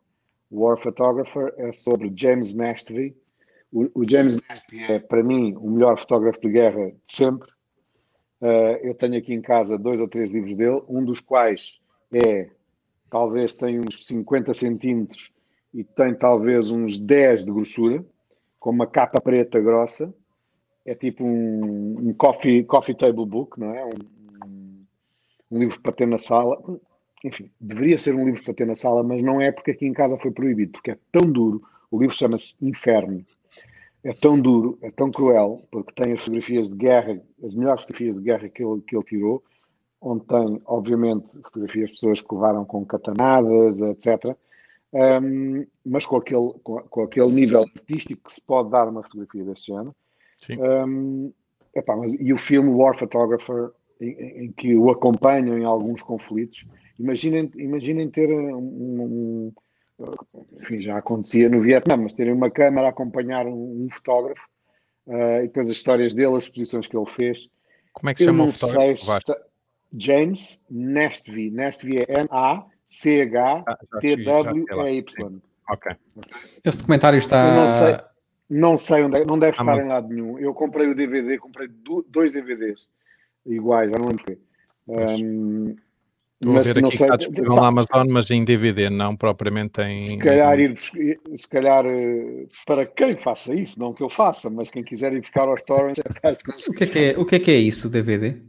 War 0.49 0.77
Photographer 0.81 1.53
é 1.57 1.71
sobre 1.71 2.11
James 2.15 2.55
Nastby. 2.55 3.15
O, 3.71 4.01
o 4.01 4.09
James 4.09 4.39
Nastby 4.47 4.83
é, 4.83 4.99
para 4.99 5.23
mim, 5.23 5.55
o 5.57 5.69
melhor 5.71 5.97
fotógrafo 5.97 6.39
de 6.39 6.49
guerra 6.49 6.91
de 6.91 6.97
sempre. 7.07 7.51
Uh, 8.39 8.77
eu 8.83 8.93
tenho 8.93 9.17
aqui 9.17 9.33
em 9.33 9.41
casa 9.41 9.77
dois 9.77 9.99
ou 9.99 10.07
três 10.07 10.29
livros 10.29 10.55
dele, 10.55 10.81
um 10.87 11.03
dos 11.03 11.19
quais 11.19 11.79
é, 12.13 12.49
talvez 13.09 13.55
tenha 13.55 13.81
uns 13.81 14.05
50 14.05 14.53
centímetros 14.53 15.33
e 15.73 15.83
tem 15.83 16.13
talvez 16.13 16.69
uns 16.69 16.99
10 16.99 17.45
de 17.45 17.51
grossura, 17.51 18.05
com 18.59 18.69
uma 18.69 18.85
capa 18.85 19.19
preta 19.19 19.59
grossa. 19.59 20.13
É 20.85 20.93
tipo 20.93 21.23
um, 21.23 22.09
um 22.09 22.13
coffee, 22.13 22.63
coffee 22.63 22.95
table 22.95 23.25
book, 23.25 23.59
não 23.59 23.73
é? 23.73 23.85
Um, 23.85 24.85
um, 25.51 25.59
livro 25.59 25.79
para 25.81 25.93
ter 25.93 26.05
na 26.05 26.17
sala. 26.17 26.61
Enfim, 27.23 27.49
deveria 27.59 27.97
ser 27.97 28.15
um 28.15 28.25
livro 28.25 28.43
para 28.43 28.53
ter 28.53 28.67
na 28.67 28.75
sala, 28.75 29.01
mas 29.01 29.21
não 29.21 29.41
é 29.41 29.51
porque 29.51 29.71
aqui 29.71 29.85
em 29.85 29.93
casa 29.93 30.17
foi 30.19 30.31
proibido, 30.31 30.73
porque 30.73 30.91
é 30.91 30.97
tão 31.11 31.23
duro. 31.23 31.63
O 31.89 31.99
livro 31.99 32.15
chama-se 32.15 32.55
Inferno. 32.61 33.25
É 34.03 34.13
tão 34.13 34.37
duro, 34.37 34.77
é 34.81 34.91
tão 34.91 35.09
cruel, 35.09 35.65
porque 35.71 35.93
tem 35.93 36.11
as 36.11 36.19
fotografias 36.19 36.69
de 36.69 36.75
guerra, 36.75 37.21
as 37.41 37.55
melhores 37.55 37.83
fotografias 37.83 38.17
de 38.17 38.21
guerra 38.21 38.49
que 38.49 38.61
ele, 38.61 38.81
que 38.81 38.95
ele 38.97 39.05
tirou, 39.05 39.41
onde 40.01 40.25
tem, 40.25 40.61
obviamente, 40.65 41.37
fotografias 41.41 41.85
de 41.85 41.93
pessoas 41.93 42.19
que 42.19 42.33
levaram 42.35 42.65
com 42.65 42.85
catanadas, 42.85 43.81
etc 43.81 44.37
um, 44.93 45.65
mas 45.83 46.05
com 46.05 46.17
aquele, 46.17 46.53
com, 46.63 46.77
com, 46.83 47.03
aquele 47.03 47.31
nível 47.31 47.61
artístico 47.61 48.23
que 48.25 48.33
se 48.33 48.45
pode 48.45 48.69
dar 48.69 48.87
uma 48.87 49.01
fotografia 49.01 49.43
desse 49.43 49.67
género. 49.67 49.95
Um, 50.87 51.33
epá, 51.75 51.95
mas, 51.95 52.13
e 52.13 52.31
o 52.31 52.37
filme 52.37 52.69
War 52.69 52.97
Photographer, 52.97 53.71
em, 53.99 54.11
em, 54.45 54.51
que 54.51 54.75
o 54.75 54.91
acompanham 54.91 55.57
em 55.57 55.65
alguns 55.65 56.03
conflitos, 56.03 56.67
imaginem, 56.99 57.49
imaginem 57.55 58.09
ter 58.09 58.31
um, 58.31 58.57
um, 58.57 59.53
enfim, 60.61 60.79
já 60.79 60.97
acontecia 60.97 61.49
no 61.49 61.61
Vietnã, 61.61 61.97
mas 61.97 62.13
terem 62.13 62.33
uma 62.33 62.51
câmara 62.51 62.87
a 62.87 62.89
acompanhar 62.91 63.47
um, 63.47 63.85
um 63.85 63.87
fotógrafo 63.91 64.47
uh, 65.07 65.39
e 65.39 65.47
depois 65.47 65.69
as 65.69 65.75
histórias 65.75 66.13
dele, 66.13 66.35
as 66.35 66.43
exposições 66.43 66.85
que 66.85 66.95
ele 66.95 67.05
fez. 67.07 67.49
Como 67.93 68.09
é 68.09 68.13
que 68.13 68.19
se 68.19 68.25
chama 68.25 68.43
o 68.43 68.51
fotógrafo? 68.51 69.05
James 69.95 70.63
Nestvy. 70.69 71.51
Nestvy 71.51 71.99
é 71.99 72.21
N-A 72.21 72.65
C-H-T-W-E-Y. 72.93 74.21
Ok. 75.69 75.95
Esse 76.63 76.77
documentário 76.77 77.17
está. 77.17 77.47
Eu 77.47 77.55
não 77.55 77.67
sei, 77.67 77.97
não 78.49 78.77
sei 78.77 79.03
onde 79.03 79.17
é, 79.17 79.25
não 79.25 79.39
deve 79.39 79.57
ah, 79.57 79.61
estar 79.61 79.83
em 79.83 79.87
lado 79.87 80.07
nenhum. 80.09 80.37
Eu 80.37 80.53
comprei 80.53 80.87
o 80.87 80.95
DVD, 80.95 81.37
comprei 81.39 81.67
dois 82.07 82.33
DVDs 82.33 82.87
iguais, 83.45 83.89
já 83.91 83.97
não 83.97 84.07
lembro 84.07 84.23
porquê. 84.23 84.39
Um, 84.87 85.75
Estou 86.43 86.53
mas 86.55 86.69
a 86.69 86.73
ver 86.73 86.85
aqui 86.85 86.97
sei, 86.97 87.05
está 87.05 87.15
disponível 87.15 87.55
na 87.55 87.67
Amazon, 87.67 88.07
mas 88.09 88.29
em 88.29 88.43
DVD, 88.43 88.89
não 88.89 89.15
propriamente 89.15 89.81
em. 89.81 89.97
Se 89.97 90.17
calhar, 90.17 90.59
ir, 90.59 90.77
se 90.77 91.49
calhar 91.49 91.85
eh, 91.85 92.45
para 92.65 92.85
quem 92.85 93.15
faça 93.15 93.55
isso, 93.55 93.79
não 93.79 93.93
que 93.93 94.03
eu 94.03 94.09
faça, 94.09 94.49
mas 94.49 94.69
quem 94.69 94.83
quiser 94.83 95.13
ir 95.13 95.21
buscar 95.21 95.47
aos 95.47 95.63
torrents 95.63 95.99
é 95.99 96.03
capaz 96.03 96.37
de 96.37 96.43
conseguir. 96.43 96.75
O 96.75 96.77
que 96.77 96.83
é, 96.83 96.87
que 96.87 96.99
é, 96.99 97.17
o 97.17 97.25
que 97.25 97.35
é, 97.35 97.39
que 97.39 97.51
é 97.51 97.55
isso, 97.55 97.89
DVD? 97.89 98.41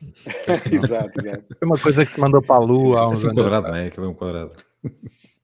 exato, 0.72 1.20
é. 1.26 1.42
uma 1.62 1.78
coisa 1.78 2.04
que 2.04 2.14
se 2.14 2.20
mandou 2.20 2.42
para 2.42 2.56
a 2.56 2.58
Lua 2.58 3.00
há 3.00 3.06
uns 3.08 3.24
é 3.24 3.28
um 3.28 3.34
quadrado, 3.34 3.68
não 3.68 3.76
é? 3.76 3.86
Aquilo 3.86 4.06
é 4.06 4.08
um 4.08 4.14
quadrado. 4.14 4.52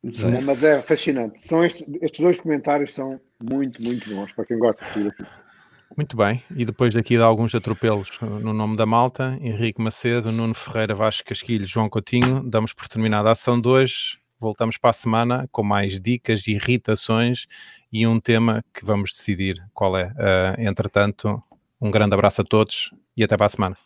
Não, 0.02 0.42
mas 0.42 0.62
é 0.62 0.80
fascinante. 0.82 1.40
São 1.40 1.64
estes, 1.64 1.86
estes 2.00 2.20
dois 2.20 2.40
comentários 2.40 2.94
são 2.94 3.20
muito, 3.42 3.82
muito 3.82 4.08
bons 4.14 4.32
para 4.32 4.44
quem 4.44 4.58
gosta 4.58 4.84
de 4.84 4.90
fotografia. 4.90 5.26
Muito 5.96 6.16
bem, 6.16 6.42
e 6.54 6.64
depois 6.64 6.94
daqui 6.94 7.16
de 7.16 7.22
alguns 7.22 7.54
atropelos 7.54 8.18
no 8.20 8.52
nome 8.52 8.76
da 8.76 8.84
malta, 8.84 9.38
Henrique 9.40 9.80
Macedo, 9.80 10.30
Nuno 10.30 10.52
Ferreira, 10.54 10.94
Vasco 10.94 11.28
Casquilho, 11.28 11.66
João 11.66 11.88
Coutinho, 11.88 12.42
damos 12.44 12.74
por 12.74 12.86
terminada 12.88 13.28
a 13.28 13.32
ação 13.32 13.60
de 13.60 13.68
hoje. 13.68 14.18
Voltamos 14.38 14.76
para 14.76 14.90
a 14.90 14.92
semana 14.92 15.48
com 15.50 15.62
mais 15.62 15.98
dicas, 15.98 16.46
irritações 16.46 17.46
e 17.90 18.06
um 18.06 18.20
tema 18.20 18.62
que 18.74 18.84
vamos 18.84 19.12
decidir 19.12 19.56
qual 19.72 19.96
é. 19.96 20.08
Uh, 20.08 20.60
entretanto, 20.60 21.42
um 21.80 21.90
grande 21.90 22.12
abraço 22.12 22.42
a 22.42 22.44
todos 22.44 22.90
e 23.16 23.24
até 23.24 23.36
para 23.36 23.46
a 23.46 23.50
semana. 23.50 23.85